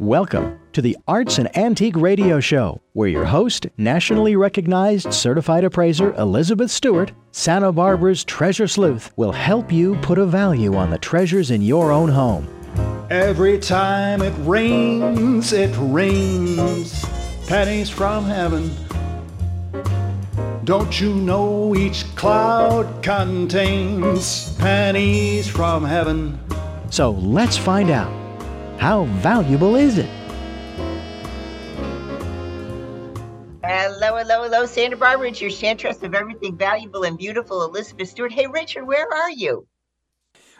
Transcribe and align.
Welcome 0.00 0.58
to 0.72 0.80
the 0.80 0.96
Arts 1.06 1.36
and 1.36 1.54
Antique 1.58 1.94
Radio 1.94 2.40
Show, 2.40 2.80
where 2.94 3.10
your 3.10 3.26
host, 3.26 3.66
nationally 3.76 4.34
recognized 4.34 5.12
certified 5.12 5.62
appraiser 5.62 6.14
Elizabeth 6.14 6.70
Stewart, 6.70 7.12
Santa 7.32 7.70
Barbara's 7.70 8.24
treasure 8.24 8.66
sleuth, 8.66 9.12
will 9.18 9.32
help 9.32 9.70
you 9.70 9.96
put 9.96 10.16
a 10.16 10.24
value 10.24 10.74
on 10.74 10.88
the 10.88 10.96
treasures 10.96 11.50
in 11.50 11.60
your 11.60 11.92
own 11.92 12.08
home. 12.08 12.48
Every 13.10 13.58
time 13.58 14.22
it 14.22 14.32
rains, 14.38 15.52
it 15.52 15.76
rains 15.78 17.04
pennies 17.46 17.90
from 17.90 18.24
heaven. 18.24 18.70
Don't 20.64 20.98
you 20.98 21.14
know 21.14 21.76
each 21.76 22.06
cloud 22.16 23.02
contains 23.02 24.56
pennies 24.56 25.46
from 25.46 25.84
heaven? 25.84 26.40
So 26.88 27.10
let's 27.10 27.58
find 27.58 27.90
out 27.90 28.19
how 28.80 29.04
valuable 29.04 29.76
is 29.76 29.98
it? 29.98 30.08
Hello, 33.62 34.16
hello, 34.16 34.44
hello, 34.44 34.64
Santa 34.64 34.96
Barbara. 34.96 35.28
It's 35.28 35.40
your 35.40 35.50
chantress 35.50 36.02
of 36.02 36.14
everything 36.14 36.56
valuable 36.56 37.04
and 37.04 37.18
beautiful, 37.18 37.62
Elizabeth 37.62 38.08
Stewart. 38.08 38.32
Hey, 38.32 38.46
Richard, 38.46 38.86
where 38.86 39.06
are 39.12 39.30
you? 39.30 39.66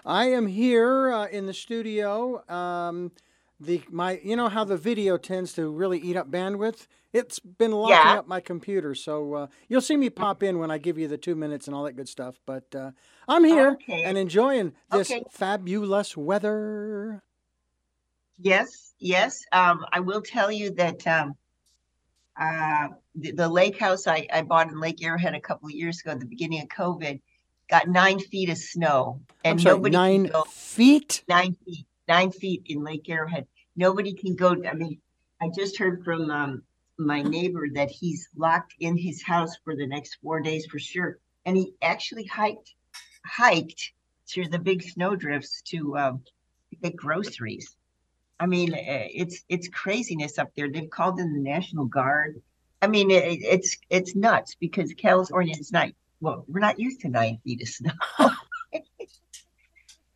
I 0.04 0.26
am 0.26 0.46
here 0.46 1.10
uh, 1.10 1.26
in 1.28 1.46
the 1.46 1.54
studio. 1.54 2.46
Um, 2.48 3.12
the 3.58 3.82
my, 3.90 4.20
you 4.22 4.36
know 4.36 4.48
how 4.48 4.64
the 4.64 4.76
video 4.76 5.16
tends 5.16 5.54
to 5.54 5.70
really 5.70 5.98
eat 5.98 6.16
up 6.16 6.30
bandwidth. 6.30 6.86
It's 7.12 7.38
been 7.38 7.72
locking 7.72 8.10
Yeah. 8.10 8.18
up 8.18 8.28
my 8.28 8.40
computer, 8.40 8.94
so 8.94 9.34
uh, 9.34 9.46
you'll 9.68 9.80
see 9.80 9.96
me 9.96 10.10
pop 10.10 10.42
in 10.42 10.58
when 10.58 10.70
I 10.70 10.78
give 10.78 10.98
you 10.98 11.08
the 11.08 11.18
two 11.18 11.34
minutes 11.34 11.66
and 11.66 11.74
all 11.74 11.84
that 11.84 11.96
good 11.96 12.08
stuff. 12.08 12.38
But 12.46 12.74
uh, 12.74 12.90
I'm 13.26 13.44
here 13.44 13.72
Okay. 13.72 14.02
and 14.04 14.18
enjoying 14.18 14.74
this 14.90 15.10
Okay. 15.10 15.24
fabulous 15.30 16.16
weather. 16.16 17.22
Yes, 18.40 18.94
yes. 18.98 19.44
Um, 19.52 19.84
I 19.92 20.00
will 20.00 20.22
tell 20.22 20.50
you 20.50 20.70
that 20.72 21.06
um, 21.06 21.34
uh, 22.40 22.88
the, 23.14 23.32
the 23.32 23.48
lake 23.48 23.78
house 23.78 24.06
I, 24.06 24.26
I 24.32 24.42
bought 24.42 24.68
in 24.68 24.80
Lake 24.80 25.02
Arrowhead 25.04 25.34
a 25.34 25.40
couple 25.40 25.68
of 25.68 25.74
years 25.74 26.00
ago 26.00 26.12
at 26.12 26.20
the 26.20 26.26
beginning 26.26 26.62
of 26.62 26.68
COVID 26.68 27.20
got 27.68 27.88
nine 27.88 28.18
feet 28.18 28.50
of 28.50 28.58
snow. 28.58 29.20
And 29.44 29.52
I'm 29.52 29.58
sorry, 29.60 29.76
nobody 29.76 29.92
can 29.92 30.02
nine 30.02 30.24
go 30.24 30.42
feet. 30.42 31.24
nine 31.28 31.56
feet, 31.64 31.86
nine 32.08 32.32
feet 32.32 32.62
in 32.66 32.82
Lake 32.82 33.08
Arrowhead. 33.08 33.46
Nobody 33.76 34.12
can 34.12 34.34
go. 34.34 34.56
I 34.68 34.74
mean, 34.74 34.98
I 35.40 35.48
just 35.54 35.78
heard 35.78 36.04
from 36.04 36.30
um, 36.30 36.62
my 36.98 37.22
neighbor 37.22 37.66
that 37.74 37.90
he's 37.90 38.28
locked 38.36 38.74
in 38.80 38.96
his 38.96 39.22
house 39.22 39.56
for 39.64 39.76
the 39.76 39.86
next 39.86 40.18
four 40.22 40.40
days 40.40 40.66
for 40.66 40.78
sure. 40.78 41.18
And 41.46 41.56
he 41.56 41.72
actually 41.80 42.24
hiked, 42.24 42.74
hiked 43.24 43.92
through 44.28 44.48
the 44.48 44.58
big 44.58 44.82
snowdrifts 44.82 45.62
to 45.62 45.96
um, 45.96 46.22
to 46.70 46.76
get 46.76 46.96
groceries. 46.96 47.76
I 48.40 48.46
mean, 48.46 48.74
eh, 48.74 49.08
it's 49.12 49.44
it's 49.50 49.68
craziness 49.68 50.38
up 50.38 50.50
there. 50.56 50.70
They've 50.70 50.88
called 50.88 51.20
in 51.20 51.34
the 51.34 51.40
National 51.40 51.84
Guard. 51.84 52.40
I 52.80 52.86
mean, 52.86 53.10
it, 53.10 53.22
it's 53.42 53.76
it's 53.90 54.16
nuts 54.16 54.56
because 54.58 54.92
California 54.94 55.54
is 55.60 55.70
not. 55.70 55.90
Well, 56.22 56.44
we're 56.48 56.60
not 56.60 56.80
used 56.80 57.00
to 57.02 57.08
nine 57.08 57.38
feet 57.44 57.62
of 57.62 57.68
snow. 57.68 57.92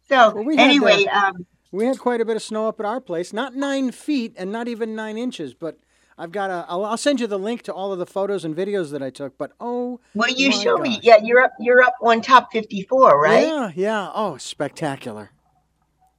so 0.09 0.35
Well, 0.35 0.45
we 0.45 0.57
uh, 0.57 0.63
anyway, 0.63 1.05
um, 1.05 1.47
We 1.71 1.87
had 1.87 1.99
quite 1.99 2.21
a 2.21 2.25
bit 2.25 2.37
of 2.37 2.43
snow 2.43 2.67
up 2.69 2.81
at 2.81 2.87
our 2.87 3.01
place. 3.01 3.33
Not 3.33 3.55
nine 3.55 3.91
feet 3.93 4.35
and 4.37 4.51
not 4.51 4.69
even 4.69 4.95
nine 4.95 5.19
inches, 5.19 5.55
but 5.55 5.79
I've 6.17 6.33
got 6.33 6.51
a. 6.51 6.65
I'll, 6.69 6.85
I'll 6.85 6.97
send 6.97 7.21
you 7.21 7.27
the 7.27 7.39
link 7.39 7.63
to 7.63 7.75
all 7.75 7.93
of 7.93 7.99
the 7.99 8.07
photos 8.07 8.45
and 8.45 8.57
videos 8.57 8.91
that 8.93 9.03
I 9.03 9.11
took. 9.11 9.37
But 9.37 9.53
oh, 9.61 10.01
Well, 10.15 10.31
you 10.31 10.51
show 10.51 10.79
me. 10.79 10.99
Yeah, 11.03 11.19
you're 11.23 11.41
up. 11.41 11.53
You're 11.61 11.83
up 11.83 11.97
on 12.01 12.23
top 12.23 12.53
54, 12.53 13.21
right? 13.21 13.47
yeah, 13.47 13.73
yeah. 13.75 14.11
Oh, 14.15 14.39
spectacular. 14.39 15.31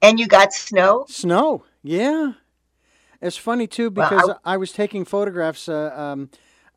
And 0.01 0.19
you 0.19 0.27
got 0.27 0.53
snow. 0.53 1.05
Snow, 1.07 1.63
yeah. 1.85 2.33
It's 3.21 3.37
funny 3.37 3.67
too 3.67 3.89
Well, 3.89 4.09
because 4.09 4.29
I- 4.43 4.53
I, 4.53 4.57
was 4.57 4.71
taking 4.71 5.05
photographs. 5.05 5.69
Uh, 5.69 5.91
um, 5.95 6.29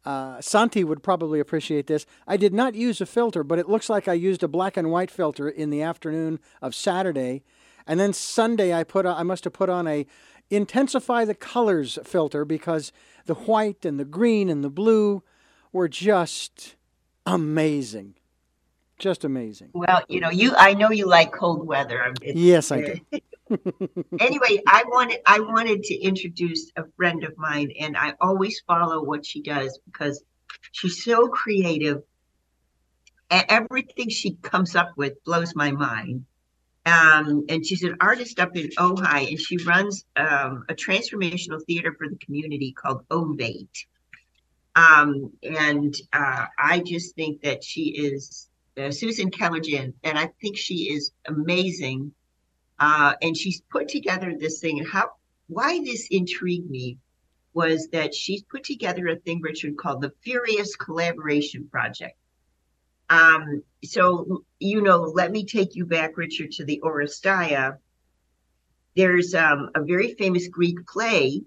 uh, 0.04 0.40
Santi 0.40 0.84
would 0.84 1.02
probably 1.02 1.40
appreciate 1.40 1.86
this. 1.88 2.06
I 2.26 2.36
did 2.36 2.54
not 2.54 2.74
use 2.74 3.00
a 3.00 3.06
filter, 3.06 3.42
but 3.42 3.58
it 3.58 3.68
looks 3.68 3.91
like 3.91 4.06
I 4.08 4.12
used 4.14 4.42
a 4.42 4.48
black 4.48 4.76
and 4.76 4.91
white 4.91 5.10
filter 5.10 5.48
in 5.48 5.70
the 5.70 5.82
afternoon 5.82 6.38
of 6.62 6.74
Saturday, 6.74 7.42
and 7.86 7.98
then 7.98 8.12
Sunday 8.12 8.72
I 8.72 8.84
put 8.84 9.04
on, 9.04 9.16
I 9.18 9.22
must 9.24 9.44
have 9.44 9.52
put 9.52 9.68
on 9.68 9.86
a 9.86 10.06
intensify 10.50 11.24
the 11.26 11.34
colors 11.34 11.98
filter 12.04 12.44
because 12.44 12.92
the 13.26 13.34
white 13.34 13.84
and 13.84 13.98
the 14.00 14.04
green 14.06 14.48
and 14.48 14.64
the 14.64 14.70
blue 14.70 15.22
were 15.72 15.88
just 15.88 16.76
amazing, 17.26 18.14
just 18.98 19.24
amazing. 19.24 19.70
Well, 19.74 20.02
you 20.08 20.20
know, 20.20 20.30
you. 20.30 20.54
I 20.56 20.72
know 20.74 20.91
you 20.91 21.06
like 21.06 21.32
cold 21.32 21.66
weather. 21.66 22.02
It's- 22.22 22.34
Yes, 22.36 22.70
I 22.72 22.80
do. 22.80 23.00
anyway, 24.20 24.62
I 24.66 24.84
wanted. 24.86 25.20
I 25.26 25.41
wanted 25.41 25.82
to 25.84 25.94
introduce 25.94 26.70
a 26.76 26.84
friend 26.97 27.25
of 27.25 27.36
mine, 27.36 27.72
and 27.78 27.97
I 27.97 28.14
always 28.20 28.60
follow 28.66 29.03
what 29.03 29.25
she 29.26 29.42
does 29.42 29.78
because 29.84 30.22
she's 30.72 31.04
so 31.04 31.28
creative. 31.28 32.03
And 33.31 33.44
everything 33.48 34.09
she 34.09 34.36
comes 34.36 34.75
up 34.75 34.92
with 34.97 35.22
blows 35.25 35.54
my 35.54 35.70
mind. 35.70 36.25
Um, 36.86 37.44
and 37.50 37.66
she's 37.66 37.82
an 37.82 37.97
artist 38.00 38.41
up 38.41 38.56
in 38.56 38.70
Ojai, 38.78 39.28
and 39.28 39.38
she 39.38 39.59
runs 39.59 40.06
um, 40.16 40.65
a 40.70 40.75
transformational 40.75 41.62
theater 41.66 41.94
for 41.98 42.09
the 42.09 42.16
community 42.16 42.72
called 42.72 43.06
Ovate. 43.10 43.84
Um, 44.75 45.32
and 45.42 45.94
uh, 46.12 46.47
I 46.59 46.80
just 46.80 47.15
think 47.15 47.42
that 47.42 47.62
she 47.62 47.91
is 47.91 48.48
uh, 48.78 48.91
Susan 48.91 49.30
Kelejian, 49.30 49.92
and 50.04 50.19
I 50.19 50.30
think 50.41 50.56
she 50.56 50.92
is 50.92 51.10
amazing. 51.26 52.12
Uh, 52.78 53.15
and 53.22 53.37
she's 53.37 53.61
put 53.61 53.89
together 53.89 54.34
this 54.39 54.61
thing. 54.61 54.78
And 54.78 54.89
how 54.89 55.12
why 55.49 55.81
this 55.84 56.06
intrigued 56.11 56.71
me 56.71 56.99
was 57.55 57.89
that 57.89 58.15
she's 58.15 58.43
put 58.43 58.62
together 58.65 59.09
a 59.09 59.16
thing, 59.16 59.41
Richard, 59.43 59.77
called 59.77 60.03
the 60.03 60.12
Furious 60.22 60.77
Collaboration 60.77 61.69
Project. 61.71 62.16
Um, 63.11 63.62
so 63.83 64.44
you 64.61 64.83
know, 64.83 65.00
let 65.00 65.33
me 65.33 65.44
take 65.44 65.75
you 65.75 65.87
back, 65.87 66.16
Richard, 66.16 66.53
to 66.53 66.65
the 66.65 66.81
Oresteia. 66.84 67.78
There's 68.97 69.34
um, 69.34 69.71
a 69.75 69.83
very 69.83 70.15
famous 70.15 70.49
Greek 70.49 70.87
play, 70.87 71.43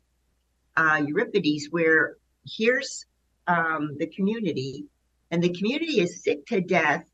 uh, 0.76 1.04
Euripides, 1.06 1.68
where 1.70 2.18
here's 2.46 3.06
um, 3.48 3.98
the 3.98 4.08
community, 4.08 4.86
and 5.30 5.44
the 5.44 5.54
community 5.54 6.00
is 6.00 6.24
sick 6.24 6.46
to 6.48 6.62
death. 6.62 7.06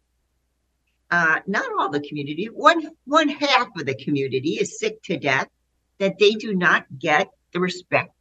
Uh, 1.10 1.40
not 1.48 1.72
all 1.80 1.90
the 1.90 2.02
community, 2.02 2.46
one 2.46 2.86
one 3.06 3.30
half 3.30 3.70
of 3.78 3.86
the 3.86 3.96
community 3.96 4.56
is 4.56 4.80
sick 4.80 5.02
to 5.04 5.18
death 5.18 5.48
that 6.00 6.20
they 6.20 6.32
do 6.32 6.54
not 6.54 6.86
get 7.00 7.30
the 7.54 7.60
respect 7.60 8.12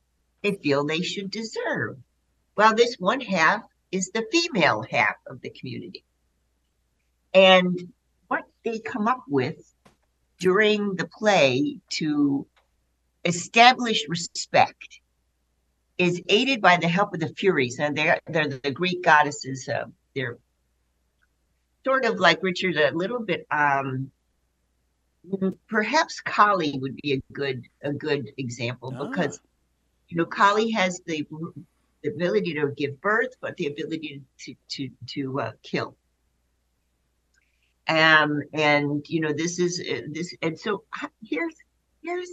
they 0.43 0.53
feel 0.63 0.85
they 0.85 1.03
should 1.03 1.31
deserve. 1.31 1.97
Well, 2.57 2.75
this 2.75 2.97
one 2.99 3.21
half 3.21 3.63
is 3.91 4.11
the 4.11 4.25
female 4.31 4.85
half 4.89 5.17
of 5.27 5.41
the 5.41 5.51
community. 5.51 6.05
And 7.35 7.93
what 8.29 8.45
they 8.65 8.79
come 8.79 9.09
up 9.09 9.25
with 9.29 9.57
during 10.39 10.95
the 10.95 11.09
play 11.09 11.79
to 11.91 12.47
establish 13.25 14.09
respect 14.09 15.01
is 15.99 16.23
aided 16.29 16.61
by 16.61 16.77
the 16.77 16.89
help 16.89 17.15
of 17.15 17.21
the 17.21 17.29
Furies, 17.29 17.79
and 17.79 17.97
they're 17.97 18.21
they're 18.27 18.49
the 18.49 18.71
Greek 18.71 19.03
goddesses. 19.03 19.69
Uh, 19.69 19.87
they're 20.15 20.39
sort 21.87 22.05
of 22.05 22.19
like 22.19 22.43
Richard, 22.43 22.77
a 22.77 22.91
little 22.91 23.21
bit. 23.21 23.47
Um, 23.49 24.11
perhaps 25.69 26.21
Kali 26.21 26.77
would 26.81 26.97
be 26.97 27.13
a 27.13 27.21
good 27.33 27.63
a 27.83 27.93
good 27.93 28.33
example 28.37 28.93
Ah. 28.97 29.07
because 29.07 29.41
you 30.09 30.17
know 30.17 30.27
Kali 30.27 30.71
has 30.73 31.01
the 31.07 31.25
the 32.03 32.09
ability 32.11 32.55
to 32.55 32.73
give 32.77 33.01
birth, 33.01 33.35
but 33.41 33.57
the 33.57 33.69
ability 33.69 34.23
to 34.43 34.55
to 34.75 34.91
to 35.15 35.41
uh, 35.41 35.53
kill. 35.63 35.97
Um, 37.89 38.43
and 38.53 39.07
you 39.09 39.21
know 39.21 39.33
this 39.33 39.61
is 39.61 39.81
uh, 39.81 40.03
this, 40.11 40.35
and 40.43 40.59
so 40.59 40.83
here's 41.23 41.55
here's 42.03 42.33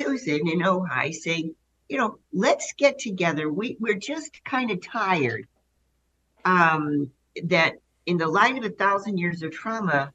Susan 0.00 0.48
in 0.48 0.60
Ojai 0.60 1.12
saying, 1.12 1.54
you 1.88 1.98
know, 1.98 2.18
let's 2.32 2.72
get 2.78 3.00
together. 3.00 3.50
We 3.50 3.76
we're 3.80 4.02
just 4.12 4.44
kind 4.44 4.70
of 4.70 4.78
tired. 4.86 5.46
Um, 6.44 7.10
that 7.42 7.74
in 8.06 8.18
the 8.18 8.28
light 8.28 8.58
of 8.58 8.64
a 8.64 8.70
thousand 8.70 9.18
years 9.18 9.42
of 9.42 9.52
trauma, 9.52 10.12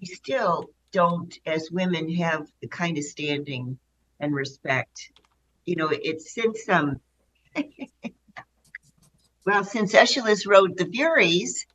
we 0.00 0.06
still 0.06 0.70
don't, 0.92 1.38
as 1.46 1.70
women, 1.70 2.12
have 2.14 2.46
the 2.60 2.68
kind 2.68 2.96
of 2.98 3.04
standing 3.04 3.78
and 4.18 4.34
respect. 4.34 5.12
You 5.64 5.76
know, 5.76 5.88
it's 5.90 6.34
since 6.34 6.68
um, 6.68 7.00
well, 9.46 9.64
since 9.64 9.94
Aeschylus 9.94 10.46
wrote 10.46 10.76
the 10.76 10.86
Furies, 10.86 11.66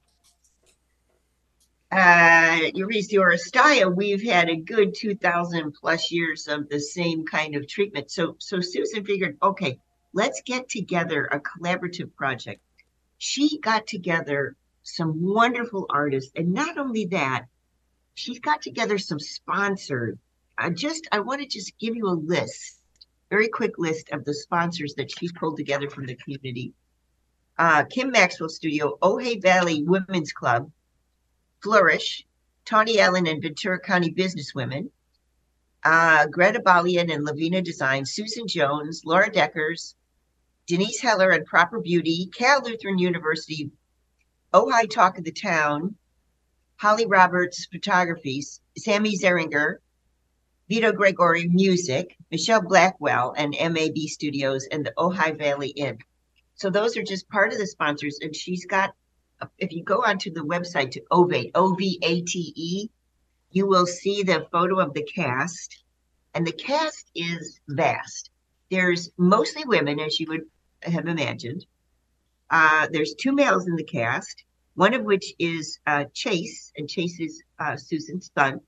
uh, 1.91 2.59
Oresteia, 2.75 3.93
we've 3.95 4.23
had 4.23 4.49
a 4.49 4.55
good 4.55 4.95
2,000 4.95 5.71
plus 5.73 6.11
years 6.11 6.47
of 6.47 6.67
the 6.67 6.79
same 6.79 7.25
kind 7.25 7.55
of 7.55 7.67
treatment. 7.67 8.11
So, 8.11 8.35
so 8.39 8.59
Susan 8.59 9.05
figured, 9.05 9.37
okay, 9.41 9.79
let's 10.13 10.41
get 10.41 10.67
together 10.67 11.25
a 11.25 11.39
collaborative 11.39 12.13
project. 12.15 12.59
She 13.17 13.59
got 13.59 13.87
together 13.87 14.55
some 14.85 15.21
wonderful 15.21 15.85
artists, 15.89 16.31
and 16.35 16.53
not 16.53 16.77
only 16.77 17.05
that, 17.07 17.45
she's 18.13 18.39
got 18.39 18.61
together 18.61 18.97
some 18.97 19.19
sponsors. 19.19 20.17
I 20.57 20.69
just, 20.69 21.07
I 21.11 21.19
want 21.19 21.41
to 21.41 21.47
just 21.47 21.77
give 21.79 21.95
you 21.95 22.07
a 22.07 22.15
list 22.15 22.79
very 23.29 23.47
quick 23.47 23.77
list 23.77 24.09
of 24.11 24.23
the 24.23 24.33
sponsors 24.33 24.93
that 24.95 25.11
she's 25.11 25.31
pulled 25.33 25.57
together 25.57 25.89
from 25.89 26.05
the 26.05 26.15
community. 26.15 26.73
Uh, 27.57 27.83
Kim 27.85 28.11
Maxwell 28.11 28.49
Studio, 28.49 28.97
Ojai 29.01 29.41
Valley 29.41 29.83
Women's 29.83 30.31
Club, 30.31 30.71
Flourish, 31.61 32.25
Tawny 32.65 32.99
Allen 32.99 33.27
and 33.27 33.41
Ventura 33.41 33.79
County 33.79 34.13
Businesswomen, 34.13 34.89
uh, 35.83 36.27
Greta 36.27 36.59
Balian 36.59 37.13
and 37.13 37.23
Lavina 37.23 37.61
Design, 37.61 38.05
Susan 38.05 38.47
Jones, 38.47 39.03
Laura 39.05 39.31
Deckers, 39.31 39.95
Denise 40.67 40.99
Heller 40.99 41.29
and 41.29 41.45
Proper 41.45 41.79
Beauty, 41.79 42.29
Cal 42.33 42.61
Lutheran 42.61 42.97
University, 42.97 43.69
Ojai 44.55 44.89
Talk 44.89 45.17
of 45.17 45.25
the 45.25 45.33
Town, 45.33 45.95
Holly 46.77 47.05
Roberts 47.05 47.65
Photography, 47.65 48.41
Sammy 48.77 49.17
Zeringer, 49.17 49.79
Vito 50.69 50.93
Gregory 50.93 51.49
Music, 51.49 52.15
Michelle 52.31 52.61
Blackwell, 52.61 53.33
and 53.35 53.53
MAB 53.59 53.97
Studios, 54.07 54.65
and 54.71 54.85
the 54.85 54.93
Ojai 54.97 55.37
Valley 55.37 55.71
Inn. 55.71 55.97
So 56.55 56.69
those 56.69 56.95
are 56.95 57.03
just 57.03 57.27
part 57.27 57.51
of 57.51 57.59
the 57.59 57.67
sponsors. 57.67 58.19
And 58.21 58.33
she's 58.33 58.65
got, 58.65 58.93
if 59.57 59.73
you 59.73 59.83
go 59.83 59.97
onto 59.97 60.31
the 60.31 60.45
website 60.45 60.91
to 60.91 61.01
Ovate, 61.11 61.51
O 61.53 61.75
V 61.75 61.99
A 62.01 62.21
T 62.21 62.53
E, 62.55 62.89
you 63.51 63.67
will 63.67 63.85
see 63.85 64.23
the 64.23 64.47
photo 64.53 64.79
of 64.79 64.93
the 64.93 65.03
cast. 65.03 65.83
And 66.33 66.47
the 66.47 66.53
cast 66.53 67.11
is 67.13 67.59
vast. 67.67 68.29
There's 68.71 69.11
mostly 69.17 69.65
women, 69.65 69.99
as 69.99 70.17
you 70.17 70.27
would 70.29 70.43
have 70.83 71.09
imagined. 71.09 71.65
Uh, 72.49 72.87
there's 72.91 73.15
two 73.15 73.31
males 73.31 73.67
in 73.67 73.75
the 73.75 73.83
cast, 73.83 74.43
one 74.75 74.93
of 74.93 75.03
which 75.03 75.33
is 75.39 75.79
uh, 75.87 76.05
Chase, 76.13 76.71
and 76.77 76.89
Chase 76.89 77.19
is 77.19 77.43
uh, 77.59 77.75
Susan's 77.77 78.31
son, 78.37 78.59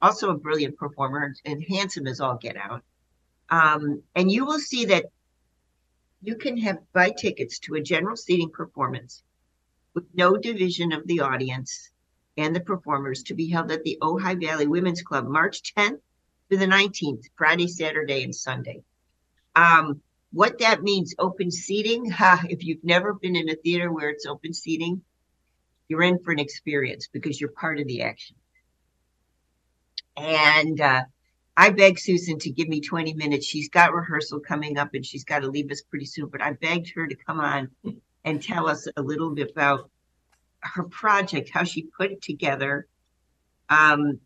also 0.00 0.30
a 0.30 0.38
brilliant 0.38 0.76
performer 0.76 1.34
and 1.44 1.64
handsome 1.68 2.06
as 2.06 2.20
all 2.20 2.36
get 2.36 2.56
out. 2.56 2.82
Um, 3.50 4.02
and 4.14 4.30
you 4.30 4.44
will 4.44 4.58
see 4.58 4.86
that 4.86 5.06
you 6.22 6.36
can 6.36 6.56
have 6.58 6.78
buy 6.92 7.10
tickets 7.10 7.58
to 7.60 7.74
a 7.74 7.80
general 7.80 8.16
seating 8.16 8.50
performance 8.50 9.22
with 9.94 10.04
no 10.14 10.36
division 10.36 10.92
of 10.92 11.06
the 11.06 11.20
audience 11.20 11.90
and 12.36 12.54
the 12.54 12.60
performers 12.60 13.22
to 13.24 13.34
be 13.34 13.48
held 13.48 13.70
at 13.70 13.82
the 13.82 13.98
Ojai 14.02 14.40
Valley 14.40 14.66
Women's 14.66 15.02
Club 15.02 15.26
March 15.26 15.74
10th 15.74 16.00
to 16.50 16.56
the 16.56 16.66
19th, 16.66 17.24
Friday, 17.36 17.66
Saturday, 17.66 18.22
and 18.22 18.34
Sunday. 18.34 18.82
Um, 19.54 20.02
what 20.32 20.58
that 20.58 20.82
means, 20.82 21.14
open 21.18 21.50
seating, 21.50 22.10
ha, 22.10 22.42
if 22.48 22.64
you've 22.64 22.84
never 22.84 23.14
been 23.14 23.36
in 23.36 23.48
a 23.48 23.54
theater 23.54 23.92
where 23.92 24.10
it's 24.10 24.26
open 24.26 24.52
seating, 24.52 25.02
you're 25.88 26.02
in 26.02 26.18
for 26.18 26.32
an 26.32 26.38
experience 26.38 27.08
because 27.12 27.40
you're 27.40 27.50
part 27.50 27.78
of 27.78 27.86
the 27.86 28.02
action. 28.02 28.36
And 30.16 30.80
uh, 30.80 31.04
I 31.56 31.70
begged 31.70 32.00
Susan 32.00 32.38
to 32.40 32.50
give 32.50 32.68
me 32.68 32.80
20 32.80 33.14
minutes. 33.14 33.46
She's 33.46 33.68
got 33.68 33.94
rehearsal 33.94 34.40
coming 34.40 34.78
up 34.78 34.94
and 34.94 35.04
she's 35.04 35.24
got 35.24 35.40
to 35.40 35.48
leave 35.48 35.70
us 35.70 35.82
pretty 35.82 36.06
soon, 36.06 36.28
but 36.28 36.42
I 36.42 36.52
begged 36.52 36.92
her 36.94 37.06
to 37.06 37.14
come 37.14 37.40
on 37.40 37.70
and 38.24 38.42
tell 38.42 38.68
us 38.68 38.88
a 38.96 39.02
little 39.02 39.30
bit 39.30 39.50
about 39.50 39.90
her 40.60 40.84
project, 40.84 41.50
how 41.50 41.64
she 41.64 41.82
put 41.82 42.10
it 42.10 42.22
together. 42.22 42.86
Um, 43.68 44.20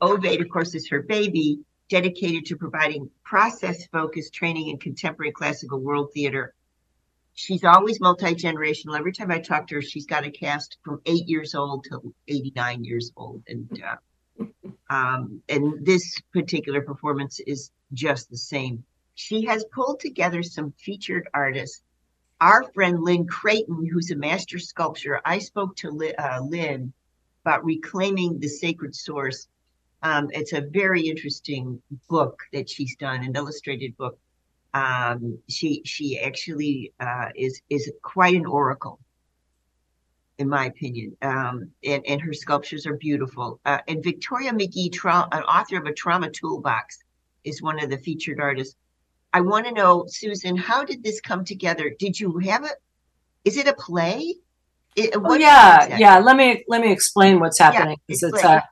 of 0.00 0.48
course, 0.50 0.74
is 0.74 0.88
her 0.88 1.02
baby, 1.02 1.60
dedicated 1.88 2.46
to 2.46 2.56
providing 2.56 3.10
process 3.24 3.86
focused 3.86 4.34
training 4.34 4.68
in 4.68 4.78
contemporary 4.78 5.32
classical 5.32 5.80
world 5.80 6.12
theater. 6.12 6.54
She's 7.34 7.64
always 7.64 8.00
multi 8.00 8.34
generational. 8.34 8.98
Every 8.98 9.12
time 9.12 9.30
I 9.30 9.38
talk 9.38 9.68
to 9.68 9.76
her, 9.76 9.82
she's 9.82 10.06
got 10.06 10.26
a 10.26 10.30
cast 10.30 10.78
from 10.84 11.00
eight 11.06 11.28
years 11.28 11.54
old 11.54 11.84
to 11.84 12.12
89 12.26 12.84
years 12.84 13.12
old. 13.16 13.42
And 13.46 13.82
uh, 13.82 13.96
um, 14.90 15.42
and 15.48 15.84
this 15.84 16.20
particular 16.32 16.80
performance 16.82 17.40
is 17.40 17.70
just 17.92 18.30
the 18.30 18.36
same. 18.36 18.84
She 19.14 19.44
has 19.46 19.64
pulled 19.72 20.00
together 20.00 20.42
some 20.42 20.72
featured 20.78 21.28
artists. 21.34 21.82
Our 22.40 22.70
friend 22.72 23.02
Lynn 23.02 23.26
Creighton, 23.26 23.86
who's 23.86 24.10
a 24.10 24.16
master 24.16 24.58
sculptor, 24.58 25.20
I 25.24 25.40
spoke 25.40 25.76
to 25.76 26.12
uh, 26.18 26.40
Lynn 26.42 26.92
about 27.44 27.64
reclaiming 27.64 28.38
the 28.38 28.48
sacred 28.48 28.94
source. 28.94 29.48
Um, 30.02 30.28
it's 30.32 30.52
a 30.52 30.60
very 30.60 31.02
interesting 31.02 31.82
book 32.08 32.42
that 32.52 32.70
she's 32.70 32.96
done, 32.96 33.24
an 33.24 33.34
illustrated 33.34 33.96
book. 33.96 34.18
Um, 34.74 35.38
she 35.48 35.82
she 35.84 36.20
actually 36.20 36.92
uh, 37.00 37.28
is 37.34 37.60
is 37.68 37.90
quite 38.02 38.34
an 38.34 38.46
oracle 38.46 39.00
in 40.38 40.48
my 40.48 40.66
opinion. 40.66 41.16
Um, 41.20 41.70
and, 41.84 42.04
and 42.06 42.20
her 42.20 42.32
sculptures 42.32 42.86
are 42.86 42.94
beautiful. 42.94 43.60
Uh, 43.66 43.78
and 43.88 44.02
Victoria 44.02 44.52
McGee, 44.52 44.92
tra- 44.92 45.28
an 45.32 45.42
author 45.42 45.76
of 45.78 45.86
a 45.86 45.92
trauma 45.92 46.30
toolbox, 46.30 46.98
is 47.44 47.60
one 47.60 47.82
of 47.82 47.90
the 47.90 47.98
featured 47.98 48.40
artists. 48.40 48.76
I 49.32 49.40
want 49.42 49.66
to 49.66 49.72
know, 49.72 50.06
Susan, 50.06 50.56
how 50.56 50.84
did 50.84 51.02
this 51.02 51.20
come 51.20 51.44
together? 51.44 51.92
Did 51.98 52.18
you 52.18 52.38
have 52.38 52.64
it? 52.64 52.80
Is 53.44 53.56
it 53.56 53.66
a 53.66 53.74
play? 53.74 54.36
It, 54.96 55.14
oh, 55.14 55.34
yeah, 55.34 55.98
yeah. 55.98 56.18
Let 56.18 56.36
me 56.36 56.64
let 56.66 56.80
me 56.80 56.90
explain 56.90 57.38
what's 57.38 57.58
happening 57.58 57.98
yeah, 58.08 58.14
it's 58.14 58.22
a 58.22 58.62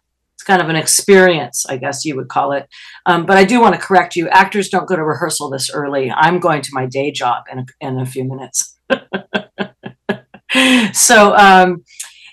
kind 0.46 0.62
of 0.62 0.68
an 0.68 0.76
experience, 0.76 1.66
I 1.68 1.76
guess 1.76 2.04
you 2.04 2.16
would 2.16 2.28
call 2.28 2.52
it. 2.52 2.68
Um, 3.04 3.26
but 3.26 3.36
I 3.36 3.44
do 3.44 3.60
want 3.60 3.74
to 3.74 3.80
correct 3.80 4.16
you. 4.16 4.28
Actors 4.28 4.68
don't 4.68 4.88
go 4.88 4.96
to 4.96 5.04
rehearsal 5.04 5.50
this 5.50 5.70
early. 5.70 6.10
I'm 6.10 6.38
going 6.38 6.62
to 6.62 6.70
my 6.72 6.86
day 6.86 7.10
job 7.10 7.44
in 7.50 7.58
a, 7.58 7.64
in 7.80 7.98
a 7.98 8.06
few 8.06 8.24
minutes. 8.24 8.78
so 10.92 11.36
um, 11.36 11.82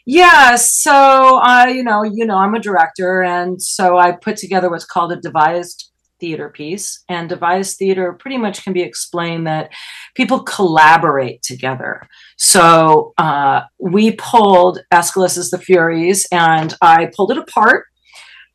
yeah, 0.06 0.56
so 0.56 1.40
I, 1.42 1.70
you 1.70 1.84
know, 1.84 2.04
you 2.04 2.26
know, 2.26 2.38
I'm 2.38 2.56
a 2.56 2.60
director, 2.60 3.24
and 3.24 3.62
so 3.62 3.98
I 3.98 4.12
put 4.12 4.38
together 4.38 4.70
what's 4.70 4.86
called 4.86 5.14
a 5.14 5.16
devised 5.16 5.90
theater 6.20 6.50
piece. 6.50 7.04
And 7.10 7.28
devised 7.28 7.78
theater 7.78 8.14
pretty 8.14 8.38
much 8.38 8.64
can 8.64 8.72
be 8.72 8.82
explained 8.82 9.46
that 9.48 9.72
people 10.16 10.44
collaborate 10.44 11.42
together. 11.42 12.08
So 12.38 13.14
uh, 13.18 13.64
we 13.78 14.12
pulled 14.12 14.80
Aeschylus's 14.94 15.50
The 15.50 15.58
Furies, 15.58 16.26
and 16.32 16.74
I 16.82 17.12
pulled 17.14 17.32
it 17.32 17.38
apart 17.38 17.88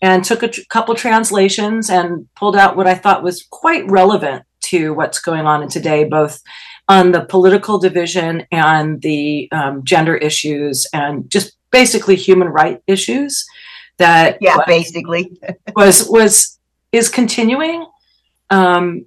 and 0.00 0.24
took 0.24 0.42
a 0.42 0.48
tr- 0.48 0.60
couple 0.68 0.94
translations 0.94 1.90
and 1.90 2.28
pulled 2.34 2.56
out 2.56 2.76
what 2.76 2.86
I 2.86 2.94
thought 2.94 3.22
was 3.22 3.46
quite 3.50 3.88
relevant 3.90 4.44
to 4.60 4.92
what's 4.94 5.18
going 5.18 5.46
on 5.46 5.62
in 5.62 5.68
today, 5.68 6.04
both 6.04 6.40
on 6.88 7.12
the 7.12 7.24
political 7.24 7.78
division 7.78 8.46
and 8.50 9.02
the 9.02 9.48
um, 9.52 9.84
gender 9.84 10.16
issues 10.16 10.86
and 10.92 11.30
just 11.30 11.56
basically 11.70 12.16
human 12.16 12.48
right 12.48 12.82
issues 12.86 13.44
that 13.98 14.38
yeah 14.40 14.56
was, 14.56 14.64
basically. 14.66 15.38
was 15.76 16.08
was 16.08 16.58
is 16.92 17.08
continuing 17.08 17.86
um, 18.50 19.04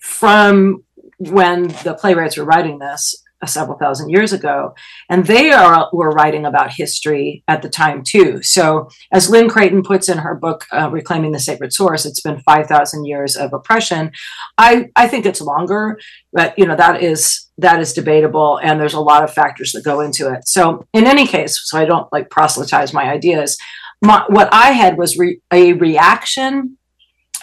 from 0.00 0.82
when 1.18 1.68
the 1.84 1.96
playwrights 1.98 2.36
were 2.36 2.44
writing 2.44 2.78
this 2.78 3.22
several 3.46 3.78
thousand 3.78 4.10
years 4.10 4.32
ago, 4.32 4.74
and 5.08 5.26
they 5.26 5.50
are 5.50 5.88
were 5.92 6.10
writing 6.10 6.44
about 6.44 6.72
history 6.72 7.42
at 7.48 7.62
the 7.62 7.68
time 7.68 8.02
too. 8.02 8.42
So, 8.42 8.88
as 9.12 9.30
Lynn 9.30 9.48
Creighton 9.48 9.82
puts 9.82 10.08
in 10.08 10.18
her 10.18 10.34
book 10.34 10.66
uh, 10.72 10.90
"Reclaiming 10.90 11.32
the 11.32 11.38
Sacred 11.38 11.72
Source," 11.72 12.06
it's 12.06 12.20
been 12.20 12.40
five 12.40 12.66
thousand 12.66 13.04
years 13.06 13.36
of 13.36 13.52
oppression. 13.52 14.12
I 14.58 14.90
I 14.96 15.08
think 15.08 15.26
it's 15.26 15.40
longer, 15.40 15.98
but 16.32 16.58
you 16.58 16.66
know 16.66 16.76
that 16.76 17.02
is 17.02 17.50
that 17.58 17.80
is 17.80 17.92
debatable, 17.92 18.58
and 18.62 18.80
there's 18.80 18.94
a 18.94 19.00
lot 19.00 19.24
of 19.24 19.32
factors 19.32 19.72
that 19.72 19.84
go 19.84 20.00
into 20.00 20.32
it. 20.32 20.46
So, 20.46 20.86
in 20.92 21.06
any 21.06 21.26
case, 21.26 21.60
so 21.64 21.78
I 21.78 21.84
don't 21.84 22.12
like 22.12 22.30
proselytize 22.30 22.92
my 22.92 23.10
ideas. 23.10 23.56
My, 24.04 24.24
what 24.28 24.48
I 24.52 24.72
had 24.72 24.98
was 24.98 25.16
re, 25.16 25.40
a 25.52 25.74
reaction 25.74 26.76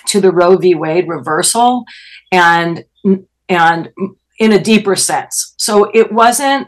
to 0.07 0.19
the 0.19 0.31
Roe 0.31 0.57
v. 0.57 0.75
Wade 0.75 1.07
reversal, 1.07 1.85
and 2.31 2.83
and 3.47 3.89
in 4.39 4.53
a 4.53 4.59
deeper 4.59 4.95
sense. 4.95 5.53
So 5.57 5.91
it 5.93 6.11
wasn't 6.11 6.67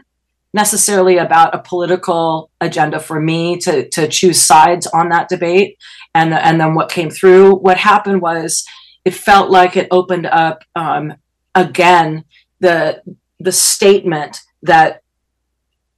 necessarily 0.54 1.16
about 1.16 1.54
a 1.54 1.62
political 1.62 2.50
agenda 2.60 3.00
for 3.00 3.18
me 3.18 3.56
to, 3.58 3.88
to 3.88 4.06
choose 4.06 4.40
sides 4.40 4.86
on 4.86 5.08
that 5.08 5.28
debate. 5.28 5.78
And, 6.14 6.34
and 6.34 6.60
then 6.60 6.74
what 6.74 6.90
came 6.90 7.10
through, 7.10 7.56
what 7.56 7.78
happened 7.78 8.20
was 8.20 8.64
it 9.04 9.14
felt 9.14 9.50
like 9.50 9.76
it 9.76 9.88
opened 9.90 10.26
up 10.26 10.62
um, 10.76 11.14
again 11.54 12.24
the, 12.60 13.02
the 13.40 13.52
statement 13.52 14.38
that 14.62 15.02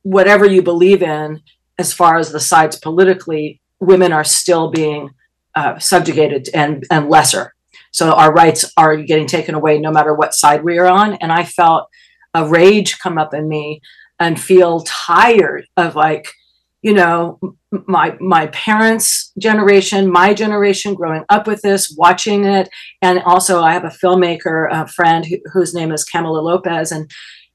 whatever 0.02 0.46
you 0.46 0.62
believe 0.62 1.02
in, 1.02 1.42
as 1.76 1.92
far 1.92 2.18
as 2.18 2.30
the 2.30 2.40
sides 2.40 2.78
politically, 2.78 3.60
women 3.80 4.12
are 4.12 4.24
still 4.24 4.70
being 4.70 5.10
uh, 5.56 5.78
subjugated 5.78 6.48
and, 6.54 6.84
and 6.90 7.10
lesser. 7.10 7.54
So 7.94 8.12
our 8.12 8.32
rights 8.32 8.72
are 8.76 8.96
getting 8.96 9.28
taken 9.28 9.54
away 9.54 9.78
no 9.78 9.92
matter 9.92 10.14
what 10.14 10.34
side 10.34 10.64
we 10.64 10.78
are 10.78 10.88
on. 10.88 11.14
And 11.14 11.30
I 11.30 11.44
felt 11.44 11.88
a 12.34 12.44
rage 12.44 12.98
come 12.98 13.18
up 13.18 13.32
in 13.32 13.48
me 13.48 13.80
and 14.18 14.40
feel 14.40 14.80
tired 14.80 15.66
of 15.76 15.94
like, 15.94 16.26
you 16.82 16.92
know, 16.92 17.38
my 17.86 18.16
my 18.20 18.48
parents' 18.48 19.32
generation, 19.38 20.10
my 20.10 20.34
generation, 20.34 20.94
growing 20.94 21.24
up 21.28 21.46
with 21.46 21.62
this, 21.62 21.94
watching 21.96 22.44
it, 22.44 22.68
and 23.00 23.20
also 23.20 23.62
I 23.62 23.72
have 23.72 23.84
a 23.84 23.96
filmmaker 24.02 24.68
a 24.72 24.88
friend 24.88 25.24
who, 25.24 25.36
whose 25.52 25.72
name 25.72 25.92
is 25.92 26.04
Kamala 26.04 26.40
Lopez, 26.40 26.90
and 26.90 27.08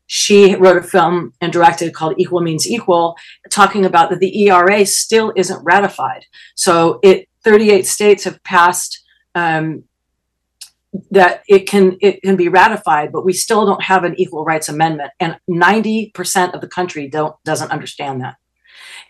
she 0.07 0.55
wrote 0.55 0.77
a 0.77 0.87
film 0.87 1.33
and 1.41 1.51
directed 1.51 1.93
called 1.93 2.15
Equal 2.17 2.41
Means 2.41 2.65
Equal, 2.65 3.15
talking 3.51 3.85
about 3.85 4.09
that 4.09 4.19
the 4.19 4.47
ERA 4.47 4.85
still 4.85 5.33
isn't 5.35 5.63
ratified. 5.65 6.23
So 6.55 6.99
it 7.03 7.27
38 7.43 7.85
states 7.85 8.23
have 8.23 8.41
passed 8.43 9.03
um, 9.35 9.83
that 11.11 11.43
it 11.47 11.67
can 11.67 11.97
it 12.01 12.21
can 12.21 12.35
be 12.35 12.47
ratified, 12.47 13.11
but 13.11 13.25
we 13.25 13.33
still 13.33 13.65
don't 13.65 13.83
have 13.83 14.03
an 14.03 14.19
equal 14.19 14.43
rights 14.43 14.69
amendment, 14.69 15.11
and 15.19 15.37
ninety 15.47 16.11
percent 16.13 16.55
of 16.55 16.61
the 16.61 16.67
country 16.67 17.07
don't 17.07 17.35
doesn't 17.45 17.71
understand 17.71 18.21
that. 18.21 18.35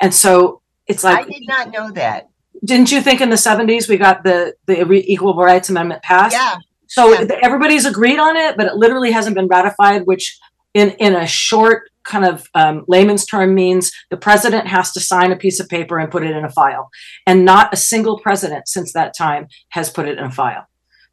And 0.02 0.14
so 0.14 0.62
it's 0.88 1.04
like 1.04 1.26
I 1.26 1.30
did 1.30 1.44
not 1.48 1.72
know 1.72 1.92
that. 1.92 2.30
Didn't 2.66 2.92
you 2.92 3.02
think 3.02 3.22
in 3.22 3.30
the 3.30 3.38
seventies 3.38 3.88
we 3.88 3.98
got 3.98 4.24
the 4.24 4.56
the 4.66 4.82
equal 4.92 5.36
rights 5.36 5.70
amendment 5.70 6.04
passed? 6.04 6.36
Yeah. 6.36 6.58
So 6.88 7.14
Yeah. 7.14 7.28
everybody's 7.42 7.86
agreed 7.86 8.20
on 8.20 8.36
it, 8.36 8.58
but 8.58 8.66
it 8.66 8.76
literally 8.76 9.12
hasn't 9.12 9.36
been 9.36 9.48
ratified, 9.48 10.02
which 10.06 10.38
in 10.74 10.92
in 10.92 11.16
a 11.16 11.28
short 11.28 11.84
kind 12.04 12.26
of 12.26 12.48
um, 12.56 12.84
layman's 12.88 13.26
term 13.26 13.54
means 13.54 13.92
the 14.10 14.18
president 14.18 14.68
has 14.68 14.92
to 14.94 15.00
sign 15.00 15.32
a 15.32 15.36
piece 15.36 15.60
of 15.60 15.70
paper 15.70 16.00
and 16.00 16.10
put 16.12 16.24
it 16.24 16.36
in 16.36 16.44
a 16.44 16.50
file, 16.50 16.90
and 17.28 17.46
not 17.46 17.72
a 17.72 17.78
single 17.78 18.20
president 18.20 18.68
since 18.68 18.94
that 18.94 19.16
time 19.16 19.48
has 19.70 19.90
put 19.90 20.08
it 20.08 20.18
in 20.18 20.24
a 20.26 20.32
file. 20.32 20.66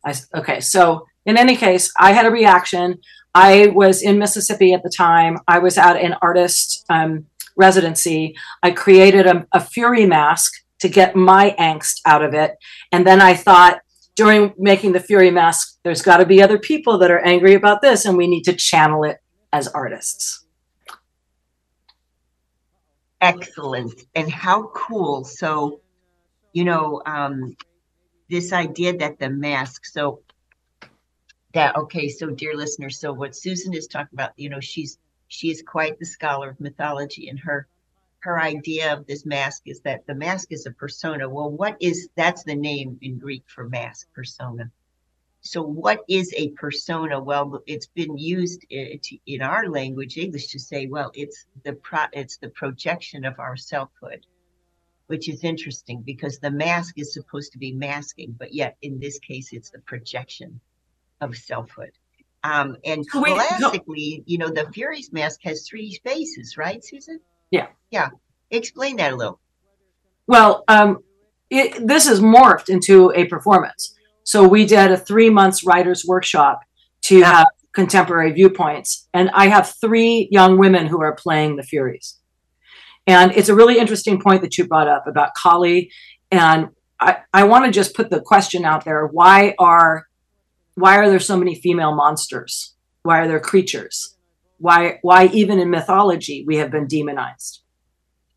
I 0.06 0.14
okay, 0.34 0.60
so 0.60 1.06
in 1.26 1.36
any 1.36 1.56
case, 1.56 1.92
I 1.98 2.12
had 2.12 2.26
a 2.26 2.30
reaction. 2.30 2.98
I 3.34 3.66
was 3.66 4.02
in 4.02 4.18
Mississippi 4.18 4.72
at 4.72 4.82
the 4.82 4.92
time. 4.96 5.38
I 5.46 5.58
was 5.58 5.76
at 5.76 5.96
an 5.96 6.14
artist 6.22 6.84
um, 6.88 7.26
residency. 7.56 8.36
I 8.62 8.70
created 8.70 9.26
a, 9.26 9.46
a 9.52 9.60
fury 9.60 10.06
mask 10.06 10.52
to 10.78 10.88
get 10.88 11.16
my 11.16 11.54
angst 11.58 12.00
out 12.06 12.22
of 12.22 12.32
it, 12.32 12.52
and 12.92 13.06
then 13.06 13.20
I 13.20 13.34
thought 13.34 13.80
during 14.14 14.54
making 14.56 14.92
the 14.92 15.00
fury 15.00 15.30
mask, 15.30 15.78
there's 15.84 16.02
got 16.02 16.18
to 16.18 16.26
be 16.26 16.42
other 16.42 16.58
people 16.58 16.98
that 16.98 17.10
are 17.10 17.20
angry 17.20 17.54
about 17.54 17.82
this, 17.82 18.06
and 18.06 18.16
we 18.16 18.26
need 18.26 18.44
to 18.44 18.54
channel 18.54 19.04
it 19.04 19.18
as 19.52 19.68
artists. 19.68 20.46
Excellent. 23.20 24.02
And 24.14 24.30
how 24.30 24.68
cool. 24.74 25.24
So, 25.24 25.80
you 26.52 26.64
know, 26.64 27.02
um, 27.06 27.56
this 28.28 28.52
idea 28.52 28.96
that 28.96 29.18
the 29.18 29.30
mask, 29.30 29.84
so 29.86 30.20
that, 31.54 31.76
okay, 31.76 32.08
so 32.08 32.30
dear 32.30 32.54
listeners, 32.54 32.98
so 32.98 33.12
what 33.12 33.36
Susan 33.36 33.74
is 33.74 33.86
talking 33.86 34.10
about, 34.12 34.32
you 34.36 34.48
know, 34.48 34.60
she's, 34.60 34.98
she 35.28 35.50
is 35.50 35.62
quite 35.62 35.98
the 35.98 36.06
scholar 36.06 36.50
of 36.50 36.60
mythology 36.60 37.28
and 37.28 37.38
her, 37.40 37.66
her 38.20 38.40
idea 38.40 38.92
of 38.92 39.06
this 39.06 39.24
mask 39.24 39.62
is 39.66 39.80
that 39.80 40.06
the 40.06 40.14
mask 40.14 40.50
is 40.50 40.66
a 40.66 40.70
persona. 40.72 41.28
Well, 41.28 41.50
what 41.50 41.76
is, 41.80 42.08
that's 42.16 42.42
the 42.42 42.56
name 42.56 42.98
in 43.00 43.18
Greek 43.18 43.44
for 43.46 43.68
mask, 43.68 44.08
persona. 44.12 44.70
So 45.42 45.62
what 45.62 46.00
is 46.08 46.34
a 46.36 46.48
persona? 46.50 47.20
Well, 47.20 47.62
it's 47.66 47.86
been 47.86 48.18
used 48.18 48.66
in 48.68 49.42
our 49.42 49.68
language, 49.68 50.18
English, 50.18 50.48
to 50.48 50.58
say, 50.58 50.88
well, 50.88 51.12
it's 51.14 51.46
the 51.62 51.74
pro, 51.74 52.06
it's 52.12 52.38
the 52.38 52.48
projection 52.48 53.24
of 53.24 53.38
our 53.38 53.56
selfhood, 53.56 54.26
which 55.06 55.28
is 55.28 55.44
interesting 55.44 56.02
because 56.02 56.38
the 56.38 56.50
mask 56.50 56.98
is 56.98 57.12
supposed 57.12 57.52
to 57.52 57.58
be 57.58 57.72
masking, 57.72 58.34
but 58.38 58.52
yet 58.52 58.76
in 58.82 58.98
this 58.98 59.18
case, 59.18 59.52
it's 59.52 59.70
the 59.70 59.78
projection 59.80 60.60
of 61.20 61.36
selfhood. 61.36 61.92
Um, 62.42 62.76
and 62.84 63.04
So 63.06 63.20
wait, 63.20 63.30
no- 63.30 63.36
classically, 63.36 64.22
you 64.26 64.38
know, 64.38 64.48
the 64.48 64.70
Furies 64.72 65.12
mask 65.12 65.40
has 65.42 65.66
three 65.68 65.98
faces, 66.04 66.56
right, 66.56 66.84
Susan? 66.84 67.20
Yeah. 67.50 67.68
Yeah. 67.90 68.10
Explain 68.50 68.96
that 68.96 69.12
a 69.12 69.16
little. 69.16 69.40
Well, 70.26 70.64
um, 70.68 70.98
it, 71.50 71.86
this 71.86 72.06
is 72.06 72.20
morphed 72.20 72.68
into 72.68 73.12
a 73.14 73.24
performance. 73.26 73.94
So 74.24 74.46
we 74.46 74.66
did 74.66 74.90
a 74.90 74.96
three 74.96 75.30
months 75.30 75.64
writers 75.64 76.04
workshop 76.04 76.60
to 77.02 77.22
have 77.22 77.46
contemporary 77.72 78.32
viewpoints, 78.32 79.08
and 79.14 79.30
I 79.34 79.46
have 79.48 79.74
three 79.80 80.28
young 80.32 80.58
women 80.58 80.86
who 80.86 81.00
are 81.02 81.14
playing 81.14 81.56
the 81.56 81.62
Furies. 81.62 82.18
And 83.06 83.32
it's 83.32 83.48
a 83.48 83.54
really 83.54 83.78
interesting 83.78 84.20
point 84.20 84.42
that 84.42 84.58
you 84.58 84.66
brought 84.66 84.88
up 84.88 85.06
about 85.06 85.34
Kali, 85.34 85.90
and 86.30 86.68
I, 87.00 87.18
I 87.32 87.44
want 87.44 87.66
to 87.66 87.70
just 87.70 87.94
put 87.94 88.10
the 88.10 88.20
question 88.20 88.64
out 88.64 88.84
there: 88.84 89.06
Why 89.06 89.54
are 89.58 90.06
why 90.74 90.98
are 90.98 91.08
there 91.08 91.20
so 91.20 91.36
many 91.36 91.54
female 91.54 91.94
monsters? 91.94 92.74
Why 93.02 93.20
are 93.20 93.28
there 93.28 93.40
creatures? 93.40 94.16
Why 94.58 94.98
why 95.02 95.26
even 95.28 95.58
in 95.58 95.70
mythology 95.70 96.44
we 96.46 96.56
have 96.56 96.70
been 96.70 96.86
demonized? 96.86 97.62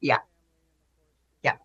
Yeah. 0.01 0.19
Yeah. 1.43 1.55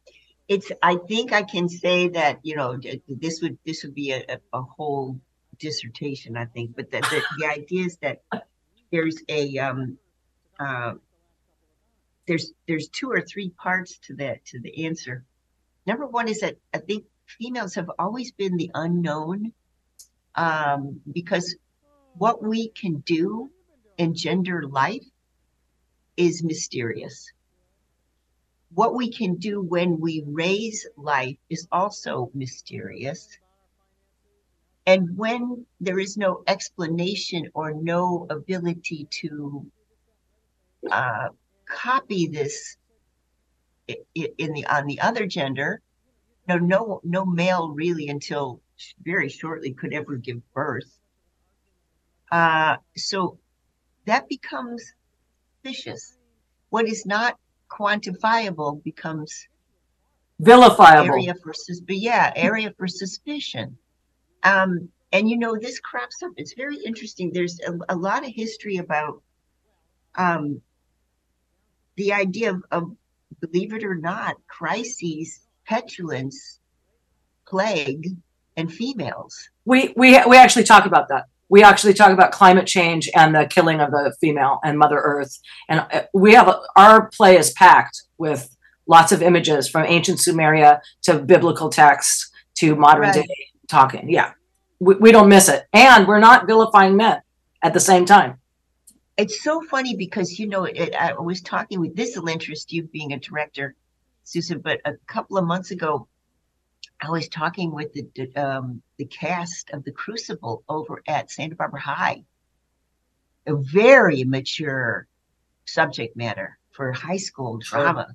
It's 0.49 0.71
i 0.83 0.97
think 1.09 1.33
i 1.33 1.43
can 1.43 1.69
say 1.69 2.09
that 2.09 2.41
you 2.43 2.57
know 2.57 2.79
this 3.09 3.41
would 3.43 3.59
this 3.67 3.83
would 3.83 3.95
be 3.95 4.13
a, 4.13 4.39
a, 4.53 4.63
whole 4.63 5.19
dissertation 5.59 6.37
i 6.37 6.45
think 6.45 6.75
but 6.77 6.91
the, 6.91 7.01
the, 7.01 7.23
the 7.39 7.47
idea 7.47 7.87
is 7.87 7.97
that 7.99 8.23
there's 8.91 9.23
a 9.29 9.57
um 9.59 9.99
uh 10.59 10.95
there's 12.27 12.53
there's 12.67 12.89
two 12.89 13.11
or 13.11 13.21
three 13.21 13.51
parts 13.51 13.99
to 13.99 14.15
that 14.17 14.45
to 14.45 14.61
the 14.61 14.87
answer 14.87 15.25
number 15.87 16.07
one 16.07 16.29
is 16.29 16.41
that 16.41 16.57
i 16.73 16.79
think 16.79 17.05
females 17.27 17.75
have 17.75 17.91
always 17.99 18.33
been 18.33 18.57
the 18.57 18.71
unknown 18.75 19.53
um 20.35 21.01
because 21.13 21.57
what 22.17 22.43
we 22.43 22.69
can 22.69 22.97
do 23.01 23.51
in 23.99 24.15
gender 24.15 24.63
life 24.67 25.05
is 26.17 26.43
mysterious 26.43 27.33
what 28.75 28.95
we 28.95 29.11
can 29.11 29.37
do 29.37 29.61
when 29.61 30.01
we 30.01 30.25
raise 30.27 30.87
life 30.97 31.37
is 31.49 31.69
also 31.71 32.31
mysterious. 32.35 33.39
And 34.87 35.17
when 35.17 35.65
there 35.81 35.99
is 35.99 36.17
no 36.17 36.43
explanation 36.47 37.51
or 37.55 37.73
no 37.73 38.27
ability 38.29 39.07
to 39.23 39.67
uh, 40.91 41.29
copy 41.67 42.27
this 42.27 42.77
in 43.87 44.53
the 44.53 44.67
on 44.67 44.87
the 44.87 45.01
other 45.01 45.27
gender, 45.27 45.81
no, 46.49 46.57
no, 46.57 47.01
no 47.05 47.25
male 47.25 47.71
really 47.71 48.09
until 48.09 48.61
very 49.05 49.29
shortly 49.29 49.73
could 49.73 49.93
ever 49.93 50.17
give 50.17 50.41
birth. 50.53 50.99
Uh, 52.33 52.77
so 52.97 53.39
that 54.07 54.29
becomes 54.29 54.95
vicious. 55.63 56.17
What 56.71 56.89
is 56.89 57.07
not 57.07 57.39
quantifiable 57.71 58.83
becomes 58.83 59.49
Vilifiable. 60.41 61.07
area 61.07 61.35
for 61.43 61.53
but 61.87 61.97
yeah 61.97 62.33
area 62.35 62.73
for 62.77 62.89
suspicion 62.89 63.77
um 64.43 64.89
and 65.13 65.31
you 65.31 65.39
know 65.39 65.57
this 65.57 65.79
crops 65.79 66.23
up 66.25 66.33
it's 66.37 66.55
very 66.55 66.77
interesting 66.85 67.31
there's 67.33 67.61
a, 67.61 67.73
a 67.89 67.97
lot 67.97 68.25
of 68.25 68.33
history 68.35 68.79
about 68.79 69.23
um 70.17 70.61
the 71.97 72.13
idea 72.13 72.51
of, 72.51 72.63
of 72.71 72.97
believe 73.41 73.73
it 73.73 73.85
or 73.85 73.95
not 73.95 74.37
crises 74.49 75.41
petulance 75.67 76.61
plague 77.47 78.17
and 78.57 78.73
females 78.73 79.49
we 79.65 79.93
we 79.97 80.21
we 80.27 80.37
actually 80.37 80.65
talk 80.65 80.87
about 80.87 81.09
that. 81.09 81.27
We 81.49 81.63
actually 81.63 81.95
talk 81.95 82.11
about 82.11 82.33
climate 82.33 82.67
change 82.67 83.09
and 83.15 83.35
the 83.35 83.47
killing 83.47 83.81
of 83.81 83.91
the 83.91 84.15
female 84.21 84.61
and 84.65 84.79
Mother 84.79 84.99
Earth. 84.99 85.39
And 85.69 85.81
uh, 85.93 86.03
we 86.13 86.35
have 86.35 86.49
a, 86.49 86.61
our 86.75 87.11
play 87.11 87.37
is 87.37 87.53
packed 87.53 88.03
with 88.19 88.55
lots 88.87 89.13
of 89.13 89.23
images 89.23 89.69
from 89.69 89.85
ancient 89.87 90.19
Sumeria 90.19 90.81
to 91.03 91.19
biblical 91.19 91.69
texts 91.69 92.31
to 92.57 92.75
modern 92.75 93.03
Right. 93.03 93.15
day 93.15 93.29
talking. 93.69 94.09
Yeah, 94.09 94.33
we, 94.81 94.95
we 94.97 95.13
don't 95.13 95.29
miss 95.29 95.49
it, 95.49 95.65
and 95.73 96.07
we're 96.07 96.19
not 96.19 96.47
vilifying 96.47 96.97
men 96.97 97.21
at 97.63 97.73
the 97.73 97.81
same 97.81 98.05
time. 98.05 98.41
It's 99.17 99.43
so 99.43 99.61
funny 99.63 99.97
because 99.97 100.39
you 100.39 100.47
know 100.49 100.65
it, 100.65 100.95
i 100.95 101.13
was 101.15 101.41
talking 101.41 101.81
with 101.81 101.95
this 101.95 102.17
will 102.17 102.29
interest 102.29 102.73
you 102.73 102.83
being 102.85 103.13
a 103.13 103.19
director 103.19 103.75
susan 104.25 104.59
but 104.59 104.81
a 104.85 104.95
couple 105.07 105.37
of 105.37 105.45
months 105.45 105.71
ago 105.71 106.07
i 107.01 107.11
was 107.11 107.29
talking 107.29 107.73
with 107.73 107.93
the 107.93 108.33
um, 108.37 108.83
the 108.99 109.05
cast 109.07 109.71
of 109.71 109.85
the 109.85 109.93
crucible 109.93 110.65
over 110.69 111.03
at 111.07 111.31
santa 111.31 111.55
barbara 111.55 111.81
high 111.81 112.25
a 113.47 113.55
very 113.55 114.25
mature 114.25 115.07
subject 115.67 116.17
matter 116.17 116.59
for 116.73 116.93
high 116.93 117.17
school 117.17 117.61
Sure. 117.61 117.81
drama 117.81 118.15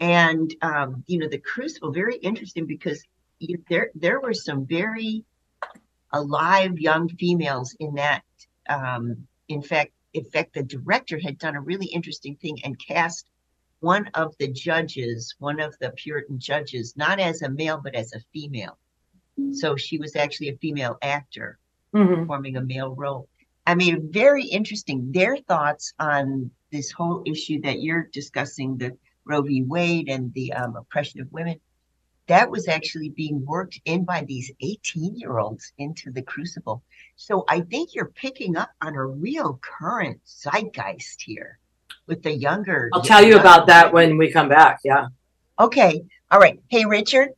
and 0.00 0.54
um, 0.62 1.04
you 1.06 1.18
know 1.18 1.28
the 1.28 1.38
crucible 1.38 1.92
very 1.92 2.16
interesting 2.16 2.66
because 2.66 3.04
you, 3.38 3.62
there 3.68 3.90
there 3.94 4.20
were 4.20 4.34
some 4.34 4.66
very 4.66 5.24
alive 6.12 6.78
young 6.78 7.08
females 7.08 7.74
in 7.78 7.94
that 7.94 8.22
um, 8.68 9.26
in 9.48 9.62
fact, 9.62 9.92
in 10.14 10.24
fact, 10.24 10.54
the 10.54 10.62
director 10.62 11.18
had 11.18 11.38
done 11.38 11.56
a 11.56 11.60
really 11.60 11.86
interesting 11.86 12.36
thing 12.36 12.58
and 12.64 12.78
cast 12.78 13.26
one 13.80 14.08
of 14.14 14.34
the 14.38 14.48
judges, 14.48 15.34
one 15.38 15.58
of 15.58 15.74
the 15.80 15.90
Puritan 15.90 16.38
judges, 16.38 16.94
not 16.96 17.18
as 17.18 17.42
a 17.42 17.48
male 17.48 17.80
but 17.82 17.94
as 17.94 18.12
a 18.12 18.20
female. 18.32 18.78
So 19.52 19.76
she 19.76 19.98
was 19.98 20.14
actually 20.14 20.50
a 20.50 20.56
female 20.58 20.98
actor 21.02 21.58
Mhm. 21.94 22.20
performing 22.20 22.56
a 22.56 22.62
male 22.62 22.94
role. 22.94 23.28
I 23.66 23.74
mean, 23.74 24.10
very 24.12 24.44
interesting. 24.44 25.12
Their 25.12 25.36
thoughts 25.36 25.94
on 25.98 26.50
this 26.70 26.90
whole 26.90 27.22
issue 27.26 27.60
that 27.62 27.80
you're 27.80 28.08
discussing, 28.12 28.76
the 28.76 28.96
Roe 29.24 29.42
v. 29.42 29.62
Wade 29.62 30.08
and 30.08 30.32
the 30.34 30.52
um, 30.52 30.76
oppression 30.76 31.20
of 31.20 31.32
women, 31.32 31.60
that 32.32 32.50
was 32.50 32.66
actually 32.66 33.10
being 33.10 33.44
worked 33.44 33.78
in 33.84 34.06
by 34.06 34.24
these 34.26 34.50
18 34.62 35.16
year 35.16 35.38
olds 35.38 35.70
into 35.76 36.10
the 36.10 36.22
crucible. 36.22 36.82
So 37.14 37.44
I 37.46 37.60
think 37.60 37.94
you're 37.94 38.06
picking 38.06 38.56
up 38.56 38.70
on 38.80 38.94
a 38.94 39.04
real 39.04 39.60
current 39.60 40.18
zeitgeist 40.26 41.20
here 41.20 41.58
with 42.06 42.22
the 42.22 42.32
younger. 42.32 42.88
I'll 42.94 43.02
tell 43.02 43.22
you 43.22 43.38
about 43.38 43.66
that 43.66 43.92
when 43.92 44.16
we 44.16 44.32
come 44.32 44.48
back. 44.48 44.80
Yeah. 44.82 45.08
Okay. 45.60 46.04
All 46.30 46.40
right. 46.40 46.58
Hey, 46.68 46.86
Richard, 46.86 47.28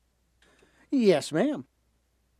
Yes, 0.92 1.32
ma'am. 1.32 1.64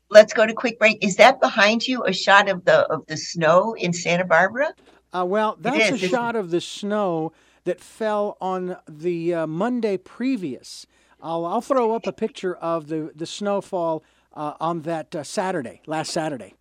let's 0.08 0.32
go 0.32 0.46
to 0.46 0.54
quick 0.54 0.78
break. 0.78 1.04
Is 1.04 1.16
that 1.16 1.40
behind 1.40 1.84
you 1.88 2.04
a 2.04 2.12
shot 2.12 2.48
of 2.48 2.64
the 2.64 2.86
of 2.86 3.04
the 3.06 3.16
snow 3.16 3.74
in 3.76 3.92
Santa 3.92 4.24
Barbara? 4.24 4.72
Uh, 5.12 5.24
well, 5.26 5.56
that's 5.58 5.90
a 5.90 5.94
is, 5.94 6.08
shot 6.08 6.36
of 6.36 6.52
the 6.52 6.60
snow 6.60 7.32
that 7.64 7.80
fell 7.80 8.36
on 8.40 8.76
the 8.88 9.34
uh, 9.34 9.46
Monday 9.48 9.96
previous. 9.96 10.86
I'll, 11.24 11.46
I'll 11.46 11.62
throw 11.62 11.94
up 11.94 12.06
a 12.06 12.12
picture 12.12 12.54
of 12.54 12.88
the, 12.88 13.10
the 13.14 13.24
snowfall 13.24 14.04
uh, 14.34 14.52
on 14.60 14.82
that 14.82 15.14
uh, 15.14 15.24
Saturday, 15.24 15.80
last 15.86 16.12
Saturday. 16.12 16.54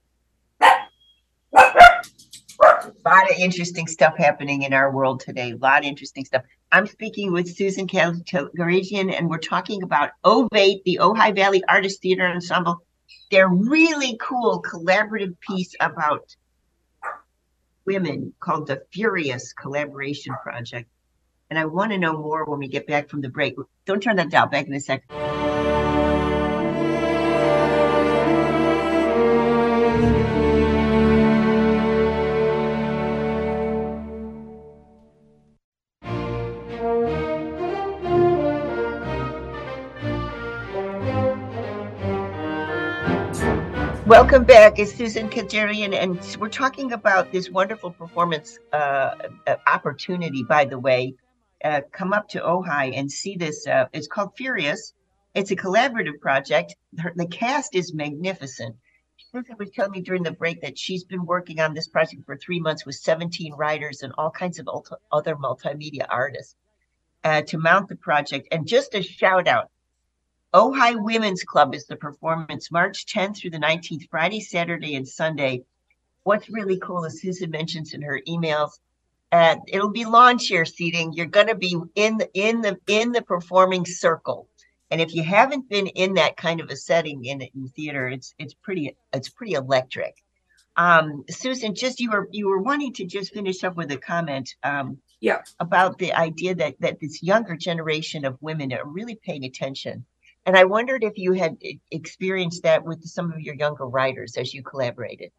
A 1.53 2.91
lot 3.05 3.29
of 3.29 3.37
interesting 3.37 3.87
stuff 3.87 4.15
happening 4.17 4.61
in 4.61 4.71
our 4.71 4.89
world 4.89 5.19
today. 5.19 5.51
A 5.51 5.57
lot 5.57 5.79
of 5.79 5.85
interesting 5.85 6.23
stuff. 6.23 6.43
I'm 6.71 6.87
speaking 6.87 7.33
with 7.33 7.53
Susan 7.53 7.87
Garagian, 7.87 9.13
and 9.13 9.29
we're 9.29 9.37
talking 9.37 9.83
about 9.83 10.11
Ovate, 10.23 10.81
the 10.85 10.99
Ojai 11.01 11.35
Valley 11.35 11.61
Artist 11.67 12.01
Theater 12.01 12.25
Ensemble. 12.25 12.77
They're 13.31 13.49
really 13.49 14.17
cool 14.21 14.63
collaborative 14.63 15.37
piece 15.41 15.75
about 15.81 16.35
women 17.85 18.33
called 18.39 18.67
the 18.67 18.81
Furious 18.93 19.51
Collaboration 19.51 20.33
Project. 20.41 20.89
And 21.53 21.59
I 21.59 21.65
want 21.65 21.91
to 21.91 21.99
know 21.99 22.13
more 22.13 22.45
when 22.45 22.57
we 22.57 22.67
get 22.67 22.87
back 22.87 23.09
from 23.09 23.21
the 23.21 23.29
break. 23.29 23.53
Don't 23.85 24.01
turn 24.01 24.15
that 24.15 24.31
dial. 24.31 24.47
Back 24.47 24.65
in 24.65 24.73
a 24.73 24.79
second. 24.79 25.07
Welcome 44.07 44.43
back. 44.43 44.79
It's 44.79 44.91
Susan 44.95 45.29
Kelejian, 45.29 45.93
and 45.93 46.19
we're 46.39 46.49
talking 46.49 46.93
about 46.93 47.31
this 47.31 47.51
wonderful 47.51 47.91
performance 47.91 48.57
uh, 48.71 48.75
uh, 49.45 49.55
opportunity, 49.67 50.43
by 50.43 50.65
the 50.65 50.79
way. 50.79 51.13
Uh, 51.63 51.81
come 51.91 52.13
up 52.13 52.27
to 52.29 52.39
Ojai 52.41 52.97
and 52.97 53.11
see 53.11 53.35
this. 53.35 53.65
Uh, 53.65 53.85
it's 53.93 54.07
called 54.07 54.35
Furious. 54.35 54.93
It's 55.33 55.51
a 55.51 55.55
collaborative 55.55 56.19
project. 56.19 56.75
The 56.93 57.27
cast 57.27 57.75
is 57.75 57.93
magnificent. 57.93 58.75
Susan 59.31 59.55
was 59.57 59.71
telling 59.71 59.91
me 59.91 60.01
during 60.01 60.23
the 60.23 60.31
break 60.31 60.61
that 60.61 60.77
she's 60.77 61.03
been 61.03 61.25
working 61.25 61.59
on 61.59 61.73
this 61.73 61.87
project 61.87 62.23
for 62.25 62.37
three 62.37 62.59
months 62.59 62.85
with 62.85 62.95
17 62.95 63.53
writers 63.53 64.03
and 64.03 64.13
all 64.17 64.29
kinds 64.29 64.59
of 64.59 64.67
other 65.11 65.35
multimedia 65.35 66.05
artists 66.09 66.55
uh, 67.23 67.41
to 67.43 67.57
mount 67.57 67.89
the 67.89 67.95
project. 67.95 68.47
And 68.51 68.67
just 68.67 68.93
a 68.93 69.01
shout 69.01 69.47
out 69.47 69.71
Ojai 70.53 71.01
Women's 71.03 71.43
Club 71.43 71.73
is 71.73 71.87
the 71.87 71.95
performance 71.95 72.71
March 72.71 73.07
10th 73.07 73.37
through 73.37 73.49
the 73.49 73.57
19th, 73.57 74.07
Friday, 74.11 74.39
Saturday, 74.39 74.95
and 74.95 75.07
Sunday. 75.07 75.63
What's 76.23 76.47
really 76.47 76.77
cool, 76.77 77.05
is 77.05 77.19
Susan 77.19 77.49
mentions 77.49 77.93
in 77.93 78.03
her 78.03 78.21
emails, 78.27 78.77
uh, 79.33 79.55
it'll 79.67 79.89
be 79.89 80.05
lawn 80.05 80.37
chair 80.37 80.63
seating. 80.63 81.11
You're 81.13 81.25
going 81.25 81.47
to 81.47 81.55
be 81.55 81.75
in 81.95 82.17
the 82.17 82.29
in 82.33 82.61
the 82.61 82.77
in 82.87 83.11
the 83.11 83.21
performing 83.21 83.85
circle, 83.85 84.47
and 84.91 85.01
if 85.01 85.15
you 85.15 85.23
haven't 85.23 85.67
been 85.69 85.87
in 85.87 86.13
that 86.13 86.37
kind 86.37 86.61
of 86.61 86.69
a 86.69 86.75
setting 86.75 87.25
in 87.25 87.41
in 87.41 87.67
theater, 87.69 88.07
it's 88.07 88.35
it's 88.37 88.53
pretty 88.53 88.95
it's 89.11 89.29
pretty 89.29 89.53
electric. 89.53 90.15
Um, 90.77 91.23
Susan, 91.29 91.73
just 91.75 91.99
you 91.99 92.11
were 92.11 92.29
you 92.31 92.47
were 92.47 92.61
wanting 92.61 92.93
to 92.93 93.05
just 93.05 93.33
finish 93.33 93.63
up 93.63 93.75
with 93.75 93.91
a 93.91 93.97
comment. 93.97 94.55
Um, 94.63 94.99
yeah. 95.19 95.41
About 95.59 95.97
the 95.97 96.13
idea 96.13 96.53
that 96.55 96.75
that 96.81 96.99
this 97.01 97.23
younger 97.23 97.55
generation 97.55 98.25
of 98.25 98.37
women 98.41 98.71
are 98.71 98.85
really 98.85 99.15
paying 99.15 99.45
attention 99.45 100.05
and 100.45 100.57
I 100.57 100.65
wondered 100.65 101.03
if 101.03 101.17
you 101.17 101.33
had 101.33 101.57
experienced 101.91 102.63
that 102.63 102.83
with 102.83 103.03
some 103.05 103.31
of 103.31 103.39
your 103.39 103.55
younger 103.55 103.85
writers 103.85 104.35
as 104.37 104.53
you 104.53 104.61
collaborated. 104.61 105.31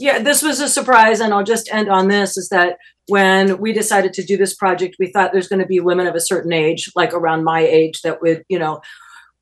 Yeah, 0.00 0.18
this 0.18 0.42
was 0.42 0.60
a 0.60 0.68
surprise. 0.68 1.20
And 1.20 1.34
I'll 1.34 1.44
just 1.44 1.68
end 1.70 1.90
on 1.90 2.08
this 2.08 2.38
is 2.38 2.48
that 2.48 2.78
when 3.08 3.60
we 3.60 3.74
decided 3.74 4.14
to 4.14 4.24
do 4.24 4.38
this 4.38 4.54
project, 4.54 4.96
we 4.98 5.12
thought 5.12 5.30
there's 5.30 5.48
going 5.48 5.60
to 5.60 5.66
be 5.66 5.78
women 5.78 6.06
of 6.06 6.14
a 6.14 6.20
certain 6.20 6.54
age, 6.54 6.90
like 6.96 7.12
around 7.12 7.44
my 7.44 7.60
age, 7.60 8.00
that 8.00 8.22
would, 8.22 8.42
you 8.48 8.58
know, 8.58 8.80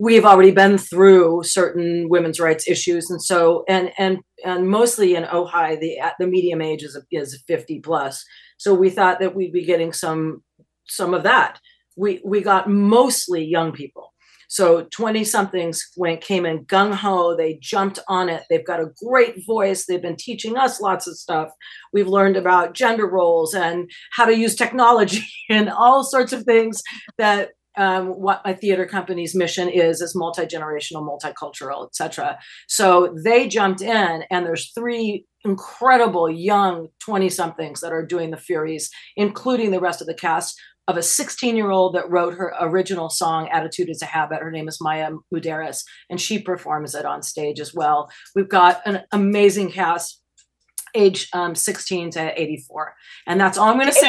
we've 0.01 0.25
already 0.25 0.51
been 0.51 0.77
through 0.77 1.45
certain 1.45 2.09
women's 2.09 2.41
rights 2.41 2.69
issues 2.69 3.09
and 3.11 3.23
so 3.23 3.65
and 3.69 3.93
and 3.99 4.19
and 4.45 4.69
mostly 4.69 5.17
in 5.17 5.25
ojai 5.25 5.79
the 5.81 5.99
the 6.21 6.27
medium 6.27 6.63
age 6.63 6.85
is 6.85 6.97
is 7.11 7.43
50 7.49 7.81
plus 7.81 8.25
so 8.59 8.75
we 8.75 8.91
thought 8.91 9.19
that 9.19 9.35
we'd 9.35 9.53
be 9.53 9.65
getting 9.65 9.93
some 9.93 10.45
some 10.87 11.15
of 11.15 11.25
that 11.25 11.59
we 11.97 12.21
we 12.25 12.41
got 12.41 12.71
mostly 12.71 13.45
young 13.45 13.73
people 13.73 14.08
so 14.49 14.87
20 14.91 15.25
somethings 15.25 15.87
went 15.97 16.23
came 16.23 16.47
in 16.47 16.65
gung 16.65 16.95
ho. 16.95 17.37
They 17.37 17.59
jumped 17.63 17.99
on 18.09 18.31
it. 18.31 18.45
They've 18.49 18.67
got 18.67 18.81
a 18.81 18.91
great 19.05 19.47
voice. 19.47 19.85
They've 19.87 20.03
been 20.03 20.17
teaching 20.17 20.57
us 20.57 20.81
lots 20.81 21.07
of 21.07 21.19
stuff. 21.19 21.51
We've 21.93 22.09
learned 22.09 22.37
about 22.37 22.75
gender 22.75 23.07
roles 23.07 23.55
and 23.55 23.91
how 24.13 24.25
to 24.25 24.37
use 24.37 24.57
technology 24.57 25.27
and 25.51 25.69
all 25.69 26.03
sorts 26.03 26.33
of 26.33 26.45
things 26.45 26.83
that 27.19 27.51
um, 27.77 28.09
what 28.09 28.41
my 28.45 28.55
theater 28.55 28.87
company's 28.87 29.37
mission 29.37 29.69
is 29.69 30.01
is 30.01 30.17
multi-generational 30.17 31.07
multicultural 31.07 31.87
etc 31.87 32.37
so 32.67 33.15
they 33.25 33.47
jumped 33.47 33.83
in 33.83 34.25
and 34.31 34.45
there's 34.45 34.73
three 34.73 35.27
incredible 35.45 36.29
young 36.29 36.89
20 37.05 37.29
somethings 37.29 37.81
that 37.81 37.93
are 37.93 38.05
doing 38.05 38.33
the 38.33 38.37
furies 38.37 38.91
including 39.17 39.71
the 39.71 39.79
rest 39.79 40.01
of 40.01 40.09
the 40.09 40.15
cast 40.15 40.61
of 40.89 40.97
a 40.97 41.03
16 41.03 41.55
year 41.55 41.71
old 41.71 41.95
that 41.95 42.11
wrote 42.11 42.35
her 42.35 42.53
original 42.61 43.09
song 43.09 43.49
attitude 43.51 43.89
is 43.89 44.03
a 44.03 44.07
habit. 44.07 44.43
Her 44.43 44.51
name 44.51 44.67
is 44.67 44.81
maya 44.81 45.13
muderis 45.33 45.85
and 46.11 46.21
she 46.21 46.41
performs 46.41 46.95
it 46.95 47.05
on 47.05 47.23
stage 47.23 47.61
as 47.61 47.73
well. 47.73 48.11
We've 48.35 48.49
got 48.49 48.81
an 48.87 49.03
amazing 49.13 49.71
cast 49.71 50.21
age 50.95 51.29
um, 51.35 51.55
16 51.55 52.13
to 52.13 52.41
84 52.41 52.95
and 53.27 53.39
that's 53.39 53.59
all 53.59 53.69
i'm 53.69 53.77
going 53.77 53.89
to 53.89 53.93
say 53.93 54.09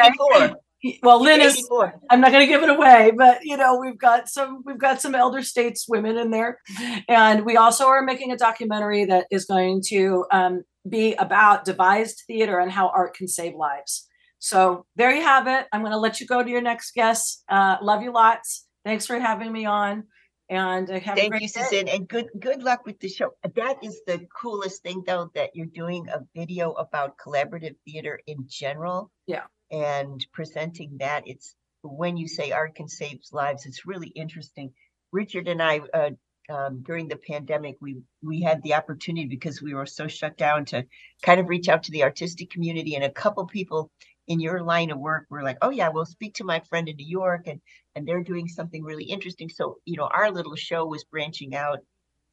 well 1.04 1.22
lynn 1.22 1.42
is 1.42 1.70
i'm 2.10 2.22
not 2.22 2.32
going 2.32 2.42
to 2.42 2.48
give 2.48 2.64
it 2.64 2.70
away 2.70 3.12
but 3.18 3.40
you 3.44 3.58
know 3.58 3.78
we've 3.78 3.98
got 3.98 4.30
some 4.30 4.64
we've 4.66 4.78
got 4.78 5.02
some 5.02 5.14
elder 5.14 5.42
states 5.42 5.88
women 5.90 6.18
in 6.18 6.32
there. 6.32 6.60
And 7.08 7.46
we 7.46 7.58
also 7.58 7.88
are 7.88 8.02
making 8.02 8.32
a 8.32 8.38
documentary 8.38 9.06
that 9.06 9.26
is 9.32 9.46
going 9.46 9.82
to 9.88 10.26
um, 10.32 10.64
be 10.88 11.16
about 11.16 11.66
devised 11.66 12.24
theater 12.28 12.60
and 12.60 12.72
how 12.72 12.90
art 12.90 13.14
can 13.14 13.28
save 13.28 13.56
lives 13.56 14.08
so 14.40 14.86
there 14.96 15.14
you 15.14 15.22
have 15.22 15.48
it. 15.48 15.68
I'm 15.72 15.82
going 15.82 15.92
to 15.92 16.00
let 16.00 16.20
you 16.20 16.28
go 16.28 16.42
to 16.42 16.50
your 16.50 16.62
next 16.62 16.94
guest. 16.96 17.44
Uh, 17.50 17.78
love 17.82 18.02
you 18.02 18.12
lots. 18.12 18.66
Thanks 18.86 19.06
for 19.06 19.20
having 19.20 19.52
me 19.52 19.66
on. 19.66 20.06
And 20.50 20.90
uh, 20.90 21.00
have 21.00 21.16
thank 21.16 21.34
you, 21.36 21.42
day. 21.42 21.48
Susan, 21.48 21.88
and 21.88 22.08
good 22.08 22.28
good 22.40 22.64
luck 22.64 22.84
with 22.86 23.00
the 23.00 23.08
show. 23.08 23.32
That 23.56 23.84
is 23.84 24.02
the 24.08 24.26
coolest 24.36 24.82
thing, 24.82 25.04
though, 25.06 25.30
that 25.36 25.52
you're 25.54 25.68
doing 25.68 26.08
a 26.10 26.22
video 26.36 26.72
about 26.72 27.18
collaborative 27.18 27.76
theater 27.86 28.20
in 28.26 28.46
general. 28.48 29.12
Yeah, 29.28 29.44
and 29.70 30.26
presenting 30.34 30.98
that. 31.00 31.28
It's 31.28 31.54
when 31.84 32.18
you 32.18 32.28
say 32.28 32.52
art 32.52 32.74
can 32.74 32.88
save 32.88 33.20
lives. 33.32 33.68
It's 33.68 33.86
really 33.86 34.08
interesting. 34.08 34.72
Richard 35.12 35.48
and 35.48 35.62
I, 35.62 35.82
uh, 35.94 36.10
um, 36.50 36.82
during 36.82 37.08
the 37.08 37.18
pandemic, 37.18 37.76
we 37.80 38.02
we 38.24 38.42
had 38.42 38.64
the 38.64 38.74
opportunity 38.74 39.28
because 39.28 39.62
we 39.62 39.76
were 39.76 39.86
so 39.86 40.08
shut 40.08 40.36
down 40.36 40.66
to 40.66 40.84
kind 41.22 41.40
of 41.40 41.48
reach 41.48 41.70
out 41.70 41.84
to 41.84 41.92
the 41.92 42.04
artistic 42.04 42.50
community, 42.50 42.96
and 42.96 43.04
a 43.04 43.12
couple 43.12 43.46
people 43.46 43.92
in 44.30 44.40
your 44.40 44.62
line 44.62 44.92
of 44.92 45.00
work 45.00 45.26
we're 45.30 45.44
like 45.44 45.58
oh 45.62 45.72
yeah 45.72 45.90
we'll 45.90 46.06
speak 46.06 46.36
to 46.36 46.44
my 46.46 46.60
friend 46.70 46.88
in 46.88 46.96
new 46.96 47.06
york 47.06 47.48
and 47.48 47.60
and 47.96 48.08
they're 48.08 48.24
doing 48.24 48.48
something 48.48 48.84
really 48.84 49.04
interesting 49.04 49.50
so 49.50 49.80
you 49.86 49.98
know 49.98 50.08
our 50.14 50.32
little 50.32 50.56
show 50.56 50.86
was 50.86 51.04
branching 51.04 51.56
out 51.56 51.80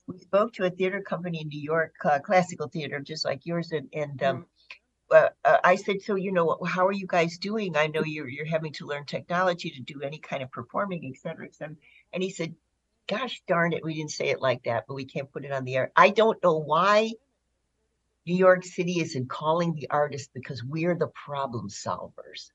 we 0.07 0.19
spoke 0.19 0.53
to 0.53 0.65
a 0.65 0.71
theater 0.71 1.01
company 1.01 1.41
in 1.41 1.49
new 1.49 1.61
york 1.61 1.95
uh, 2.05 2.19
classical 2.21 2.69
theater 2.69 3.01
just 3.01 3.25
like 3.25 3.47
yours 3.47 3.73
and 3.73 3.89
and 3.95 4.23
um, 4.23 4.37
mm-hmm. 4.37 5.17
uh, 5.17 5.29
uh, 5.45 5.59
I 5.65 5.77
said, 5.77 6.03
so 6.03 6.17
you 6.17 6.33
know, 6.33 6.59
how 6.67 6.87
are 6.87 6.93
you 6.93 7.07
guys 7.07 7.39
doing? 7.39 7.77
I 7.77 7.87
know 7.87 8.03
you're 8.05 8.29
you're 8.29 8.45
having 8.57 8.73
to 8.75 8.87
learn 8.87 9.05
technology 9.05 9.71
to 9.71 9.81
do 9.81 10.03
any 10.03 10.19
kind 10.19 10.43
of 10.43 10.51
performing, 10.51 11.03
et 11.07 11.21
cetera, 11.21 11.47
et 11.47 11.55
cetera. 11.55 11.77
And 12.13 12.23
he 12.23 12.31
said, 12.31 12.55
"Gosh 13.07 13.41
darn 13.47 13.73
it, 13.73 13.85
we 13.85 13.95
didn't 13.95 14.11
say 14.11 14.29
it 14.31 14.41
like 14.43 14.65
that, 14.65 14.85
but 14.89 14.95
we 14.95 15.05
can't 15.05 15.33
put 15.33 15.45
it 15.45 15.53
on 15.53 15.65
the 15.65 15.77
air." 15.77 15.93
I 15.97 16.11
don't 16.11 16.43
know 16.43 16.59
why 16.59 17.13
New 18.27 18.35
York 18.37 18.65
City 18.65 19.01
isn't 19.01 19.29
calling 19.29 19.75
the 19.75 19.89
artists 19.91 20.29
because 20.35 20.65
we're 20.65 20.97
the 20.97 21.07
problem 21.09 21.69
solvers. 21.69 22.51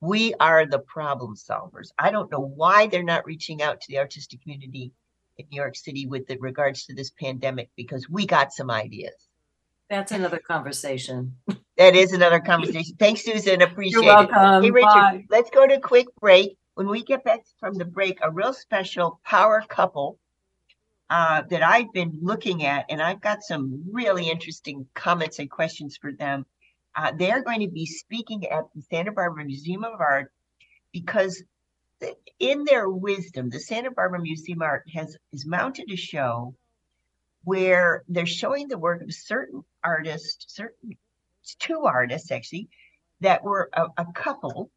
We 0.00 0.34
are 0.38 0.66
the 0.66 0.78
problem 0.78 1.34
solvers. 1.34 1.90
I 1.98 2.12
don't 2.12 2.30
know 2.30 2.40
why 2.40 2.86
they're 2.86 3.02
not 3.02 3.26
reaching 3.26 3.60
out 3.60 3.80
to 3.80 3.88
the 3.88 3.98
artistic 3.98 4.40
community 4.42 4.92
in 5.36 5.46
New 5.50 5.56
York 5.56 5.74
City 5.74 6.06
with 6.06 6.30
regards 6.38 6.86
to 6.86 6.94
this 6.94 7.10
pandemic 7.10 7.70
because 7.76 8.08
we 8.08 8.24
got 8.24 8.52
some 8.52 8.70
ideas. 8.70 9.14
That's 9.90 10.12
another 10.12 10.38
conversation. 10.38 11.34
that 11.76 11.96
is 11.96 12.12
another 12.12 12.38
conversation. 12.38 12.94
Thanks, 13.00 13.24
Susan. 13.24 13.62
Appreciate 13.62 13.92
You're 13.92 14.04
welcome. 14.04 14.62
it. 14.62 14.66
Hey, 14.66 14.70
Richard, 14.70 14.86
Bye. 14.86 15.24
let's 15.28 15.50
go 15.50 15.66
to 15.66 15.74
a 15.74 15.80
quick 15.80 16.06
break. 16.20 16.56
When 16.74 16.88
we 16.88 17.02
get 17.02 17.24
back 17.24 17.40
from 17.58 17.74
the 17.74 17.84
break, 17.84 18.18
a 18.22 18.30
real 18.30 18.52
special 18.52 19.18
power 19.24 19.64
couple 19.68 20.20
uh, 21.10 21.42
that 21.48 21.62
I've 21.62 21.92
been 21.92 22.18
looking 22.22 22.64
at, 22.64 22.86
and 22.90 23.00
I've 23.02 23.20
got 23.20 23.42
some 23.42 23.84
really 23.92 24.28
interesting 24.28 24.86
comments 24.94 25.38
and 25.38 25.50
questions 25.50 25.96
for 25.96 26.12
them. 26.12 26.44
Uh, 26.94 27.12
they're 27.16 27.42
going 27.42 27.60
to 27.60 27.68
be 27.68 27.86
speaking 27.86 28.46
at 28.46 28.64
the 28.74 28.82
Santa 28.82 29.12
Barbara 29.12 29.44
Museum 29.44 29.84
of 29.84 30.00
Art 30.00 30.32
because, 30.92 31.42
in 32.38 32.64
their 32.64 32.88
wisdom, 32.88 33.50
the 33.50 33.60
Santa 33.60 33.90
Barbara 33.90 34.20
Museum 34.20 34.62
of 34.62 34.66
Art 34.66 34.84
has 34.94 35.16
is 35.32 35.46
mounted 35.46 35.90
a 35.90 35.96
show 35.96 36.54
where 37.44 38.02
they're 38.08 38.26
showing 38.26 38.68
the 38.68 38.78
work 38.78 39.00
of 39.00 39.12
certain 39.12 39.64
artists, 39.82 40.44
certain 40.48 40.96
two 41.58 41.80
artists 41.84 42.30
actually, 42.30 42.68
that 43.20 43.42
were 43.42 43.70
a, 43.72 43.86
a 43.96 44.06
couple. 44.12 44.70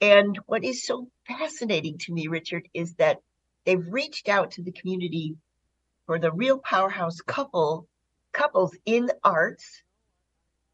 And 0.00 0.38
what 0.46 0.64
is 0.64 0.86
so 0.86 1.08
fascinating 1.26 1.98
to 1.98 2.12
me, 2.12 2.28
Richard, 2.28 2.68
is 2.72 2.94
that 2.94 3.18
they've 3.64 3.86
reached 3.88 4.28
out 4.28 4.52
to 4.52 4.62
the 4.62 4.72
community 4.72 5.36
for 6.06 6.18
the 6.18 6.32
real 6.32 6.58
powerhouse 6.58 7.20
couple 7.20 7.86
couples 8.32 8.76
in 8.86 9.10
arts 9.22 9.82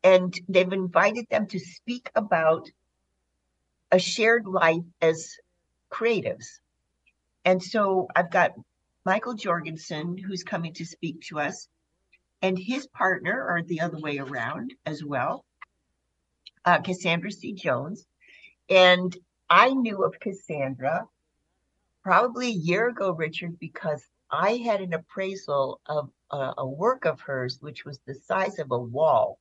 and 0.03 0.38
they've 0.48 0.72
invited 0.72 1.27
them 1.29 1.46
to 1.46 1.59
speak 1.59 2.11
about 2.14 2.70
a 3.90 3.98
shared 3.98 4.46
life 4.46 4.85
as 5.01 5.35
creatives. 5.90 6.61
And 7.44 7.62
so 7.62 8.09
i've 8.14 8.31
got 8.31 8.53
michael 9.05 9.35
jorgensen 9.35 10.18
who's 10.18 10.42
coming 10.42 10.74
to 10.74 10.85
speak 10.85 11.22
to 11.22 11.40
us 11.40 11.68
and 12.42 12.59
his 12.59 12.87
partner 12.88 13.46
or 13.48 13.62
the 13.62 13.81
other 13.81 13.98
way 13.98 14.18
around 14.18 14.74
as 14.85 15.03
well 15.03 15.44
uh, 16.64 16.81
cassandra 16.81 17.31
c. 17.31 17.53
Jones. 17.53 18.07
And 18.68 19.16
i 19.48 19.70
knew 19.70 20.05
of 20.05 20.20
cassandra 20.20 21.07
probably 22.09 22.47
a 22.47 22.62
year 22.71 22.88
ago 22.88 23.11
richard 23.11 23.59
because 23.59 24.03
I 24.31 24.53
had 24.64 24.81
an 24.81 24.94
appraisal 24.94 25.79
of 25.85 26.09
a, 26.31 26.55
a, 26.57 26.66
work 26.66 27.05
of 27.05 27.21
hers, 27.21 27.59
which 27.61 27.85
was 27.85 28.01
the 28.07 28.14
size 28.14 28.59
of 28.59 28.71
a 28.71 28.79
wall. 28.79 29.38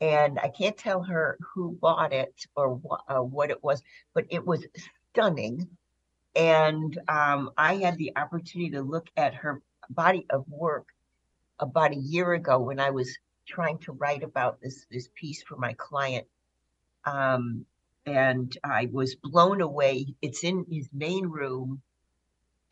And 0.00 0.38
I 0.38 0.48
can't 0.48 0.78
tell 0.78 1.02
her 1.02 1.36
who 1.52 1.76
bought 1.78 2.14
it 2.14 2.34
or 2.56 2.80
wh- 2.82 3.12
uh, 3.12 3.22
what 3.22 3.50
it 3.50 3.62
was, 3.62 3.82
but 4.14 4.24
it 4.30 4.46
was 4.46 4.66
stunning. 5.10 5.68
And 6.34 6.98
um, 7.06 7.50
I 7.58 7.74
had 7.76 7.98
the 7.98 8.16
opportunity 8.16 8.70
to 8.70 8.80
look 8.80 9.08
at 9.18 9.34
her 9.34 9.60
body 9.90 10.24
of 10.30 10.46
work 10.48 10.86
about 11.58 11.92
a 11.92 11.96
year 11.96 12.32
ago 12.32 12.60
when 12.60 12.80
I 12.80 12.92
was 12.92 13.14
trying 13.46 13.76
to 13.80 13.92
write 13.92 14.22
about 14.22 14.58
this 14.62 14.86
this 14.90 15.10
piece 15.14 15.42
for 15.42 15.58
my 15.58 15.74
client. 15.74 16.26
Um, 17.04 17.66
and 18.06 18.56
I 18.64 18.88
was 18.90 19.16
blown 19.16 19.60
away. 19.60 20.14
It's 20.22 20.44
in 20.44 20.64
his 20.70 20.88
main 20.94 21.26
room 21.26 21.82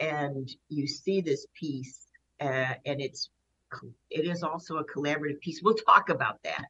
and 0.00 0.50
you 0.68 0.87
see 0.87 1.20
this 1.20 1.46
piece 1.54 2.06
uh, 2.40 2.74
and 2.87 3.00
it's 3.00 3.30
it 4.11 4.24
is 4.24 4.42
also 4.42 4.78
a 4.78 4.84
collaborative 4.84 5.40
piece. 5.40 5.61
We'll 5.62 5.74
talk 5.74 6.08
about 6.08 6.42
that. 6.44 6.64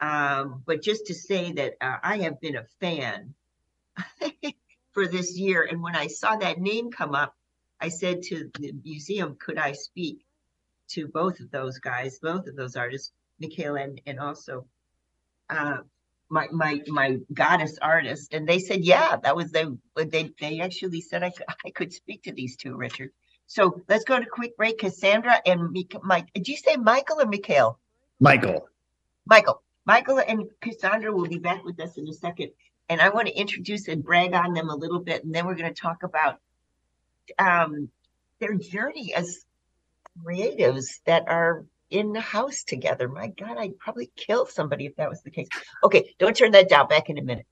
Um, 0.00 0.62
but 0.66 0.82
just 0.82 1.06
to 1.06 1.14
say 1.14 1.52
that 1.52 1.74
uh, 1.80 1.96
i 2.02 2.18
have 2.18 2.40
been 2.40 2.56
a 2.56 2.64
fan 2.80 3.34
for 4.92 5.06
this 5.06 5.38
year 5.38 5.66
and 5.70 5.80
when 5.80 5.94
i 5.94 6.08
saw 6.08 6.36
that 6.36 6.58
name 6.58 6.90
come 6.90 7.14
up 7.14 7.36
i 7.80 7.88
said 7.88 8.20
to 8.22 8.50
the 8.58 8.72
museum 8.84 9.36
could 9.38 9.56
i 9.56 9.70
speak 9.72 10.24
to 10.88 11.06
both 11.06 11.38
of 11.38 11.50
those 11.52 11.78
guys 11.78 12.18
both 12.18 12.48
of 12.48 12.56
those 12.56 12.74
artists 12.76 13.12
Michaela 13.40 13.82
and, 13.82 14.00
and 14.06 14.18
also 14.18 14.66
uh, 15.48 15.78
my 16.34 16.48
my 16.50 16.80
my 16.88 17.16
goddess 17.32 17.78
artist 17.80 18.34
and 18.34 18.46
they 18.46 18.58
said 18.58 18.84
yeah 18.84 19.16
that 19.22 19.36
was 19.36 19.52
they 19.52 19.66
they 19.96 20.30
they 20.40 20.60
actually 20.60 21.00
said 21.00 21.22
i 21.22 21.30
could, 21.30 21.46
I 21.66 21.70
could 21.70 21.92
speak 21.92 22.24
to 22.24 22.32
these 22.32 22.56
two 22.56 22.74
richard. 22.76 23.10
So 23.46 23.82
let's 23.88 24.04
go 24.04 24.18
to 24.18 24.26
quick 24.26 24.56
break 24.56 24.78
cassandra 24.78 25.40
and 25.46 25.76
mike 26.02 26.28
did 26.34 26.48
you 26.48 26.56
say 26.56 26.76
michael 26.76 27.20
or 27.20 27.26
mikhail? 27.26 27.78
Michael. 28.20 28.68
Michael. 29.26 29.62
Michael 29.86 30.18
and 30.18 30.50
cassandra 30.60 31.12
will 31.12 31.28
be 31.28 31.38
back 31.38 31.62
with 31.64 31.78
us 31.80 31.96
in 31.96 32.08
a 32.08 32.12
second 32.12 32.50
and 32.88 33.00
i 33.00 33.10
want 33.10 33.28
to 33.28 33.34
introduce 33.34 33.86
and 33.86 34.02
brag 34.02 34.34
on 34.34 34.54
them 34.54 34.68
a 34.68 34.76
little 34.76 35.00
bit 35.00 35.24
and 35.24 35.32
then 35.32 35.46
we're 35.46 35.54
going 35.54 35.72
to 35.72 35.80
talk 35.80 36.02
about 36.02 36.40
um 37.38 37.88
their 38.40 38.54
journey 38.54 39.14
as 39.14 39.44
creatives 40.20 40.86
that 41.06 41.28
are 41.28 41.64
in 41.94 42.12
the 42.12 42.20
house 42.20 42.64
together. 42.64 43.08
My 43.08 43.28
God, 43.28 43.56
I'd 43.56 43.78
probably 43.78 44.10
kill 44.16 44.46
somebody 44.46 44.86
if 44.86 44.96
that 44.96 45.08
was 45.08 45.22
the 45.22 45.30
case. 45.30 45.48
Okay, 45.84 46.14
don't 46.18 46.36
turn 46.36 46.50
that 46.50 46.68
down. 46.68 46.88
Back 46.88 47.08
in 47.08 47.18
a 47.18 47.22
minute. 47.22 47.46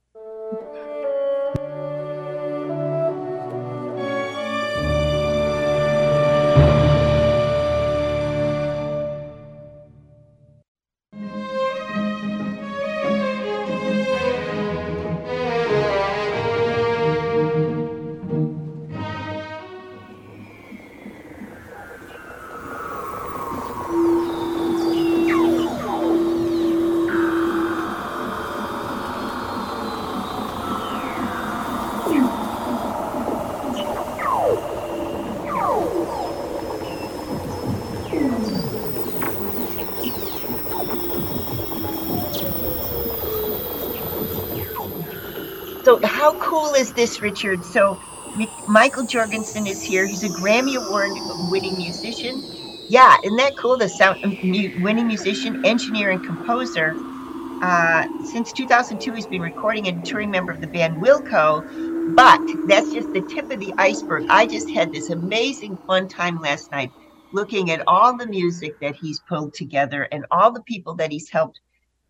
Is 46.92 47.10
this, 47.10 47.22
Richard? 47.22 47.64
So, 47.64 48.00
Michael 48.66 49.04
Jorgensen 49.06 49.66
is 49.66 49.82
here. 49.82 50.06
He's 50.06 50.24
a 50.24 50.30
Grammy 50.30 50.76
Award 50.76 51.20
winning 51.36 51.76
musician. 51.76 52.44
Yeah, 52.88 53.16
isn't 53.24 53.36
that 53.38 53.56
cool? 53.56 53.78
The 53.78 53.88
sound 53.88 54.18
um, 54.24 54.38
winning 54.42 55.06
musician, 55.08 55.58
engineer, 55.64 56.10
and 56.10 56.22
composer. 56.24 57.00
Uh, 57.62 58.06
since 58.22 58.52
2002, 58.52 59.14
he's 59.14 59.26
been 59.28 59.42
recording 59.42 59.88
and 59.88 60.04
touring 60.04 60.30
member 60.30 60.52
of 60.52 60.60
the 60.60 60.68
band 60.68 60.96
Wilco. 60.98 61.64
But 62.06 62.42
that's 62.64 62.92
just 62.92 63.12
the 63.12 63.22
tip 63.22 63.50
of 63.50 63.60
the 63.60 63.74
iceberg. 63.78 64.24
I 64.30 64.46
just 64.46 64.70
had 64.70 64.92
this 64.92 65.10
amazing 65.10 65.78
fun 65.86 66.08
time 66.08 66.40
last 66.40 66.70
night 66.72 66.92
looking 67.32 67.70
at 67.70 67.82
all 67.88 68.16
the 68.16 68.26
music 68.28 68.76
that 68.80 68.96
he's 68.96 69.20
pulled 69.20 69.54
together 69.54 70.04
and 70.12 70.26
all 70.30 70.52
the 70.52 70.62
people 70.62 70.96
that 70.96 71.12
he's 71.12 71.30
helped 71.30 71.60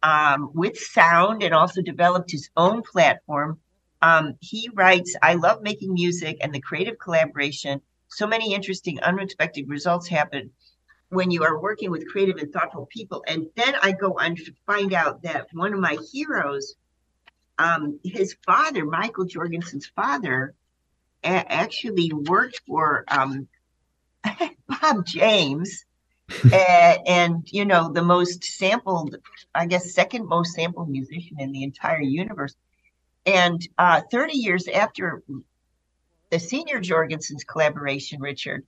um, 0.02 0.50
with 0.54 0.78
sound 0.78 1.42
and 1.42 1.54
also 1.54 1.82
developed 1.82 2.32
his 2.32 2.50
own 2.56 2.82
platform 2.82 3.58
um, 4.02 4.34
he 4.40 4.68
writes, 4.74 5.16
I 5.22 5.34
love 5.34 5.62
making 5.62 5.94
music 5.94 6.38
and 6.40 6.52
the 6.52 6.60
creative 6.60 6.98
collaboration. 6.98 7.80
So 8.08 8.26
many 8.26 8.52
interesting, 8.52 9.00
unexpected 9.00 9.68
results 9.68 10.08
happen 10.08 10.50
when 11.08 11.30
you 11.30 11.44
are 11.44 11.60
working 11.60 11.90
with 11.90 12.08
creative 12.08 12.36
and 12.36 12.52
thoughtful 12.52 12.86
people. 12.90 13.22
And 13.28 13.46
then 13.54 13.74
I 13.80 13.92
go 13.92 14.18
on 14.18 14.34
to 14.36 14.52
find 14.66 14.92
out 14.92 15.22
that 15.22 15.46
one 15.52 15.72
of 15.72 15.78
my 15.78 15.96
heroes, 16.12 16.74
um, 17.58 18.00
his 18.02 18.36
father, 18.44 18.84
Michael 18.84 19.24
Jorgensen's 19.24 19.86
father, 19.86 20.54
a- 21.22 21.52
actually 21.52 22.12
worked 22.12 22.60
for 22.66 23.04
um, 23.08 23.46
Bob 24.68 25.06
James. 25.06 25.84
uh, 26.52 26.96
and 27.06 27.46
you 27.50 27.64
know 27.64 27.92
the 27.92 28.02
most 28.02 28.42
sampled 28.44 29.16
i 29.54 29.66
guess 29.66 29.92
second 29.92 30.26
most 30.26 30.54
sampled 30.54 30.88
musician 30.88 31.36
in 31.40 31.52
the 31.52 31.62
entire 31.62 32.00
universe 32.00 32.54
and 33.26 33.60
uh, 33.78 34.02
30 34.10 34.34
years 34.34 34.68
after 34.68 35.22
the 36.30 36.38
senior 36.38 36.80
Jorgensen's 36.80 37.44
collaboration, 37.44 38.20
Richard, 38.20 38.64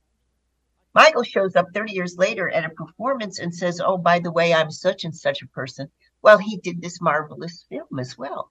Michael 0.93 1.23
shows 1.23 1.55
up 1.55 1.67
30 1.73 1.93
years 1.93 2.15
later 2.17 2.49
at 2.49 2.63
a 2.63 2.69
performance 2.69 3.39
and 3.39 3.53
says, 3.53 3.81
Oh, 3.83 3.97
by 3.97 4.19
the 4.19 4.31
way, 4.31 4.53
I'm 4.53 4.71
such 4.71 5.03
and 5.03 5.15
such 5.15 5.41
a 5.41 5.47
person. 5.47 5.89
Well, 6.21 6.37
he 6.37 6.57
did 6.57 6.81
this 6.81 7.01
marvelous 7.01 7.65
film 7.69 7.99
as 7.99 8.17
well. 8.17 8.49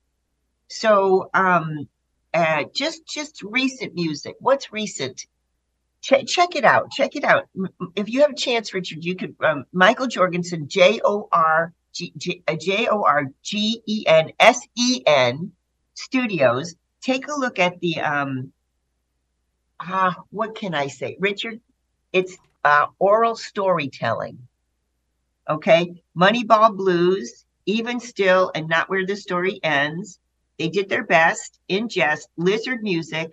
So, 0.68 1.30
um, 1.32 1.88
uh, 2.34 2.64
just 2.74 3.06
just 3.06 3.42
recent 3.42 3.94
music. 3.94 4.34
What's 4.40 4.72
recent? 4.72 5.26
Ch- 6.02 6.26
check 6.26 6.56
it 6.56 6.64
out. 6.64 6.90
Check 6.90 7.16
it 7.16 7.24
out. 7.24 7.48
If 7.94 8.08
you 8.10 8.20
have 8.22 8.32
a 8.32 8.36
chance, 8.36 8.74
Richard, 8.74 9.04
you 9.04 9.16
could 9.16 9.36
um, 9.42 9.64
Michael 9.72 10.08
Jorgensen, 10.08 10.68
J 10.68 11.00
O 11.04 11.28
R 11.32 11.72
G 11.92 12.42
uh, 12.46 12.56
J 12.56 12.88
O 12.88 13.04
R 13.04 13.26
G 13.42 13.82
E 13.86 14.04
N 14.06 14.32
S 14.38 14.60
E 14.76 15.02
N 15.06 15.52
studios, 15.94 16.74
take 17.00 17.28
a 17.28 17.34
look 17.34 17.58
at 17.58 17.80
the 17.80 18.00
um 18.00 18.52
ah, 19.80 20.16
what 20.30 20.54
can 20.54 20.74
I 20.74 20.88
say? 20.88 21.16
Richard, 21.18 21.60
it's 22.12 22.36
uh, 22.64 22.86
oral 22.98 23.36
storytelling. 23.36 24.38
Okay, 25.48 26.02
Moneyball 26.16 26.76
Blues, 26.76 27.44
even 27.66 28.00
still, 28.00 28.50
and 28.54 28.68
not 28.68 28.88
where 28.88 29.04
the 29.04 29.16
story 29.16 29.60
ends. 29.62 30.18
They 30.58 30.68
did 30.68 30.88
their 30.88 31.04
best 31.04 31.58
in 31.68 31.88
jest. 31.88 32.28
Lizard 32.36 32.82
Music, 32.82 33.32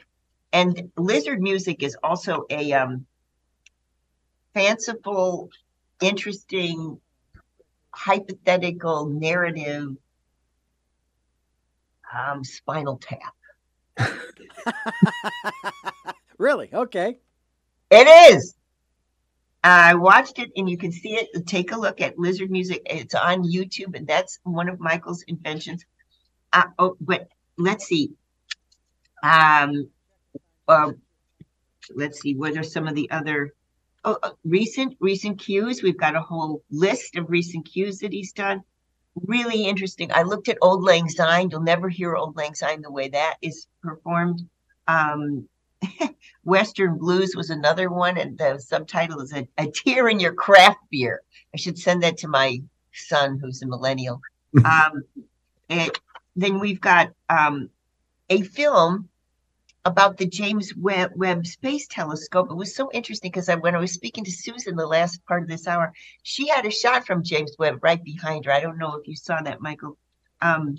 and 0.52 0.92
Lizard 0.98 1.42
Music 1.42 1.84
is 1.84 1.96
also 2.04 2.46
a 2.50 2.74
um, 2.74 3.06
fanciful, 4.54 5.50
interesting, 6.02 7.00
hypothetical 7.94 9.06
narrative 9.06 9.96
um, 12.16 12.44
Spinal 12.44 13.00
Tap. 13.00 13.34
really? 16.38 16.70
Okay. 16.74 17.18
It 17.90 18.34
is. 18.34 18.56
I 19.64 19.94
watched 19.96 20.40
it, 20.40 20.52
and 20.56 20.70
you 20.70 20.78
can 20.78 20.92
see 20.92 21.16
it. 21.16 21.46
Take 21.46 21.72
a 21.72 21.80
look 21.80 22.02
at 22.02 22.18
Lizard 22.18 22.50
Music. 22.50 22.82
It's 22.86 23.14
on 23.14 23.44
YouTube, 23.44 23.96
and 23.96 24.08
that's 24.08 24.40
one 24.44 24.70
of 24.70 24.80
Michael's 24.80 25.24
inventions. 25.24 25.86
Uh, 26.52 26.64
oh, 26.80 26.98
but 27.00 27.28
let's 27.58 27.86
see. 27.86 28.12
Um, 29.24 29.90
uh, 30.68 30.94
let's 31.96 32.22
see. 32.22 32.34
What 32.34 32.58
are 32.58 32.64
some 32.64 32.88
of 32.88 32.96
the 32.96 33.12
other 33.12 33.54
oh, 34.04 34.18
uh, 34.24 34.32
recent 34.44 34.98
recent 35.00 35.40
cues? 35.40 35.84
We've 35.84 35.98
got 35.98 36.16
a 36.16 36.22
whole 36.22 36.64
list 36.72 37.16
of 37.18 37.30
recent 37.30 37.66
cues 37.66 38.00
that 38.00 38.14
he's 38.14 38.34
done. 38.34 38.64
Really 39.16 39.66
interesting. 39.66 40.12
I 40.14 40.24
looked 40.24 40.48
at 40.48 40.58
Auld 40.62 40.84
Lang 40.84 41.10
Syne. 41.10 41.50
You'll 41.50 41.62
never 41.62 41.90
hear 41.90 42.16
Auld 42.16 42.36
Lang 42.36 42.56
Syne 42.56 42.82
the 42.82 42.92
way 42.92 43.10
that 43.10 43.36
is 43.42 43.68
performed. 43.82 44.48
Um, 44.88 45.48
Western 46.44 46.98
Blues 46.98 47.36
was 47.36 47.50
another 47.50 47.90
one, 47.90 48.18
and 48.18 48.38
the 48.38 48.60
subtitle 48.60 49.20
is 49.22 49.34
a, 49.34 49.48
a 49.58 49.68
tear 49.68 50.08
in 50.08 50.20
your 50.20 50.34
craft 50.34 50.80
beer. 50.90 51.22
I 51.54 51.58
should 51.58 51.78
send 51.78 52.04
that 52.04 52.18
to 52.20 52.28
my 52.28 52.62
son, 52.94 53.38
who's 53.40 53.62
a 53.62 53.68
millennial. 53.68 54.22
um, 54.66 55.04
and 55.70 55.92
then 56.36 56.60
we've 56.60 56.82
got 56.82 57.12
um, 57.30 57.70
a 58.30 58.42
film 58.42 59.10
about 59.84 60.18
the 60.18 60.28
James 60.28 60.76
Webb, 60.76 61.12
Webb 61.16 61.46
Space 61.48 61.88
Telescope. 61.88 62.52
It 62.52 62.56
was 62.56 62.76
so 62.76 62.92
interesting 62.92 63.32
because 63.32 63.50
I, 63.50 63.56
when 63.56 63.76
I 63.76 63.80
was 63.80 63.94
speaking 63.94 64.24
to 64.26 64.32
Susan 64.32 64.76
the 64.76 64.86
last 64.86 65.26
part 65.26 65.42
of 65.42 65.50
this 65.50 65.68
hour, 65.68 65.94
she 66.22 66.48
had 66.48 66.66
a 66.66 66.72
shot 66.72 67.08
from 67.08 67.24
James 67.24 67.56
Webb 67.58 67.84
right 67.84 68.04
behind 68.04 68.46
her. 68.46 68.52
I 68.52 68.60
don't 68.60 68.78
know 68.78 68.96
if 68.96 69.08
you 69.08 69.16
saw 69.16 69.42
that, 69.42 69.62
Michael. 69.62 69.98
Um, 70.42 70.78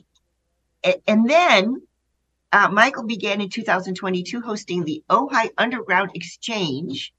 and, 0.85 0.97
and 1.07 1.29
then 1.29 1.83
uh, 2.53 2.69
Michael 2.69 3.05
began 3.05 3.41
in 3.41 3.49
2022 3.49 4.41
hosting 4.41 4.85
the 4.85 5.03
Ojai 5.11 5.51
Underground 5.59 6.13
Exchange. 6.15 7.13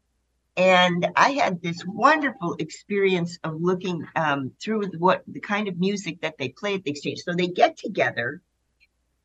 And 0.56 1.08
I 1.16 1.32
had 1.32 1.62
this 1.62 1.84
wonderful 1.86 2.56
experience 2.60 3.40
of 3.44 3.60
looking 3.60 4.06
um, 4.16 4.52
through 4.62 4.86
what 5.00 5.24
the 5.28 5.40
kind 5.40 5.68
of 5.68 5.80
music 5.80 6.22
that 6.22 6.38
they 6.38 6.50
play 6.50 6.76
at 6.76 6.84
the 6.84 6.92
exchange. 6.92 7.22
So 7.22 7.34
they 7.34 7.48
get 7.48 7.76
together 7.76 8.42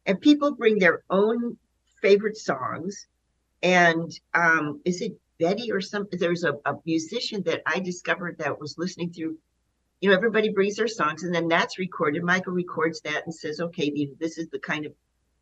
and 0.07 0.21
people 0.21 0.53
bring 0.53 0.79
their 0.79 1.03
own 1.11 1.59
favorite 2.00 2.37
songs. 2.37 3.06
And 3.62 4.11
um, 4.34 4.80
is 4.84 5.00
it 5.00 5.18
Betty 5.38 5.72
or 5.72 5.80
some? 5.80 6.06
There's 6.12 6.44
a, 6.44 6.54
a 6.64 6.74
musician 6.84 7.42
that 7.44 7.62
I 7.66 7.80
discovered 7.80 8.38
that 8.38 8.61
was 8.61 8.78
listening 8.78 9.12
through 9.12 9.38
you 10.00 10.11
know, 10.11 10.16
everybody 10.16 10.50
brings 10.50 10.76
their 10.76 10.88
songs 10.88 11.24
and 11.24 11.34
then 11.34 11.48
that's 11.48 11.78
recorded. 11.78 12.22
Michael 12.22 12.52
records 12.52 13.00
that 13.00 13.24
and 13.24 13.34
says, 13.34 13.61
okay, 13.61 14.08
this 14.20 14.38
is 14.38 14.48
the 14.48 14.58
kind 14.58 14.87
of 14.87 14.92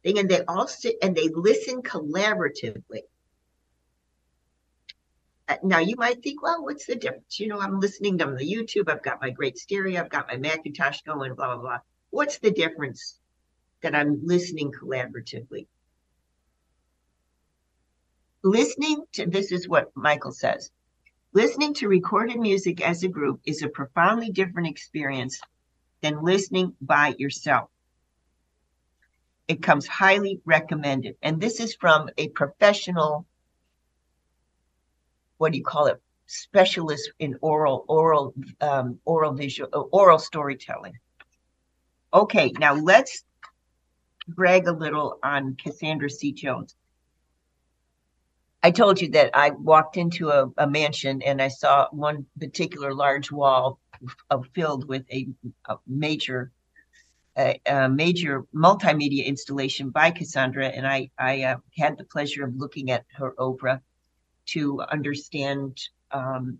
thing, 0.03 0.19
and 0.19 0.29
they 0.29 0.42
all 0.49 0.66
sit 0.66 0.97
and 1.03 1.14
they 1.14 1.29
listen 1.29 1.83
collaboratively. 1.83 3.03
Uh, 5.49 5.57
now 5.62 5.79
you 5.79 5.95
might 5.97 6.23
think, 6.23 6.42
well, 6.42 6.64
what's 6.64 6.87
the 6.87 6.97
difference? 6.97 7.38
You 7.38 7.49
know, 7.49 7.61
I'm 7.61 7.79
listening 7.81 8.19
to 8.19 8.25
the 8.37 8.51
YouTube. 8.51 8.90
I've 8.90 9.03
got 9.03 9.21
my 9.21 9.31
great 9.31 9.59
stereo. 9.59 10.01
I've 10.01 10.11
got 10.11 10.27
my 10.27 10.37
McIntosh 10.37 11.05
going. 11.05 11.35
Blah 11.35 11.55
blah 11.55 11.62
blah. 11.62 11.79
What's 12.11 12.38
the 12.38 12.51
difference 12.51 13.21
that 13.83 13.95
I'm 13.95 14.21
listening 14.25 14.73
collaboratively? 14.73 15.66
Listening 18.47 19.03
to 19.15 19.27
this 19.27 19.51
is 19.51 19.69
what 19.69 19.91
Michael 19.97 20.31
says. 20.31 20.71
Listening 21.33 21.75
to 21.75 21.89
recorded 21.89 22.39
music 22.39 22.81
as 22.81 23.03
a 23.03 23.09
group 23.09 23.41
is 23.45 23.61
a 23.61 23.69
profoundly 23.69 24.31
different 24.31 24.69
experience 24.69 25.41
than 26.01 26.23
listening 26.23 26.73
by 26.81 27.17
yourself. 27.19 27.69
It 29.49 29.65
comes 29.65 29.89
highly 29.89 30.41
recommended. 30.45 31.17
And 31.23 31.41
this 31.41 31.59
is 31.59 31.75
from 31.75 32.09
a 32.19 32.29
professional, 32.29 33.27
what 35.39 35.51
do 35.51 35.59
you 35.59 35.65
call 35.65 35.87
it? 35.87 36.01
Specialist 36.27 37.11
in 37.19 37.37
oral, 37.41 37.85
oral, 37.89 38.33
um, 38.61 39.01
oral 39.05 39.33
visual, 39.33 39.69
uh, 39.73 39.81
oral 39.91 40.21
storytelling. 40.21 40.95
Okay, 42.15 42.53
now 42.61 42.75
let's 42.75 43.25
brag 44.29 44.69
a 44.69 44.73
little 44.73 45.19
on 45.25 45.57
Cassandra 45.57 46.09
C. 46.09 46.31
Jones. 46.31 46.77
I 48.67 48.73
told 48.73 49.01
you 49.01 49.09
that 49.11 49.31
I 49.33 49.51
walked 49.51 49.97
into 49.97 50.31
a, 50.31 50.51
a 50.59 50.67
mansion 50.67 51.23
and 51.23 51.41
I 51.41 51.47
saw 51.47 51.87
one 51.93 52.27
particular 52.41 52.93
large 52.93 53.31
wall 53.31 53.79
of, 54.29 54.49
filled 54.57 54.89
with 54.89 55.05
a, 55.13 55.29
a 55.67 55.77
major 55.87 56.51
a, 57.39 57.61
a, 57.65 57.89
major 57.89 58.45
multimedia 58.53 59.25
installation 59.25 59.91
by 59.91 60.11
Cassandra, 60.11 60.67
and 60.67 60.85
I, 60.85 61.11
I 61.17 61.43
uh, 61.45 61.57
had 61.79 61.97
the 61.97 62.03
pleasure 62.07 62.45
of 62.45 62.57
looking 62.57 62.91
at 62.91 63.05
her 63.15 63.35
opera 63.39 63.81
to 64.47 64.83
understand. 64.91 65.81
Um, 66.11 66.59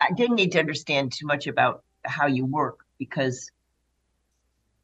I 0.00 0.10
didn't 0.16 0.36
need 0.36 0.52
to 0.52 0.58
understand 0.58 1.12
too 1.12 1.26
much 1.26 1.46
about 1.48 1.84
how 2.06 2.28
you 2.28 2.46
work 2.46 2.78
because 2.98 3.50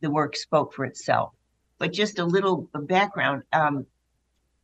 the 0.02 0.10
work 0.10 0.36
spoke 0.36 0.74
for 0.74 0.84
itself. 0.84 1.32
But 1.78 1.94
just 1.94 2.18
a 2.18 2.24
little 2.26 2.68
background. 2.74 3.44
Um, 3.54 3.86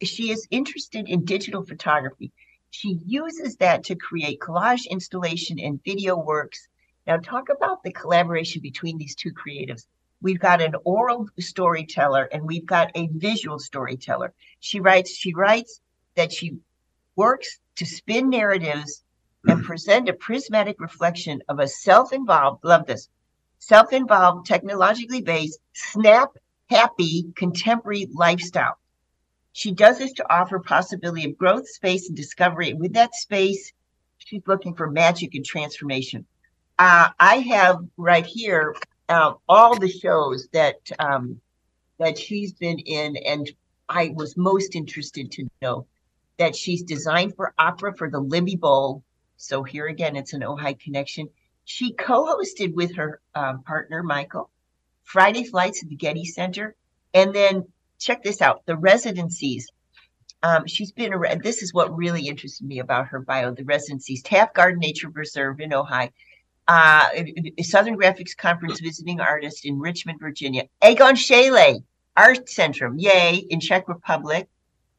she 0.02 0.30
is 0.30 0.46
interested 0.50 1.08
in 1.08 1.24
digital 1.24 1.64
photography. 1.64 2.32
She 2.70 2.98
uses 3.06 3.56
that 3.56 3.84
to 3.84 3.96
create 3.96 4.40
collage 4.40 4.88
installation 4.88 5.58
and 5.58 5.82
video 5.84 6.16
works. 6.16 6.68
Now, 7.06 7.16
talk 7.18 7.48
about 7.48 7.82
the 7.82 7.92
collaboration 7.92 8.60
between 8.62 8.98
these 8.98 9.14
two 9.14 9.32
creatives 9.32 9.86
we've 10.20 10.40
got 10.40 10.62
an 10.62 10.74
oral 10.84 11.28
storyteller 11.38 12.24
and 12.32 12.44
we've 12.44 12.66
got 12.66 12.90
a 12.94 13.08
visual 13.12 13.58
storyteller. 13.58 14.32
She 14.60 14.80
writes, 14.80 15.10
she 15.14 15.34
writes 15.34 15.80
that 16.16 16.32
she 16.32 16.58
works 17.14 17.58
to 17.76 17.86
spin 17.86 18.30
narratives 18.30 19.02
and 19.46 19.62
present 19.62 20.08
a 20.08 20.14
prismatic 20.14 20.80
reflection 20.80 21.42
of 21.48 21.60
a 21.60 21.68
self-involved, 21.68 22.64
love 22.64 22.86
this, 22.86 23.08
self-involved, 23.58 24.46
technologically 24.46 25.20
based, 25.20 25.60
snap 25.74 26.30
happy 26.68 27.26
contemporary 27.36 28.08
lifestyle. 28.12 28.78
She 29.56 29.72
does 29.72 29.96
this 29.96 30.12
to 30.12 30.30
offer 30.30 30.58
possibility 30.58 31.24
of 31.24 31.38
growth, 31.38 31.66
space, 31.66 32.08
and 32.08 32.16
discovery. 32.16 32.74
with 32.74 32.92
that 32.92 33.14
space, 33.14 33.72
she's 34.18 34.46
looking 34.46 34.74
for 34.74 34.90
magic 34.90 35.34
and 35.34 35.46
transformation. 35.46 36.26
Uh, 36.78 37.08
I 37.18 37.36
have 37.36 37.78
right 37.96 38.26
here 38.26 38.76
uh, 39.08 39.32
all 39.48 39.78
the 39.78 39.88
shows 39.88 40.46
that 40.52 40.76
um, 40.98 41.40
that 41.98 42.18
she's 42.18 42.52
been 42.52 42.80
in, 42.80 43.16
and 43.16 43.50
I 43.88 44.12
was 44.14 44.36
most 44.36 44.76
interested 44.76 45.32
to 45.32 45.48
know 45.62 45.86
that 46.36 46.54
she's 46.54 46.82
designed 46.82 47.34
for 47.34 47.54
opera 47.56 47.96
for 47.96 48.10
the 48.10 48.22
Libbey 48.22 48.60
Bowl. 48.60 49.02
So 49.38 49.62
here 49.62 49.86
again, 49.86 50.16
it's 50.16 50.34
an 50.34 50.42
Ojai 50.42 50.78
connection. 50.78 51.30
She 51.64 51.94
co-hosted 51.94 52.74
with 52.74 52.94
her 52.96 53.22
um, 53.34 53.62
partner 53.62 54.02
Michael 54.02 54.50
Friday 55.04 55.44
flights 55.44 55.82
at 55.82 55.88
the 55.88 55.96
Getty 55.96 56.26
Center, 56.26 56.76
and 57.14 57.34
then 57.34 57.64
check 57.98 58.22
this 58.22 58.40
out: 58.42 58.64
the 58.66 58.76
residencies. 58.76 59.68
Um, 60.42 60.66
she's 60.66 60.92
been 60.92 61.12
a. 61.12 61.38
This 61.38 61.62
is 61.62 61.72
what 61.74 61.96
really 61.96 62.28
interested 62.28 62.66
me 62.66 62.78
about 62.78 63.08
her 63.08 63.20
bio: 63.20 63.52
the 63.52 63.64
residencies, 63.64 64.22
Taft 64.22 64.54
Garden 64.54 64.80
Nature 64.80 65.10
Preserve 65.10 65.60
in 65.60 65.72
Ohio, 65.72 66.10
uh, 66.68 67.08
Southern 67.62 67.96
Graphics 67.96 68.36
Conference 68.36 68.80
visiting 68.80 69.20
artist 69.20 69.64
in 69.64 69.78
Richmond, 69.78 70.20
Virginia. 70.20 70.64
Egon 70.84 71.14
Schiele 71.14 71.82
Art 72.16 72.46
Centrum, 72.46 72.94
yay, 72.96 73.36
in 73.50 73.60
Czech 73.60 73.88
Republic. 73.88 74.48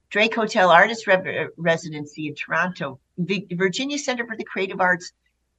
Drake 0.09 0.35
Hotel 0.35 0.69
Artist 0.69 1.05
Re- 1.07 1.47
Residency 1.57 2.27
in 2.27 2.35
Toronto. 2.35 2.99
V- 3.17 3.47
Virginia 3.51 3.97
Center 3.97 4.25
for 4.25 4.37
the 4.37 4.45
Creative 4.45 4.79
Arts. 4.79 5.11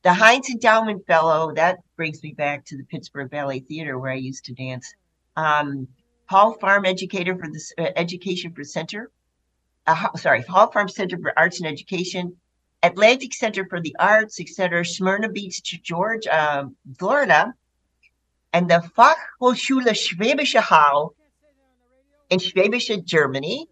The 0.03 0.15
Heinz 0.15 0.49
Endowment 0.49 1.05
Fellow, 1.07 1.53
that 1.55 1.81
brings 1.97 2.23
me 2.23 2.33
back 2.33 2.65
to 2.67 2.77
the 2.77 2.85
Pittsburgh 2.85 3.31
Ballet 3.31 3.61
Theater 3.61 3.99
where 3.99 4.13
I 4.13 4.17
used 4.17 4.45
to 4.45 4.55
dance. 4.55 4.95
Um, 5.37 5.89
Hall 6.29 6.53
Farm 6.61 6.85
Educator 6.85 7.37
for 7.37 7.49
the 7.49 7.61
uh, 7.79 7.91
Education 7.97 8.53
for 8.53 8.65
Center. 8.65 9.11
Uh, 9.87 10.09
sorry, 10.17 10.43
Hall 10.43 10.71
Farm 10.71 10.89
Center 10.89 11.19
for 11.19 11.33
Arts 11.39 11.61
and 11.61 11.69
Education 11.69 12.37
Atlantic 12.83 13.35
Center 13.35 13.67
for 13.67 13.81
the 13.81 13.97
Arts, 13.99 14.41
etc., 14.41 14.85
Smyrna 14.85 15.29
Beach, 15.29 15.63
Georgia, 15.83 16.33
uh, 16.33 16.65
Florida, 16.99 17.55
and 18.53 18.71
the 18.71 18.83
Fachhochschule 18.97 19.93
Schwäbische 19.95 20.61
Hall 20.61 21.15
in 22.31 22.39
Schwäbische, 22.39 23.05
Germany. 23.05 23.67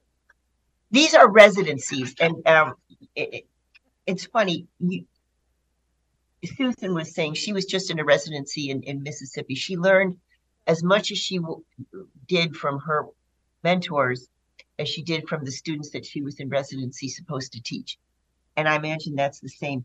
These 0.91 1.15
are 1.15 1.31
residencies, 1.31 2.15
and 2.21 2.47
um, 2.47 2.75
it, 3.15 3.47
it's 4.07 4.27
funny. 4.27 4.67
You, 4.81 5.05
Susan 6.57 6.95
was 6.95 7.15
saying 7.15 7.35
she 7.35 7.53
was 7.53 7.65
just 7.65 7.91
in 7.91 7.99
a 7.99 8.05
residency 8.05 8.71
in, 8.71 8.83
in 8.83 9.03
Mississippi. 9.03 9.55
She 9.55 9.77
learned 9.77 10.17
as 10.67 10.83
much 10.83 11.11
as 11.13 11.19
she 11.19 11.39
w- 11.39 11.65
did 12.27 12.57
from 12.57 12.81
her 12.81 13.07
mentors 13.65 14.29
as 14.79 14.89
she 14.89 15.03
did 15.03 15.29
from 15.29 15.45
the 15.45 15.53
students 15.53 15.91
that 15.91 16.07
she 16.07 16.23
was 16.23 16.41
in 16.41 16.49
residency 16.49 17.09
supposed 17.09 17.53
to 17.53 17.63
teach. 17.63 17.99
And 18.57 18.69
I 18.69 18.77
imagine 18.77 19.17
that's 19.17 19.41
the 19.41 19.49
same. 19.49 19.85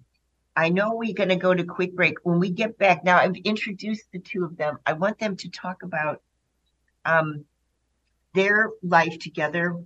I 0.56 0.70
know 0.70 0.96
we're 0.96 1.14
going 1.14 1.30
to 1.30 1.36
go 1.38 1.54
to 1.54 1.64
quick 1.64 1.96
break. 1.96 2.16
When 2.24 2.40
we 2.40 2.50
get 2.52 2.78
back, 2.78 3.04
now 3.04 3.18
I've 3.18 3.36
introduced 3.46 4.06
the 4.12 4.20
two 4.20 4.44
of 4.46 4.58
them. 4.58 4.78
I 4.86 4.94
want 4.94 5.20
them 5.20 5.36
to 5.38 5.50
talk 5.50 5.84
about 5.84 6.22
um, 7.06 7.46
their 8.34 8.70
life 8.84 9.18
together 9.20 9.78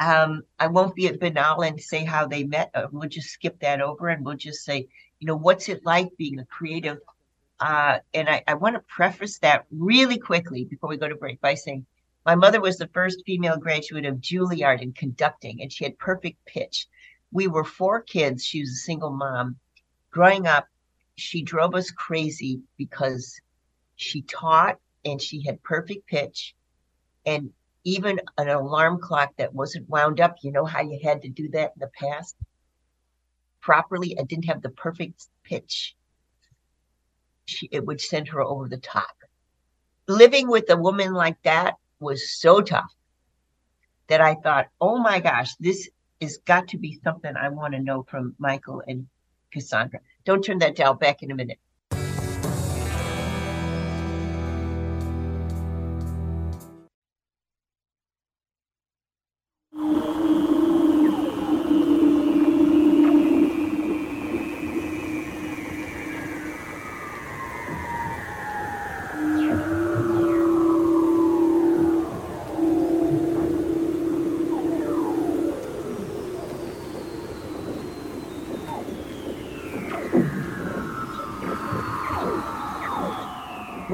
Um, 0.00 0.42
I 0.58 0.68
won't 0.68 0.94
be 0.94 1.08
at 1.08 1.18
banal 1.20 1.62
and 1.62 1.80
say 1.80 2.04
how 2.04 2.26
they 2.26 2.44
met. 2.44 2.70
Uh, 2.74 2.86
we'll 2.92 3.08
just 3.08 3.30
skip 3.30 3.58
that 3.60 3.80
over 3.80 4.08
and 4.08 4.24
we'll 4.24 4.36
just 4.36 4.64
say, 4.64 4.88
you 5.18 5.26
know, 5.26 5.36
what's 5.36 5.68
it 5.68 5.84
like 5.84 6.08
being 6.16 6.38
a 6.38 6.44
creative? 6.46 6.98
Uh, 7.60 7.98
and 8.14 8.28
I, 8.28 8.42
I 8.46 8.54
want 8.54 8.76
to 8.76 8.80
preface 8.80 9.38
that 9.40 9.66
really 9.70 10.18
quickly 10.18 10.64
before 10.64 10.88
we 10.88 10.96
go 10.96 11.08
to 11.08 11.16
break 11.16 11.40
by 11.40 11.54
saying 11.54 11.86
my 12.24 12.34
mother 12.34 12.60
was 12.60 12.76
the 12.76 12.88
first 12.88 13.22
female 13.26 13.56
graduate 13.56 14.04
of 14.04 14.20
Juilliard 14.20 14.82
in 14.82 14.92
conducting, 14.92 15.62
and 15.62 15.72
she 15.72 15.84
had 15.84 15.98
perfect 15.98 16.44
pitch. 16.44 16.86
We 17.32 17.48
were 17.48 17.64
four 17.64 18.00
kids. 18.02 18.44
She 18.44 18.60
was 18.60 18.70
a 18.70 18.84
single 18.84 19.10
mom. 19.10 19.56
Growing 20.10 20.46
up, 20.46 20.66
she 21.16 21.42
drove 21.42 21.74
us 21.74 21.90
crazy 21.90 22.60
because 22.76 23.40
she 23.96 24.22
taught 24.22 24.78
and 25.04 25.20
she 25.20 25.42
had 25.44 25.62
perfect 25.62 26.06
pitch. 26.06 26.54
And 27.26 27.50
even 27.84 28.20
an 28.36 28.48
alarm 28.48 29.00
clock 29.00 29.32
that 29.38 29.54
wasn't 29.54 29.88
wound 29.88 30.20
up, 30.20 30.36
you 30.42 30.52
know 30.52 30.64
how 30.64 30.82
you 30.82 31.00
had 31.02 31.22
to 31.22 31.28
do 31.28 31.48
that 31.50 31.72
in 31.74 31.80
the 31.80 31.90
past 31.98 32.36
properly 33.60 34.18
I 34.18 34.22
didn't 34.22 34.46
have 34.46 34.62
the 34.62 34.70
perfect 34.70 35.26
pitch, 35.44 35.94
she, 37.48 37.68
it 37.72 37.84
would 37.86 38.00
send 38.00 38.28
her 38.28 38.42
over 38.42 38.68
the 38.68 38.78
top. 38.78 39.16
Living 40.06 40.48
with 40.48 40.70
a 40.70 40.76
woman 40.76 41.12
like 41.12 41.40
that 41.42 41.74
was 42.00 42.30
so 42.30 42.60
tough 42.60 42.94
that 44.08 44.20
I 44.20 44.34
thought, 44.34 44.68
oh 44.80 44.98
my 44.98 45.20
gosh, 45.20 45.54
this 45.56 45.88
has 46.20 46.38
got 46.38 46.68
to 46.68 46.78
be 46.78 47.00
something 47.04 47.34
I 47.36 47.48
want 47.48 47.74
to 47.74 47.80
know 47.80 48.04
from 48.04 48.34
Michael 48.38 48.82
and 48.86 49.06
Cassandra. 49.52 50.00
Don't 50.24 50.42
turn 50.42 50.58
that 50.58 50.76
dial 50.76 50.94
back 50.94 51.22
in 51.22 51.30
a 51.30 51.34
minute. 51.34 51.58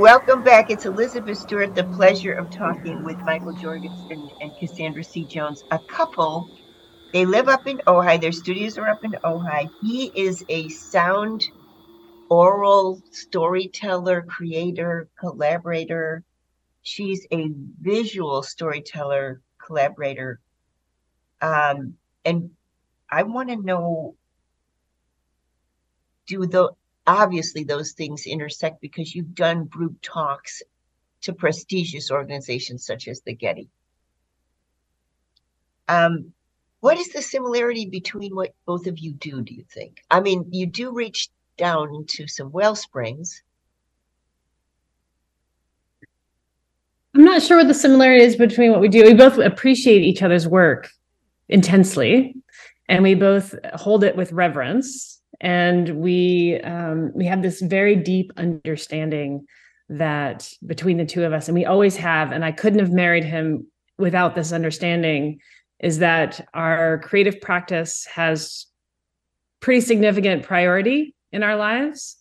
Welcome 0.04 0.44
back. 0.44 0.68
It's 0.68 0.84
Elizabeth 0.84 1.38
Stewart. 1.38 1.74
The 1.74 1.84
pleasure 1.84 2.34
of 2.34 2.50
talking 2.50 3.04
with 3.04 3.16
Michael 3.20 3.54
Jorgensen 3.54 4.28
and 4.42 4.52
Cassandra 4.60 5.02
C. 5.02 5.24
Jones, 5.24 5.64
a 5.70 5.78
couple. 5.78 6.46
They 7.14 7.24
live 7.24 7.48
up 7.48 7.66
in 7.66 7.78
Ojai. 7.86 8.20
Their 8.20 8.30
studios 8.30 8.76
are 8.76 8.86
up 8.86 9.02
in 9.02 9.12
Ojai. 9.24 9.70
He 9.80 10.12
is 10.14 10.44
a 10.50 10.68
sound 10.68 11.42
oral 12.28 13.00
storyteller, 13.12 14.20
creator, 14.28 15.08
collaborator. 15.18 16.22
She's 16.82 17.26
a 17.32 17.48
visual 17.80 18.42
storyteller, 18.42 19.40
collaborator. 19.56 20.38
Um, 21.40 21.94
and 22.26 22.50
I 23.10 23.22
want 23.22 23.48
to 23.48 23.56
know 23.56 24.16
do 26.26 26.44
the 26.44 26.72
obviously 27.06 27.64
those 27.64 27.92
things 27.92 28.26
intersect 28.26 28.80
because 28.80 29.14
you've 29.14 29.34
done 29.34 29.66
group 29.66 29.96
talks 30.02 30.62
to 31.22 31.32
prestigious 31.32 32.10
organizations 32.10 32.84
such 32.86 33.08
as 33.08 33.20
the 33.20 33.34
Getty. 33.34 33.68
Um, 35.88 36.32
what 36.80 36.98
is 36.98 37.08
the 37.08 37.22
similarity 37.22 37.86
between 37.86 38.34
what 38.34 38.54
both 38.66 38.86
of 38.86 38.98
you 38.98 39.12
do, 39.12 39.42
do 39.42 39.54
you 39.54 39.64
think? 39.70 40.02
I 40.10 40.20
mean, 40.20 40.46
you 40.50 40.66
do 40.66 40.92
reach 40.92 41.30
down 41.56 41.94
into 41.94 42.26
some 42.26 42.52
well 42.52 42.74
springs. 42.74 43.42
I'm 47.14 47.24
not 47.24 47.42
sure 47.42 47.58
what 47.58 47.68
the 47.68 47.74
similarity 47.74 48.24
is 48.24 48.36
between 48.36 48.72
what 48.72 48.80
we 48.80 48.88
do. 48.88 49.04
We 49.04 49.14
both 49.14 49.38
appreciate 49.38 50.02
each 50.02 50.22
other's 50.22 50.48
work 50.48 50.90
intensely, 51.48 52.34
and 52.88 53.02
we 53.02 53.14
both 53.14 53.54
hold 53.74 54.02
it 54.04 54.16
with 54.16 54.32
reverence 54.32 55.20
and 55.40 55.88
we 55.96 56.60
um, 56.62 57.12
we 57.14 57.26
have 57.26 57.42
this 57.42 57.60
very 57.60 57.96
deep 57.96 58.32
understanding 58.36 59.44
that 59.88 60.48
between 60.66 60.96
the 60.96 61.04
two 61.04 61.24
of 61.24 61.32
us 61.32 61.48
and 61.48 61.54
we 61.54 61.64
always 61.66 61.96
have 61.96 62.32
and 62.32 62.44
i 62.44 62.50
couldn't 62.50 62.78
have 62.78 62.92
married 62.92 63.24
him 63.24 63.66
without 63.98 64.34
this 64.34 64.52
understanding 64.52 65.38
is 65.80 65.98
that 65.98 66.46
our 66.54 66.98
creative 67.00 67.40
practice 67.40 68.06
has 68.12 68.66
pretty 69.60 69.80
significant 69.80 70.42
priority 70.42 71.14
in 71.32 71.42
our 71.42 71.56
lives. 71.56 72.16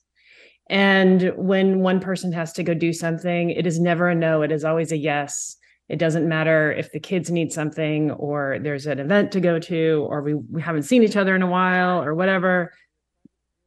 And 0.69 1.34
when 1.36 1.80
one 1.80 1.99
person 1.99 2.32
has 2.32 2.54
to 2.54 2.63
go 2.63 2.73
do 2.73 2.93
something 2.93 3.49
it 3.49 3.67
is 3.67 3.80
never 3.80 4.10
a 4.10 4.15
no 4.15 4.41
it 4.41 4.52
is 4.52 4.63
always 4.63 4.91
a 4.91 4.97
yes. 4.97 5.58
It 5.89 5.99
doesn't 5.99 6.28
matter 6.28 6.71
if 6.71 6.91
the 6.91 6.99
kids 6.99 7.30
need 7.30 7.52
something 7.52 8.12
or 8.12 8.58
there's 8.62 8.86
an 8.86 8.99
event 8.99 9.34
to 9.34 9.41
go 9.41 9.60
to 9.60 10.08
or 10.10 10.21
we, 10.21 10.34
we 10.34 10.62
haven't 10.62 10.84
seen 10.84 11.04
each 11.04 11.17
other 11.17 11.36
in 11.36 11.41
a 11.41 11.49
while 11.49 12.02
or 12.02 12.15
whatever 12.15 12.73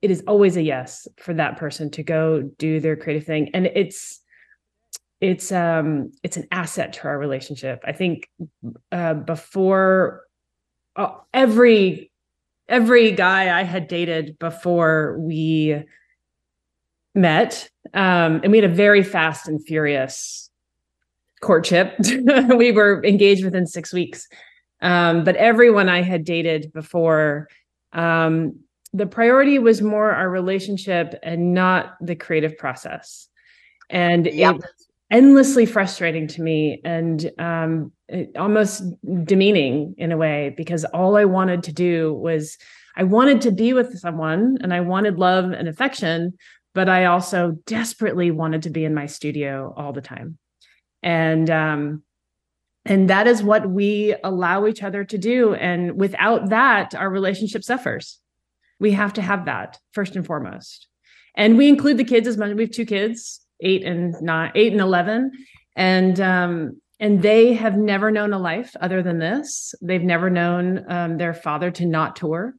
it 0.03 0.11
is 0.11 0.23
always 0.27 0.57
a 0.57 0.63
yes 0.63 1.09
for 1.19 1.35
that 1.35 1.57
person 1.57 1.91
to 1.93 2.03
go 2.03 2.43
do 2.43 2.81
their 2.81 2.97
creative 2.97 3.25
thing. 3.25 3.51
And 3.55 3.67
it's 3.67 4.21
it's 5.21 5.51
um 5.51 6.13
it's 6.23 6.37
an 6.37 6.47
asset 6.51 6.93
to 6.95 7.09
our 7.09 7.19
relationship. 7.19 7.83
I 7.85 7.93
think 7.93 8.29
uh 8.93 9.15
before 9.15 10.23
uh, 10.97 11.15
every 11.33 12.11
every 12.69 13.13
guy 13.13 13.59
i 13.59 13.63
had 13.63 13.87
dated 13.87 14.39
before 14.39 15.17
we 15.21 15.83
met 17.15 17.71
um 17.95 18.41
and 18.43 18.51
we 18.51 18.59
had 18.59 18.71
a 18.71 18.75
very 18.75 19.03
fast 19.03 19.49
and 19.49 19.65
furious 19.65 20.51
courtship. 21.41 21.95
We 22.57 22.73
were 22.73 23.05
engaged 23.05 23.45
within 23.45 23.67
6 23.67 23.93
weeks. 23.93 24.27
Um 24.81 25.25
but 25.25 25.37
everyone 25.37 25.89
i 25.89 26.03
had 26.03 26.25
dated 26.25 26.73
before 26.73 27.49
um 27.93 28.59
the 28.97 29.07
priority 29.07 29.59
was 29.59 29.83
more 29.83 30.11
our 30.13 30.31
relationship 30.31 31.15
and 31.23 31.53
not 31.53 31.97
the 32.01 32.17
creative 32.17 32.57
process. 32.57 33.29
And 33.91 34.27
yep. 34.27 34.57
was 34.57 34.65
endlessly 35.11 35.67
frustrating 35.67 36.27
to 36.29 36.43
me 36.43 36.81
and 36.85 37.31
um, 37.39 37.93
almost 38.37 38.83
demeaning 39.25 39.95
in 39.99 40.13
a 40.13 40.17
way 40.17 40.55
because 40.57 40.85
all 40.87 41.17
I 41.17 41.27
wanted 41.27 41.63
to 41.65 41.73
do 41.73 42.15
was 42.15 42.57
I 42.97 43.05
wanted 43.05 43.43
to 43.43 43.51
be 43.51 43.75
with 43.75 43.99
someone 43.99 44.59
and 44.63 44.73
I 44.73 44.81
wanted 44.81 45.19
love 45.19 45.53
and 45.53 45.69
affection, 45.69 46.33
but 46.75 46.89
I 46.89 47.05
also 47.05 47.59
desperately 47.67 48.31
wanted 48.31 48.63
to 48.63 48.71
be 48.71 48.85
in 48.85 48.95
my 48.95 49.07
studio 49.07 49.75
all 49.77 49.93
the 49.93 50.01
time. 50.01 50.39
And 51.03 51.51
um, 51.51 52.03
and 52.87 53.11
that 53.11 53.27
is 53.27 53.43
what 53.43 53.69
we 53.69 54.15
allow 54.25 54.67
each 54.67 54.83
other 54.83 55.05
to 55.05 55.19
do. 55.19 55.55
And 55.55 55.99
without 55.99 56.51
that, 56.51 56.95
our 56.95 57.11
relationship 57.11 57.63
suffers 57.63 58.21
we 58.79 58.93
have 58.93 59.15
to 59.15 59.23
have 59.23 59.47
that 59.47 59.79
first 59.93 60.17
and 60.17 60.27
foremost. 60.27 60.89
And 61.35 61.57
we 61.57 61.69
include 61.69 61.99
the 61.99 62.05
kids 62.05 62.27
as 62.27 62.37
much 62.37 62.55
we 62.55 62.63
have 62.63 62.71
two 62.71 62.87
kids 62.87 63.47
eight 63.61 63.85
and 63.85 64.15
nine 64.21 64.53
eight 64.55 64.73
and 64.73 64.81
11 64.81 65.33
and 65.77 66.21
um 66.21 66.81
and 66.99 67.23
they 67.23 67.53
have 67.53 67.77
never 67.77 68.11
known 68.11 68.33
a 68.33 68.39
life 68.39 68.75
other 68.81 69.03
than 69.03 69.19
this. 69.19 69.75
They've 69.83 70.03
never 70.03 70.31
known 70.31 70.91
um, 70.91 71.19
their 71.19 71.35
father 71.35 71.71
to 71.73 71.85
not 71.85 72.17
tour 72.17 72.55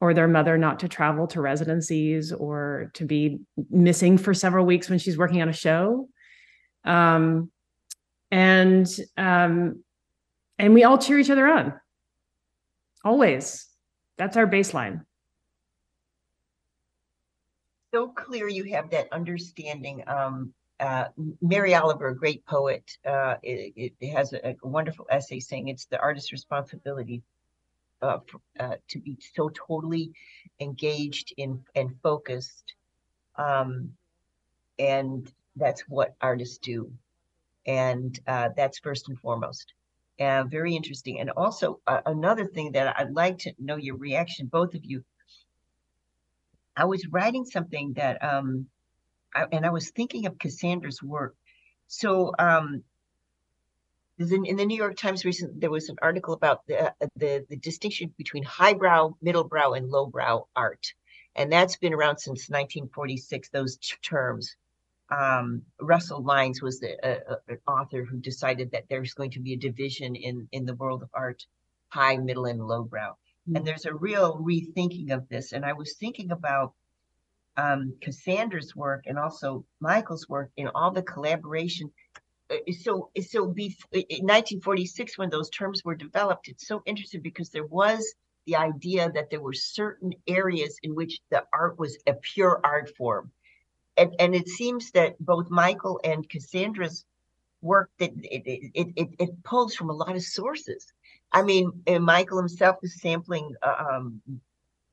or 0.00 0.14
their 0.14 0.28
mother 0.28 0.56
not 0.56 0.80
to 0.80 0.88
travel 0.88 1.26
to 1.26 1.42
residencies 1.42 2.32
or 2.32 2.90
to 2.94 3.04
be 3.04 3.40
missing 3.68 4.16
for 4.16 4.32
several 4.32 4.64
weeks 4.64 4.88
when 4.88 4.98
she's 4.98 5.18
working 5.18 5.42
on 5.42 5.50
a 5.50 5.54
show. 5.54 6.08
Um 6.84 7.50
and 8.30 8.86
um 9.16 9.82
and 10.58 10.74
we 10.74 10.84
all 10.84 10.98
cheer 10.98 11.18
each 11.18 11.30
other 11.30 11.46
on. 11.46 11.74
Always. 13.04 13.66
That's 14.18 14.36
our 14.36 14.46
baseline 14.46 15.02
so 17.92 18.08
clear 18.08 18.48
you 18.48 18.64
have 18.64 18.90
that 18.90 19.12
understanding. 19.12 20.02
Um, 20.06 20.52
uh, 20.78 21.06
Mary 21.42 21.74
Oliver, 21.74 22.08
a 22.08 22.16
great 22.16 22.44
poet, 22.46 22.96
uh, 23.04 23.36
it, 23.42 23.92
it, 24.00 24.08
has 24.08 24.32
a, 24.32 24.50
a, 24.50 24.56
wonderful 24.62 25.06
essay 25.10 25.38
saying 25.38 25.68
it's 25.68 25.84
the 25.84 26.00
artist's 26.00 26.32
responsibility 26.32 27.22
uh, 28.00 28.18
uh, 28.58 28.76
to 28.88 28.98
be 28.98 29.18
so 29.34 29.50
totally 29.50 30.10
engaged 30.58 31.34
in 31.36 31.62
and 31.74 31.90
focused. 32.02 32.74
Um, 33.36 33.90
and 34.78 35.30
that's 35.56 35.82
what 35.82 36.14
artists 36.22 36.56
do. 36.58 36.90
And 37.66 38.18
uh, 38.26 38.48
that's 38.56 38.78
first 38.78 39.08
and 39.10 39.18
foremost. 39.18 39.74
Very 40.18 40.74
interesting. 40.74 41.20
And 41.20 41.30
also, 41.30 41.80
uh, 41.86 42.00
another 42.06 42.46
thing 42.46 42.72
that 42.72 42.98
I'd 42.98 43.12
like 43.12 43.38
to 43.40 43.52
know 43.58 43.76
your 43.76 43.96
reaction, 43.96 44.46
both 44.46 44.74
of 44.74 44.84
you 44.84 45.04
I 46.76 46.84
was 46.84 47.06
writing 47.08 47.44
something 47.44 47.94
that, 47.94 48.22
um, 48.24 48.66
I, 49.34 49.46
and 49.52 49.66
I 49.66 49.70
was 49.70 49.90
thinking 49.90 50.26
of 50.26 50.38
Cassandra's 50.38 51.02
work. 51.02 51.34
So, 51.86 52.32
um, 52.38 52.84
in, 54.20 54.44
in 54.44 54.56
the 54.56 54.66
New 54.66 54.76
York 54.76 54.96
Times 54.96 55.24
recently 55.24 55.58
there 55.58 55.70
was 55.70 55.88
an 55.88 55.96
article 56.02 56.34
about 56.34 56.66
the, 56.66 56.88
uh, 56.88 57.06
the 57.16 57.44
the 57.48 57.56
distinction 57.56 58.12
between 58.18 58.42
highbrow, 58.42 59.14
middlebrow, 59.24 59.76
and 59.76 59.88
lowbrow 59.88 60.46
art, 60.54 60.92
and 61.36 61.50
that's 61.50 61.76
been 61.76 61.94
around 61.94 62.18
since 62.18 62.50
1946. 62.50 63.48
Those 63.48 63.78
terms. 64.02 64.56
Um, 65.10 65.62
Russell 65.80 66.22
Lynes 66.22 66.62
was 66.62 66.78
the 66.78 66.94
uh, 67.04 67.36
uh, 67.50 67.54
author 67.68 68.04
who 68.04 68.18
decided 68.18 68.70
that 68.70 68.84
there's 68.88 69.14
going 69.14 69.32
to 69.32 69.40
be 69.40 69.54
a 69.54 69.56
division 69.56 70.14
in 70.14 70.48
in 70.52 70.66
the 70.66 70.74
world 70.74 71.02
of 71.02 71.08
art, 71.14 71.46
high, 71.88 72.16
middle, 72.16 72.44
and 72.44 72.64
lowbrow. 72.64 73.16
Mm-hmm. 73.50 73.56
And 73.56 73.66
there's 73.66 73.86
a 73.86 73.94
real 73.94 74.38
rethinking 74.38 75.10
of 75.10 75.28
this. 75.28 75.52
And 75.52 75.64
I 75.64 75.72
was 75.72 75.94
thinking 75.94 76.30
about 76.30 76.72
um, 77.56 77.94
Cassandra's 78.00 78.76
work 78.76 79.04
and 79.06 79.18
also 79.18 79.64
Michael's 79.80 80.28
work 80.28 80.50
in 80.56 80.68
all 80.68 80.92
the 80.92 81.02
collaboration 81.02 81.90
uh, 82.50 82.56
so 82.72 83.10
so 83.20 83.46
be 83.46 83.76
in 83.92 84.26
1946 84.26 85.18
when 85.18 85.30
those 85.30 85.50
terms 85.50 85.82
were 85.84 85.94
developed 85.94 86.48
it's 86.48 86.66
so 86.66 86.82
interesting 86.86 87.20
because 87.20 87.50
there 87.50 87.66
was 87.66 88.14
the 88.46 88.56
idea 88.56 89.10
that 89.12 89.30
there 89.30 89.40
were 89.40 89.52
certain 89.52 90.12
areas 90.26 90.76
in 90.82 90.94
which 90.94 91.20
the 91.30 91.44
art 91.52 91.78
was 91.78 91.98
a 92.06 92.14
pure 92.14 92.60
art 92.64 92.94
form 92.96 93.30
and 93.96 94.14
and 94.18 94.34
it 94.34 94.48
seems 94.48 94.90
that 94.92 95.18
both 95.20 95.50
michael 95.50 96.00
and 96.04 96.28
cassandra's 96.28 97.04
work 97.62 97.90
that 97.98 98.10
it 98.22 98.70
it, 98.74 98.88
it, 98.96 99.08
it 99.18 99.42
pulls 99.44 99.74
from 99.74 99.90
a 99.90 99.94
lot 99.94 100.16
of 100.16 100.22
sources 100.22 100.92
i 101.32 101.42
mean 101.42 101.70
michael 102.00 102.38
himself 102.38 102.76
is 102.82 103.00
sampling 103.00 103.52
uh, 103.62 103.84
um, 103.90 104.20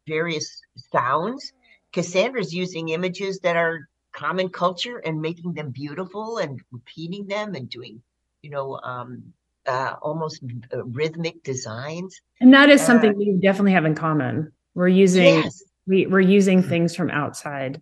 various 0.08 0.62
sounds 0.92 1.54
cassandra's 1.92 2.54
using 2.54 2.90
images 2.90 3.40
that 3.40 3.56
are 3.56 3.88
common 4.18 4.50
culture 4.50 4.98
and 4.98 5.22
making 5.22 5.54
them 5.54 5.70
beautiful 5.70 6.40
and 6.40 6.60
repeating 6.72 7.28
them 7.28 7.54
and 7.54 7.70
doing, 7.70 8.02
you 8.42 8.50
know, 8.50 8.80
um, 8.84 9.22
uh, 9.68 9.94
almost 10.02 10.44
uh, 10.74 10.84
rhythmic 10.86 11.44
designs. 11.44 12.20
And 12.42 12.54
that 12.54 12.70
is 12.70 12.82
something 12.82 13.12
uh, 13.12 13.18
we 13.18 13.38
definitely 13.40 13.74
have 13.74 13.86
in 13.86 13.94
common. 13.94 14.52
We're 14.74 14.88
using 14.88 15.24
yes. 15.24 15.64
we, 15.86 16.08
we're 16.08 16.20
using 16.20 16.64
things 16.64 16.96
from 16.96 17.12
outside. 17.12 17.82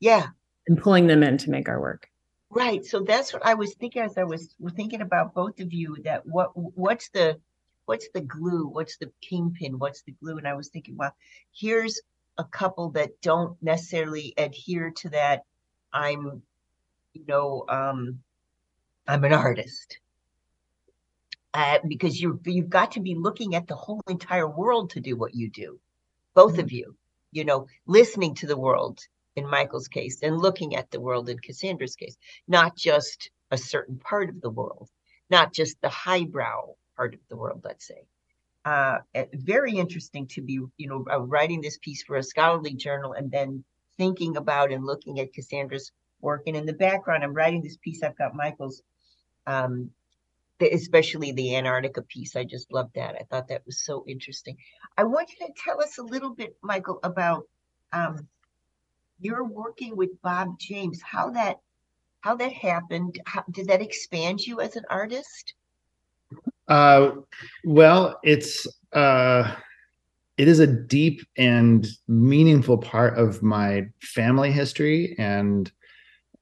Yeah. 0.00 0.28
And 0.66 0.80
pulling 0.80 1.06
them 1.06 1.22
in 1.22 1.38
to 1.38 1.50
make 1.50 1.68
our 1.68 1.80
work. 1.80 2.08
Right. 2.50 2.84
So 2.84 3.00
that's 3.00 3.32
what 3.32 3.44
I 3.44 3.54
was 3.54 3.74
thinking 3.74 4.02
as 4.02 4.16
I 4.16 4.24
was 4.24 4.54
thinking 4.74 5.02
about 5.02 5.34
both 5.34 5.60
of 5.60 5.72
you 5.72 5.96
that 6.04 6.24
what 6.24 6.50
what's 6.54 7.10
the 7.10 7.38
what's 7.88 8.08
the 8.12 8.20
glue? 8.20 8.66
What's 8.66 8.98
the 8.98 9.10
kingpin? 9.22 9.78
What's 9.78 10.02
the 10.02 10.12
glue? 10.12 10.36
And 10.36 10.46
I 10.46 10.52
was 10.52 10.68
thinking, 10.68 10.98
well, 10.98 11.14
here's 11.54 12.02
a 12.36 12.44
couple 12.44 12.90
that 12.90 13.18
don't 13.22 13.56
necessarily 13.62 14.34
adhere 14.36 14.92
to 14.98 15.08
that 15.08 15.44
I'm, 15.90 16.42
you 17.14 17.24
know, 17.26 17.64
um, 17.66 18.18
I'm 19.06 19.24
an 19.24 19.32
artist. 19.32 20.00
Uh, 21.54 21.78
because 21.88 22.20
you 22.20 22.38
you've 22.44 22.68
got 22.68 22.92
to 22.92 23.00
be 23.00 23.14
looking 23.14 23.54
at 23.54 23.66
the 23.66 23.74
whole 23.74 24.02
entire 24.06 24.46
world 24.46 24.90
to 24.90 25.00
do 25.00 25.16
what 25.16 25.34
you 25.34 25.48
do, 25.48 25.80
both 26.34 26.52
mm-hmm. 26.52 26.60
of 26.60 26.72
you. 26.72 26.94
You 27.32 27.46
know, 27.46 27.68
listening 27.86 28.34
to 28.36 28.46
the 28.46 28.58
world 28.58 29.00
in 29.34 29.48
Michael's 29.48 29.88
case 29.88 30.22
and 30.22 30.36
looking 30.36 30.76
at 30.76 30.90
the 30.90 31.00
world 31.00 31.30
in 31.30 31.38
Cassandra's 31.38 31.96
case, 31.96 32.18
not 32.46 32.76
just 32.76 33.30
a 33.50 33.56
certain 33.56 33.98
part 33.98 34.28
of 34.28 34.42
the 34.42 34.50
world, 34.50 34.90
not 35.30 35.54
just 35.54 35.80
the 35.80 35.88
highbrow 35.88 36.74
part 36.98 37.14
of 37.14 37.20
the 37.28 37.36
world, 37.36 37.60
let's 37.64 37.86
say. 37.86 38.02
Uh, 38.64 38.98
very 39.32 39.72
interesting 39.72 40.26
to 40.26 40.42
be, 40.42 40.60
you 40.76 40.88
know, 40.88 41.04
uh, 41.10 41.20
writing 41.20 41.60
this 41.62 41.78
piece 41.78 42.02
for 42.02 42.16
a 42.16 42.22
scholarly 42.22 42.74
journal 42.74 43.12
and 43.12 43.30
then 43.30 43.64
thinking 43.96 44.36
about 44.36 44.72
and 44.72 44.84
looking 44.84 45.20
at 45.20 45.32
Cassandra's 45.32 45.92
work. 46.20 46.42
And 46.46 46.56
in 46.56 46.66
the 46.66 46.72
background, 46.72 47.22
I'm 47.22 47.32
writing 47.32 47.62
this 47.62 47.78
piece. 47.78 48.02
I've 48.02 48.18
got 48.18 48.34
Michael's, 48.34 48.82
um, 49.46 49.90
especially 50.60 51.32
the 51.32 51.54
Antarctica 51.54 52.02
piece. 52.02 52.34
I 52.34 52.44
just 52.44 52.72
loved 52.72 52.94
that. 52.96 53.14
I 53.14 53.24
thought 53.30 53.48
that 53.48 53.64
was 53.64 53.78
so 53.78 54.04
interesting. 54.08 54.56
I 54.96 55.04
want 55.04 55.30
you 55.30 55.46
to 55.46 55.52
tell 55.64 55.80
us 55.80 55.98
a 55.98 56.02
little 56.02 56.34
bit, 56.34 56.56
Michael, 56.60 56.98
about 57.04 57.44
um, 57.92 58.26
working 59.22 59.96
with 59.96 60.20
Bob 60.20 60.58
James. 60.58 61.00
How 61.00 61.30
that 61.30 61.60
how 62.20 62.34
that 62.36 62.52
happened? 62.52 63.20
How, 63.24 63.44
did 63.50 63.68
that 63.68 63.80
expand 63.80 64.40
you 64.40 64.60
as 64.60 64.74
an 64.74 64.84
artist? 64.90 65.54
Uh, 66.68 67.12
well, 67.64 68.18
it's 68.22 68.66
uh, 68.92 69.54
it 70.36 70.48
is 70.48 70.60
a 70.60 70.66
deep 70.66 71.22
and 71.36 71.86
meaningful 72.06 72.78
part 72.78 73.18
of 73.18 73.42
my 73.42 73.86
family 74.00 74.52
history 74.52 75.16
and 75.18 75.72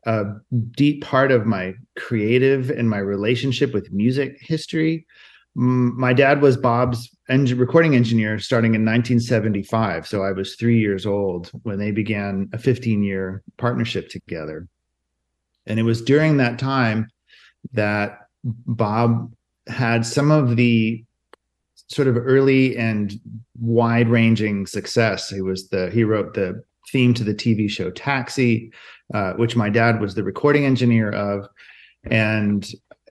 a 0.05 0.25
deep 0.73 1.03
part 1.03 1.33
of 1.33 1.47
my 1.47 1.75
creative 1.97 2.71
and 2.71 2.89
my 2.89 2.99
relationship 2.99 3.73
with 3.73 3.93
music 3.93 4.37
history. 4.41 5.07
My 5.55 6.13
dad 6.13 6.43
was 6.43 6.57
Bob's 6.57 7.11
recording 7.29 7.97
engineer 7.97 8.39
starting 8.39 8.75
in 8.75 8.85
1975. 8.85 10.07
So 10.07 10.23
I 10.23 10.33
was 10.33 10.55
three 10.55 10.79
years 10.79 11.07
old 11.07 11.51
when 11.63 11.79
they 11.79 11.91
began 11.91 12.49
a 12.53 12.59
15 12.59 13.03
year 13.03 13.43
partnership 13.57 14.11
together. 14.11 14.69
And 15.67 15.81
it 15.81 15.83
was 15.83 16.03
during 16.03 16.37
that 16.37 16.59
time 16.59 17.09
that 17.73 18.19
Bob 18.45 19.33
had 19.69 20.07
some 20.07 20.31
of 20.31 20.57
the 20.57 21.05
sort 21.89 22.09
of 22.09 22.17
early 22.17 22.77
and 22.77 23.21
wide 23.61 24.09
ranging 24.09 24.67
success. 24.67 25.29
He 25.29 25.41
was 25.41 25.69
the 25.69 25.91
he 25.91 26.05
wrote 26.05 26.35
the 26.35 26.63
theme 26.91 27.15
to 27.15 27.25
the 27.25 27.35
TV 27.35 27.69
show 27.69 27.91
Taxi, 27.91 28.73
uh, 29.15 29.33
which 29.35 29.57
my 29.57 29.69
dad 29.69 30.01
was 30.01 30.15
the 30.15 30.23
recording 30.25 30.65
engineer 30.65 31.11
of, 31.11 31.49
and 32.05 32.69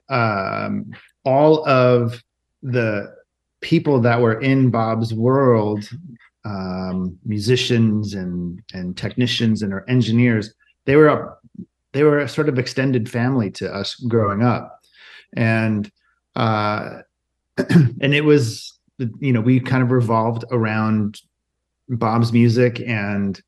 um, 0.08 0.90
all 1.24 1.66
of 1.68 2.22
the 2.62 3.14
people 3.60 4.00
that 4.00 4.20
were 4.20 4.40
in 4.40 4.70
Bob's 4.70 5.12
world, 5.12 5.88
um, 6.44 7.18
musicians 7.24 8.14
and 8.14 8.62
and 8.72 8.96
technicians 8.96 9.62
and 9.62 9.72
our 9.72 9.84
engineers, 9.88 10.54
they 10.84 10.96
were 10.96 11.08
a, 11.08 11.36
they 11.92 12.02
were 12.02 12.18
a 12.18 12.28
sort 12.28 12.48
of 12.48 12.58
extended 12.58 13.10
family 13.10 13.50
to 13.52 13.72
us 13.72 13.94
growing 13.94 14.42
up, 14.42 14.84
and 15.34 15.90
uh, 16.36 17.00
and 17.56 18.14
it 18.14 18.24
was 18.24 18.78
you 19.18 19.32
know 19.32 19.40
we 19.40 19.60
kind 19.60 19.82
of 19.82 19.90
revolved 19.90 20.44
around 20.50 21.20
Bob's 21.88 22.32
music 22.32 22.80
and 22.80 23.40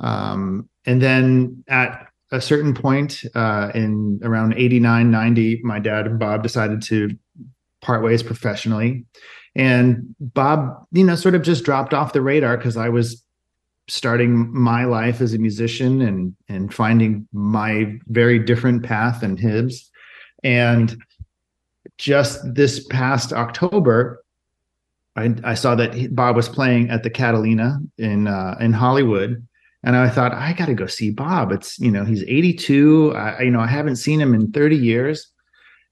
um, 0.00 0.68
and 0.86 1.00
then 1.00 1.64
at 1.68 2.08
a 2.32 2.40
certain 2.40 2.74
point 2.74 3.22
uh, 3.34 3.70
in 3.74 4.20
around 4.22 4.54
89 4.54 5.10
90 5.10 5.60
my 5.62 5.78
dad 5.78 6.06
and 6.06 6.18
bob 6.18 6.42
decided 6.42 6.82
to 6.82 7.16
part 7.80 8.02
ways 8.02 8.22
professionally. 8.22 9.04
And 9.56 10.14
bob 10.18 10.86
you 10.92 11.04
know 11.04 11.14
sort 11.14 11.34
of 11.34 11.42
just 11.42 11.64
dropped 11.64 11.94
off 11.94 12.12
the 12.12 12.22
radar 12.22 12.56
because 12.56 12.76
i 12.76 12.88
was 12.88 13.24
starting 13.88 14.52
my 14.52 14.84
life 14.84 15.20
as 15.20 15.34
a 15.34 15.38
musician 15.38 16.00
and 16.00 16.34
and 16.48 16.72
finding 16.72 17.28
my 17.32 17.98
very 18.06 18.38
different 18.38 18.82
path 18.82 19.22
and 19.22 19.38
his. 19.38 19.90
And 20.42 20.96
just 21.98 22.54
this 22.54 22.86
past 22.88 23.32
October, 23.32 24.24
I, 25.16 25.34
I 25.44 25.54
saw 25.54 25.74
that 25.76 26.14
Bob 26.14 26.36
was 26.36 26.48
playing 26.48 26.90
at 26.90 27.02
the 27.02 27.10
Catalina 27.10 27.80
in 27.98 28.26
uh, 28.26 28.56
in 28.60 28.72
Hollywood, 28.72 29.46
and 29.82 29.96
I 29.96 30.08
thought 30.08 30.32
I 30.32 30.52
got 30.52 30.66
to 30.66 30.74
go 30.74 30.86
see 30.86 31.10
Bob. 31.10 31.52
It's 31.52 31.78
you 31.78 31.90
know 31.90 32.04
he's 32.04 32.22
82. 32.22 33.14
I 33.14 33.42
you 33.42 33.50
know 33.50 33.60
I 33.60 33.66
haven't 33.66 33.96
seen 33.96 34.20
him 34.20 34.34
in 34.34 34.50
30 34.50 34.76
years, 34.76 35.30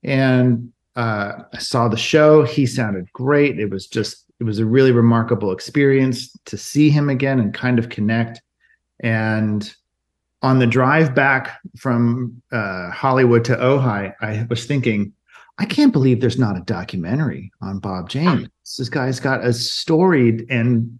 and 0.02 0.72
uh, 0.96 1.32
I 1.52 1.58
saw 1.58 1.88
the 1.88 1.96
show. 1.96 2.44
He 2.44 2.66
sounded 2.66 3.12
great. 3.12 3.60
It 3.60 3.70
was 3.70 3.86
just 3.86 4.24
it 4.40 4.44
was 4.44 4.58
a 4.58 4.66
really 4.66 4.90
remarkable 4.90 5.52
experience 5.52 6.36
to 6.46 6.58
see 6.58 6.90
him 6.90 7.08
again 7.08 7.38
and 7.38 7.54
kind 7.54 7.78
of 7.78 7.88
connect. 7.88 8.42
And 8.98 9.72
on 10.42 10.58
the 10.58 10.66
drive 10.66 11.14
back 11.14 11.60
from 11.76 12.42
uh, 12.50 12.90
Hollywood 12.90 13.44
to 13.44 13.56
Ojai, 13.56 14.12
I 14.20 14.46
was 14.50 14.66
thinking 14.66 15.12
I 15.58 15.64
can't 15.64 15.92
believe 15.92 16.20
there's 16.20 16.38
not 16.38 16.56
a 16.56 16.62
documentary 16.62 17.52
on 17.60 17.78
Bob 17.78 18.04
ah. 18.04 18.08
James. 18.08 18.48
This 18.78 18.88
guy's 18.88 19.20
got 19.20 19.44
a 19.44 19.52
storied 19.52 20.46
and 20.50 20.98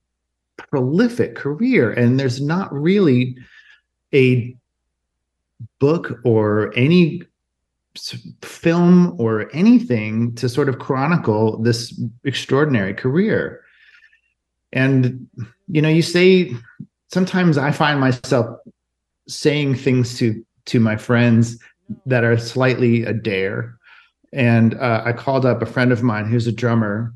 prolific 0.57 1.35
career, 1.35 1.93
and 1.93 2.19
there's 2.21 2.41
not 2.41 2.73
really 2.73 3.37
a 4.15 4.55
book 5.79 6.19
or 6.25 6.73
any 6.77 7.23
film 8.43 9.15
or 9.19 9.51
anything 9.55 10.35
to 10.35 10.49
sort 10.49 10.69
of 10.69 10.79
chronicle 10.79 11.59
this 11.59 12.01
extraordinary 12.25 12.95
career. 12.95 13.63
And, 14.73 15.29
you 15.69 15.83
know, 15.83 15.89
you 15.89 16.03
say, 16.03 16.55
sometimes 17.09 17.59
I 17.59 17.71
find 17.71 18.01
myself 18.01 18.59
saying 19.29 19.77
things 19.77 20.19
to 20.19 20.45
to 20.65 20.79
my 20.79 20.97
friends 20.97 21.59
that 22.07 22.25
are 22.25 22.39
slightly 22.39 23.03
a 23.03 23.13
dare 23.13 23.77
and 24.33 24.75
uh, 24.75 25.03
I 25.05 25.13
called 25.13 25.45
up 25.45 25.63
a 25.63 25.67
friend 25.67 25.93
of 25.93 26.03
mine 26.03 26.27
who's 26.27 26.47
a 26.47 26.53
drummer. 26.53 27.15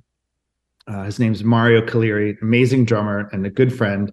Uh, 0.86 1.04
his 1.04 1.18
name's 1.18 1.42
Mario 1.42 1.80
Calire, 1.80 2.40
amazing 2.42 2.84
drummer 2.84 3.28
and 3.32 3.46
a 3.46 3.50
good 3.50 3.74
friend. 3.74 4.12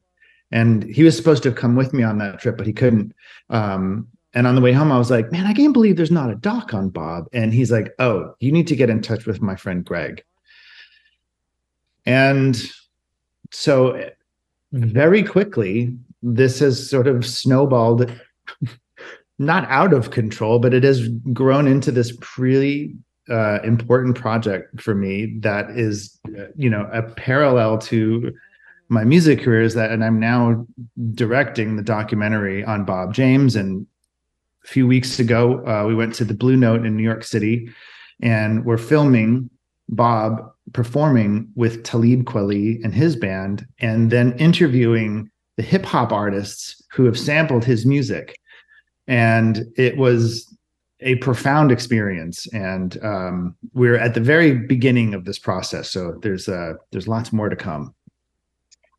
And 0.51 0.83
he 0.83 1.03
was 1.03 1.17
supposed 1.17 1.43
to 1.43 1.49
have 1.49 1.57
come 1.57 1.75
with 1.75 1.93
me 1.93 2.03
on 2.03 2.17
that 2.19 2.39
trip, 2.39 2.57
but 2.57 2.67
he 2.67 2.73
couldn't. 2.73 3.13
Um, 3.49 4.07
and 4.33 4.47
on 4.47 4.55
the 4.55 4.61
way 4.61 4.71
home, 4.71 4.91
I 4.91 4.97
was 4.97 5.11
like, 5.11 5.31
man, 5.31 5.45
I 5.45 5.53
can't 5.53 5.73
believe 5.73 5.95
there's 5.95 6.11
not 6.11 6.31
a 6.31 6.35
doc 6.35 6.73
on 6.73 6.89
Bob. 6.89 7.27
And 7.33 7.53
he's 7.53 7.71
like, 7.71 7.93
oh, 7.99 8.33
you 8.39 8.51
need 8.51 8.67
to 8.67 8.75
get 8.75 8.89
in 8.89 9.01
touch 9.01 9.25
with 9.25 9.41
my 9.41 9.55
friend 9.55 9.85
Greg. 9.85 10.23
And 12.05 12.59
so 13.51 14.09
very 14.71 15.23
quickly, 15.23 15.95
this 16.21 16.59
has 16.59 16.89
sort 16.89 17.07
of 17.07 17.25
snowballed, 17.25 18.11
not 19.45 19.69
out 19.69 19.93
of 19.93 20.11
control, 20.11 20.59
but 20.59 20.73
it 20.73 20.83
has 20.83 21.07
grown 21.31 21.67
into 21.67 21.91
this 21.91 22.17
really 22.37 22.95
uh, 23.29 23.59
important 23.63 24.17
project 24.17 24.81
for 24.81 24.93
me 24.93 25.37
that 25.39 25.69
is, 25.71 26.19
you 26.55 26.69
know, 26.69 26.89
a 26.91 27.01
parallel 27.01 27.77
to 27.77 28.33
my 28.89 29.03
music 29.03 29.41
career 29.41 29.61
is 29.61 29.73
that, 29.73 29.91
and 29.91 30.03
I'm 30.03 30.19
now 30.19 30.67
directing 31.13 31.75
the 31.75 31.83
documentary 31.83 32.63
on 32.63 32.85
Bob 32.85 33.13
James. 33.13 33.55
And 33.55 33.87
a 34.63 34.67
few 34.67 34.85
weeks 34.85 35.19
ago, 35.19 35.65
uh, 35.65 35.87
we 35.87 35.95
went 35.95 36.13
to 36.15 36.25
the 36.25 36.33
Blue 36.33 36.55
Note 36.55 36.85
in 36.85 36.95
New 36.95 37.03
York 37.03 37.23
City, 37.23 37.69
and 38.21 38.65
we're 38.65 38.77
filming 38.77 39.49
Bob 39.89 40.51
performing 40.73 41.49
with 41.55 41.83
Talib 41.83 42.23
Kweli 42.23 42.83
and 42.83 42.93
his 42.93 43.15
band, 43.15 43.65
and 43.79 44.11
then 44.11 44.37
interviewing 44.37 45.29
the 45.57 45.63
hip 45.63 45.85
hop 45.85 46.11
artists 46.11 46.81
who 46.91 47.05
have 47.05 47.17
sampled 47.17 47.63
his 47.63 47.85
music. 47.85 48.37
And 49.07 49.65
it 49.77 49.97
was 49.97 50.53
a 51.03 51.15
profound 51.15 51.71
experience. 51.71 52.47
And 52.53 52.97
um, 53.03 53.55
we're 53.73 53.97
at 53.97 54.13
the 54.13 54.21
very 54.21 54.53
beginning 54.53 55.13
of 55.13 55.25
this 55.25 55.39
process, 55.39 55.91
so 55.91 56.19
there's 56.21 56.47
uh, 56.47 56.73
there's 56.91 57.07
lots 57.07 57.31
more 57.33 57.49
to 57.49 57.55
come. 57.55 57.93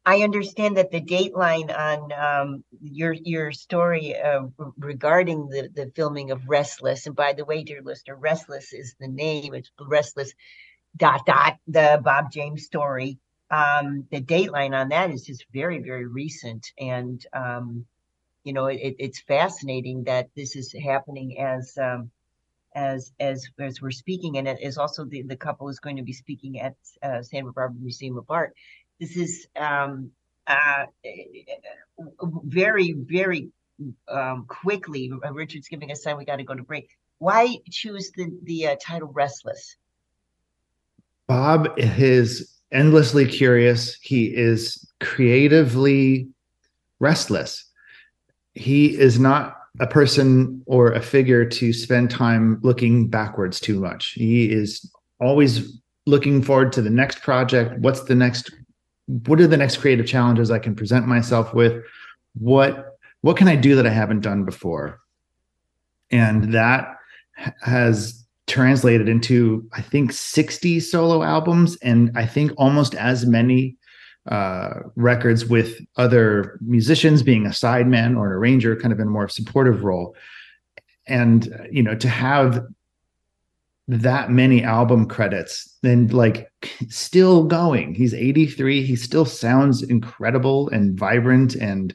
I 0.07 0.19
understand 0.19 0.77
that 0.77 0.91
the 0.91 1.01
dateline 1.01 1.75
on 1.75 2.13
um, 2.13 2.65
your 2.83 3.15
your 3.15 3.53
story 3.53 4.15
uh, 4.17 4.43
regarding 4.77 5.49
the 5.49 5.71
the 5.75 5.91
filming 5.97 6.31
of 6.31 6.47
Restless, 6.47 7.07
and 7.07 7.17
by 7.17 7.33
the 7.33 7.45
way, 7.45 7.65
dear 7.65 7.81
listener, 7.83 8.17
Restless 8.17 8.73
is 8.73 8.95
the 9.01 9.09
name. 9.09 9.55
It's 9.55 9.71
Restless 9.81 10.35
dot 10.97 11.25
dot 11.27 11.57
the 11.67 12.01
Bob 12.05 12.31
James 12.31 12.65
story. 12.65 13.19
Um, 13.51 14.07
the 14.11 14.21
dateline 14.21 14.79
on 14.79 14.91
that 14.91 15.11
is 15.11 15.23
just 15.23 15.47
very 15.53 15.79
very 15.79 16.07
recent, 16.07 16.71
and 16.79 17.25
um, 17.33 17.87
you 18.45 18.53
know 18.53 18.67
it, 18.67 18.95
it's 18.99 19.21
fascinating 19.21 20.05
that 20.05 20.29
this 20.37 20.55
is 20.55 20.73
happening 20.73 21.39
as 21.39 21.77
um, 21.79 22.11
as 22.75 23.13
as 23.19 23.49
as 23.59 23.81
we're 23.81 23.91
speaking, 23.91 24.39
and 24.39 24.47
it 24.47 24.59
is 24.61 24.79
also 24.79 25.05
the 25.05 25.23
the 25.23 25.37
couple 25.37 25.69
is 25.69 25.81
going 25.81 25.97
to 25.97 26.03
be 26.03 26.13
speaking 26.13 26.61
at 26.61 26.75
uh, 27.03 27.23
Santa 27.23 27.53
Barbara 27.53 27.81
Museum 27.81 28.19
of 28.19 28.27
Art. 28.29 28.55
This 29.01 29.17
is 29.17 29.49
um, 29.57 30.11
uh, 30.47 30.87
very 32.45 32.93
very 32.93 33.49
um, 34.09 34.45
quickly. 34.47 35.11
Richard's 35.33 35.69
giving 35.69 35.91
us 35.91 36.03
time. 36.03 36.19
We 36.19 36.25
got 36.25 36.37
to 36.37 36.45
go 36.45 36.55
to 36.55 36.63
break. 36.63 36.89
Why 37.19 37.59
choose 37.71 38.13
the 38.17 38.31
the 38.43 38.69
uh, 38.69 38.77
title 38.81 39.09
Restless? 39.09 39.77
Bob 41.27 41.73
is 41.79 42.61
endlessly 42.71 43.27
curious. 43.27 43.97
He 44.03 44.27
is 44.27 44.87
creatively 45.01 46.29
restless. 47.01 47.65
He 48.55 48.99
is 48.99 49.19
not 49.19 49.57
a 49.81 49.87
person 49.87 50.63
or 50.67 50.93
a 50.93 51.01
figure 51.01 51.45
to 51.45 51.73
spend 51.73 52.11
time 52.11 52.61
looking 52.63 53.09
backwards 53.09 53.61
too 53.61 53.81
much. 53.81 54.13
He 54.13 54.51
is 54.51 54.91
always 55.21 55.81
looking 56.07 56.43
forward 56.43 56.73
to 56.73 56.83
the 56.83 56.91
next 56.91 57.23
project. 57.23 57.79
What's 57.81 58.05
the 58.05 58.15
next? 58.15 58.53
What 59.07 59.41
are 59.41 59.47
the 59.47 59.57
next 59.57 59.79
creative 59.79 60.07
challenges 60.07 60.51
I 60.51 60.59
can 60.59 60.75
present 60.75 61.07
myself 61.07 61.53
with? 61.53 61.83
What 62.35 62.97
what 63.23 63.37
can 63.37 63.49
I 63.49 63.57
do 63.57 63.75
that 63.77 63.87
I 63.87 63.91
haven't 63.91 64.21
done 64.21 64.45
before? 64.45 65.01
And 66.11 66.53
that 66.53 66.97
has 67.63 68.25
translated 68.47 69.09
into 69.09 69.67
I 69.73 69.81
think 69.81 70.13
60 70.13 70.79
solo 70.81 71.23
albums 71.23 71.77
and 71.77 72.13
I 72.15 72.27
think 72.27 72.53
almost 72.57 72.95
as 72.95 73.27
many 73.27 73.77
uh, 74.31 74.81
records 74.97 75.47
with 75.47 75.81
other 75.97 76.59
musicians 76.63 77.23
being 77.23 77.47
a 77.47 77.51
sideman 77.51 78.17
or 78.17 78.27
an 78.27 78.33
arranger, 78.33 78.77
kind 78.77 78.93
of 78.93 79.01
in 79.01 79.09
a 79.09 79.11
more 79.11 79.29
supportive 79.29 79.85
role. 79.85 80.17
And 81.07 81.69
you 81.71 81.83
know, 81.83 81.95
to 81.97 82.09
have 82.09 82.65
that 83.87 84.31
many 84.31 84.63
album 84.63 85.07
credits, 85.07 85.77
then 85.83 86.09
like 86.09 86.51
still 86.89 87.45
going. 87.45 87.95
He's 87.95 88.15
83. 88.15 88.83
He 88.83 88.97
still 88.97 89.27
sounds 89.27 89.83
incredible 89.83 90.71
and 90.71 90.99
vibrant. 90.99 91.55
And 91.55 91.95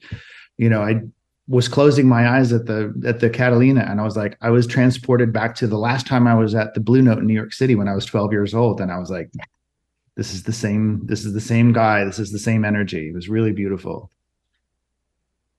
you 0.57 0.69
know, 0.69 0.83
I 0.83 1.01
was 1.47 1.67
closing 1.67 2.07
my 2.07 2.29
eyes 2.29 2.53
at 2.53 2.67
the 2.67 2.93
at 3.05 3.21
the 3.21 3.29
Catalina 3.29 3.81
and 3.81 3.99
I 3.99 4.03
was 4.03 4.15
like 4.15 4.37
I 4.41 4.51
was 4.51 4.67
transported 4.67 5.33
back 5.33 5.55
to 5.55 5.67
the 5.67 5.79
last 5.79 6.05
time 6.05 6.27
I 6.27 6.35
was 6.35 6.53
at 6.53 6.75
the 6.75 6.79
Blue 6.79 7.01
Note 7.01 7.17
in 7.17 7.25
New 7.25 7.33
York 7.33 7.53
City 7.53 7.73
when 7.73 7.87
I 7.87 7.95
was 7.95 8.05
12 8.05 8.31
years 8.31 8.53
old 8.53 8.79
and 8.79 8.91
I 8.91 8.99
was 8.99 9.09
like 9.09 9.31
this 10.19 10.33
is 10.33 10.43
the 10.43 10.53
same 10.53 11.05
this 11.05 11.25
is 11.25 11.33
the 11.33 11.47
same 11.53 11.71
guy 11.71 12.03
this 12.03 12.19
is 12.19 12.31
the 12.31 12.45
same 12.49 12.63
energy 12.65 13.09
it 13.09 13.15
was 13.15 13.29
really 13.29 13.51
beautiful 13.51 14.11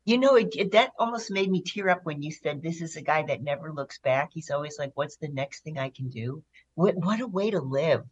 you 0.04 0.18
know 0.18 0.36
it, 0.36 0.54
it, 0.56 0.72
that 0.72 0.92
almost 0.98 1.30
made 1.30 1.50
me 1.50 1.62
tear 1.62 1.88
up 1.88 2.00
when 2.04 2.22
you 2.22 2.30
said 2.30 2.62
this 2.62 2.80
is 2.80 2.96
a 2.96 3.02
guy 3.02 3.22
that 3.22 3.42
never 3.42 3.72
looks 3.72 3.98
back 3.98 4.30
he's 4.32 4.50
always 4.50 4.78
like 4.78 4.92
what's 4.94 5.16
the 5.16 5.28
next 5.28 5.60
thing 5.64 5.78
I 5.78 5.90
can 5.90 6.08
do 6.08 6.42
what 6.74 6.94
what 6.96 7.20
a 7.20 7.26
way 7.26 7.50
to 7.50 7.60
live 7.60 8.04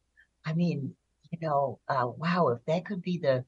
I 0.45 0.53
mean 0.55 0.95
you 1.31 1.39
know 1.43 1.79
uh, 1.89 2.09
wow 2.17 2.49
if 2.49 2.65
that 2.67 2.87
could 2.87 3.03
be 3.03 3.19
the 3.19 3.45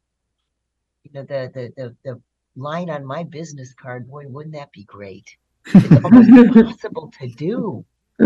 you 1.04 1.10
know 1.14 1.24
the 1.24 1.50
the 1.54 1.72
the, 1.76 1.96
the 2.04 2.20
line 2.56 2.90
on 2.90 3.04
my 3.04 3.24
business 3.24 3.74
card, 3.74 4.08
boy, 4.08 4.26
wouldn't 4.28 4.54
that 4.54 4.72
be 4.72 4.84
great? 4.84 5.36
It's 5.66 6.04
almost 6.04 6.28
impossible 6.28 7.12
to 7.20 7.28
do. 7.28 7.84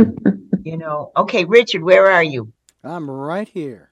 You 0.64 0.79
know, 0.79 1.12
okay, 1.14 1.45
Richard, 1.45 1.83
where 1.83 2.11
are 2.11 2.25
you? 2.25 2.51
I'm 2.83 3.11
right 3.11 3.47
here. 3.47 3.91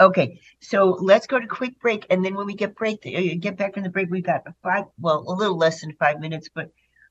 Okay, 0.00 0.40
so 0.60 0.98
let's 1.00 1.26
go 1.26 1.38
to 1.38 1.46
quick 1.46 1.78
break, 1.80 2.04
and 2.10 2.24
then 2.24 2.34
when 2.34 2.46
we 2.46 2.54
get 2.54 2.74
break, 2.74 2.98
uh, 3.06 3.36
get 3.38 3.56
back 3.56 3.74
from 3.74 3.84
the 3.84 3.88
break, 3.88 4.10
we've 4.10 4.24
got 4.24 4.42
five, 4.62 4.86
well, 5.00 5.24
a 5.28 5.32
little 5.32 5.56
less 5.56 5.82
than 5.82 5.92
five 5.92 6.18
minutes, 6.18 6.48
but 6.52 6.70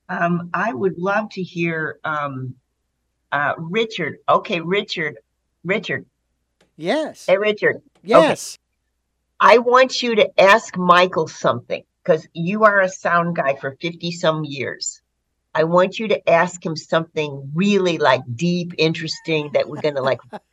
um, 0.10 0.50
I 0.54 0.74
would 0.74 0.98
love 0.98 1.30
to 1.32 1.42
hear 1.42 2.00
um, 2.04 2.56
uh, 3.32 3.54
Richard. 3.58 4.18
Okay, 4.28 4.60
Richard, 4.60 5.18
Richard. 5.64 6.06
Yes. 6.76 7.26
Hey, 7.26 7.38
Richard. 7.38 7.82
Yes. 8.04 8.58
Okay. 8.58 9.56
I 9.56 9.58
want 9.60 10.02
you 10.02 10.16
to 10.16 10.40
ask 10.40 10.78
Michael 10.78 11.28
something 11.28 11.84
because 12.04 12.28
you 12.34 12.64
are 12.66 12.82
a 12.82 12.90
sound 12.90 13.36
guy 13.36 13.56
for 13.56 13.78
50 13.80 14.12
some 14.12 14.44
years. 14.44 15.02
I 15.56 15.64
want 15.66 16.00
you 16.00 16.08
to 16.10 16.30
ask 16.30 16.66
him 16.66 16.76
something 16.76 17.52
really 17.54 17.98
like 17.98 18.22
deep, 18.36 18.74
interesting 18.78 19.52
that 19.54 19.70
we're 19.70 19.82
going 19.82 19.96
to 19.96 20.02
like 20.02 20.20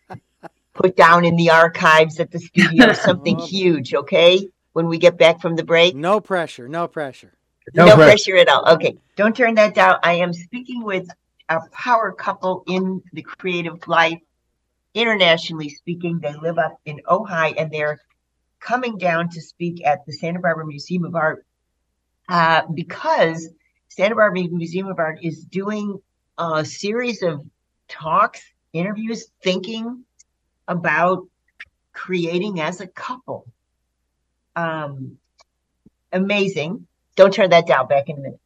put 0.81 0.97
down 0.97 1.25
in 1.25 1.37
the 1.37 1.51
archives 1.51 2.19
at 2.21 2.31
the 2.31 2.39
studio, 2.39 2.93
something 2.95 3.39
huge, 3.39 3.95
okay? 3.95 4.49
When 4.73 4.87
we 4.87 4.99
get 4.99 5.19
back 5.19 5.41
from 5.41 5.57
the 5.57 5.65
break. 5.65 5.95
No 5.95 6.21
pressure, 6.21 6.69
no 6.69 6.89
pressure. 6.89 7.33
No, 7.75 7.87
no 7.87 7.95
pressure. 7.95 8.33
pressure 8.33 8.37
at 8.37 8.49
all. 8.49 8.69
Okay, 8.75 8.97
don't 9.17 9.37
turn 9.37 9.55
that 9.57 9.75
down. 9.75 9.97
I 10.03 10.15
am 10.15 10.33
speaking 10.33 10.83
with 10.83 11.09
a 11.49 11.61
power 11.73 12.13
couple 12.13 12.65
in 12.67 13.03
the 13.13 13.23
creative 13.23 13.87
life, 13.87 14.21
internationally 14.95 15.69
speaking. 15.69 16.21
They 16.21 16.35
live 16.35 16.59
up 16.59 16.81
in 16.85 17.01
Ojai 17.09 17.55
and 17.59 17.71
they're 17.71 18.01
coming 18.61 18.97
down 18.99 19.29
to 19.31 19.41
speak 19.41 19.85
at 19.85 20.07
the 20.07 20.13
Santa 20.13 20.39
Barbara 20.39 20.67
Museum 20.67 21.05
of 21.05 21.15
Art 21.15 21.45
uh, 22.29 22.63
because 22.73 23.49
Santa 23.89 24.15
Barbara 24.15 24.49
Museum 24.49 24.87
of 24.87 24.99
Art 24.99 25.19
is 25.23 25.45
doing 25.45 26.01
a 26.39 26.65
series 26.65 27.23
of 27.23 27.45
talks, 27.89 28.41
interviews, 28.73 29.27
thinking 29.43 30.05
about 30.69 31.27
creating 31.93 32.61
as 32.61 32.81
a 32.81 32.87
couple. 32.87 33.47
Um, 34.57 35.19
amazing. 36.13 36.87
Don't 37.17 37.33
turn 37.33 37.51
that 37.51 37.67
down. 37.67 37.89
Back 37.89 38.09
in 38.09 38.19
a 38.19 38.21
minute. 38.21 38.41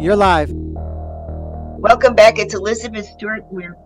You're 0.00 0.16
live. 0.16 0.50
Welcome 1.80 2.14
back. 2.14 2.38
It's 2.38 2.54
Elizabeth 2.54 3.06
Stewart. 3.06 3.42
We're 3.50 3.76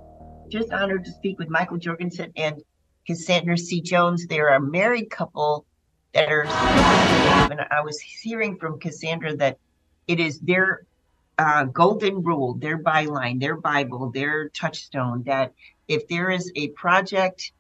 just 0.51 0.73
honored 0.73 1.05
to 1.07 1.11
speak 1.11 1.39
with 1.39 1.49
Michael 1.49 1.79
Jorgensen 1.79 2.33
and 2.37 2.63
Cassandra 3.07 3.59
C. 3.59 3.81
Jones. 3.81 4.27
They're 4.27 4.55
a 4.55 4.61
married 4.61 5.11
couple 5.11 5.67
are, 6.15 6.45
and 6.47 7.61
I 7.71 7.81
was 7.83 7.99
hearing 8.01 8.57
from 8.57 8.79
Cassandra 8.79 9.37
that 9.37 9.59
it 10.07 10.21
is 10.21 10.39
their 10.41 10.85
uh, 11.39 11.65
golden 11.65 12.23
rule, 12.23 12.55
their 12.55 12.79
byline, 12.79 13.41
their 13.41 13.57
Bible, 13.57 14.11
their 14.11 14.49
touchstone 14.51 15.23
that 15.25 15.53
if 15.89 16.07
there 16.09 16.31
is 16.31 16.53
a 16.55 16.69
project, 16.69 17.53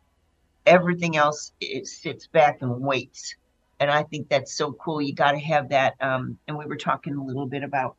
everything 0.66 1.16
else 1.16 1.53
it 1.61 1.86
sits 1.86 2.26
back 2.26 2.62
and 2.62 2.80
waits. 2.80 3.34
And 3.80 3.90
I 3.90 4.05
think 4.05 4.28
that's 4.28 4.53
so 4.53 4.72
cool. 4.72 5.03
You 5.03 5.14
got 5.14 5.32
to 5.32 5.38
have 5.40 5.70
that. 5.70 5.94
Um, 6.00 6.38
and 6.46 6.57
we 6.57 6.66
were 6.66 6.76
talking 6.76 7.16
a 7.16 7.24
little 7.24 7.46
bit 7.46 7.64
about 7.64 7.96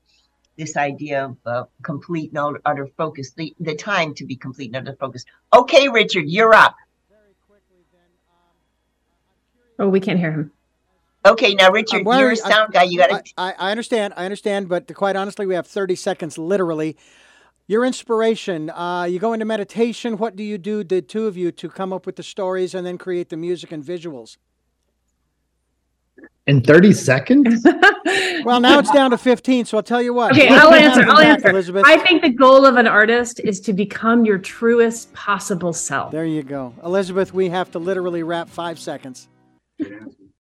this 0.58 0.78
idea 0.78 1.26
of 1.26 1.38
uh, 1.46 1.64
complete 1.82 2.32
and 2.34 2.58
utter 2.64 2.88
focus, 2.96 3.32
the, 3.32 3.54
the 3.60 3.76
time 3.76 4.14
to 4.16 4.26
be 4.26 4.36
complete 4.36 4.74
and 4.74 4.88
utter 4.88 4.96
focus. 4.98 5.26
Okay, 5.52 5.90
Richard, 5.90 6.30
you're 6.30 6.54
up. 6.54 6.76
Oh, 9.80 9.90
we 9.90 10.00
can't 10.00 10.20
hear 10.20 10.32
him. 10.32 10.52
Okay, 11.26 11.54
now 11.56 11.72
Richard, 11.72 12.04
you're 12.06 12.32
a 12.32 12.36
sound 12.36 12.74
guy. 12.74 12.84
You 12.84 12.98
got 12.98 13.26
to. 13.26 13.34
I, 13.38 13.54
I 13.58 13.72
understand. 13.72 14.14
I 14.18 14.26
understand. 14.26 14.68
But 14.68 14.94
quite 14.94 15.16
honestly, 15.16 15.46
we 15.46 15.56
have 15.56 15.66
30 15.66 15.96
seconds 15.96 16.38
literally. 16.38 16.98
Your 17.66 17.86
inspiration, 17.86 18.70
uh, 18.72 19.06
you 19.06 19.20
go 19.20 19.32
into 19.32 19.46
meditation. 19.46 20.18
What 20.18 20.36
do 20.36 20.44
you 20.44 20.58
do, 20.58 20.84
the 20.84 21.02
two 21.02 21.28
of 21.28 21.38
you, 21.38 21.50
to 21.54 21.70
come 21.70 21.94
up 21.94 22.06
with 22.06 22.18
the 22.18 22.24
stories 22.24 22.76
and 22.76 22.86
then 22.86 22.98
create 22.98 23.30
the 23.30 23.38
music 23.38 23.72
and 23.72 23.82
visuals? 23.82 24.36
In 26.46 26.62
30 26.62 26.94
seconds? 26.94 27.66
Well, 28.44 28.60
now 28.60 28.80
it's 28.80 28.92
down 28.92 29.12
to 29.12 29.18
15, 29.18 29.66
so 29.66 29.78
I'll 29.78 29.84
tell 29.84 30.02
you 30.02 30.14
what. 30.14 30.34
Okay, 30.34 30.50
I'll 30.50 30.74
answer. 30.74 31.02
I'll 31.02 31.16
back, 31.16 31.26
answer. 31.28 31.50
Elizabeth. 31.50 31.84
I 31.86 31.98
think 31.98 32.22
the 32.22 32.30
goal 32.30 32.66
of 32.66 32.76
an 32.76 32.88
artist 32.88 33.40
is 33.40 33.62
to 33.62 33.74
become 33.74 34.26
your 34.26 34.38
truest 34.38 35.14
possible 35.14 35.72
self. 35.72 36.12
There 36.12 36.26
you 36.26 36.44
go. 36.44 36.74
Elizabeth, 36.84 37.34
we 37.34 37.50
have 37.50 37.72
to 37.72 37.80
literally 37.80 38.22
wrap 38.22 38.50
five 38.50 38.80
seconds. 38.80 39.30
Good 39.80 39.94
answer. 39.94 40.23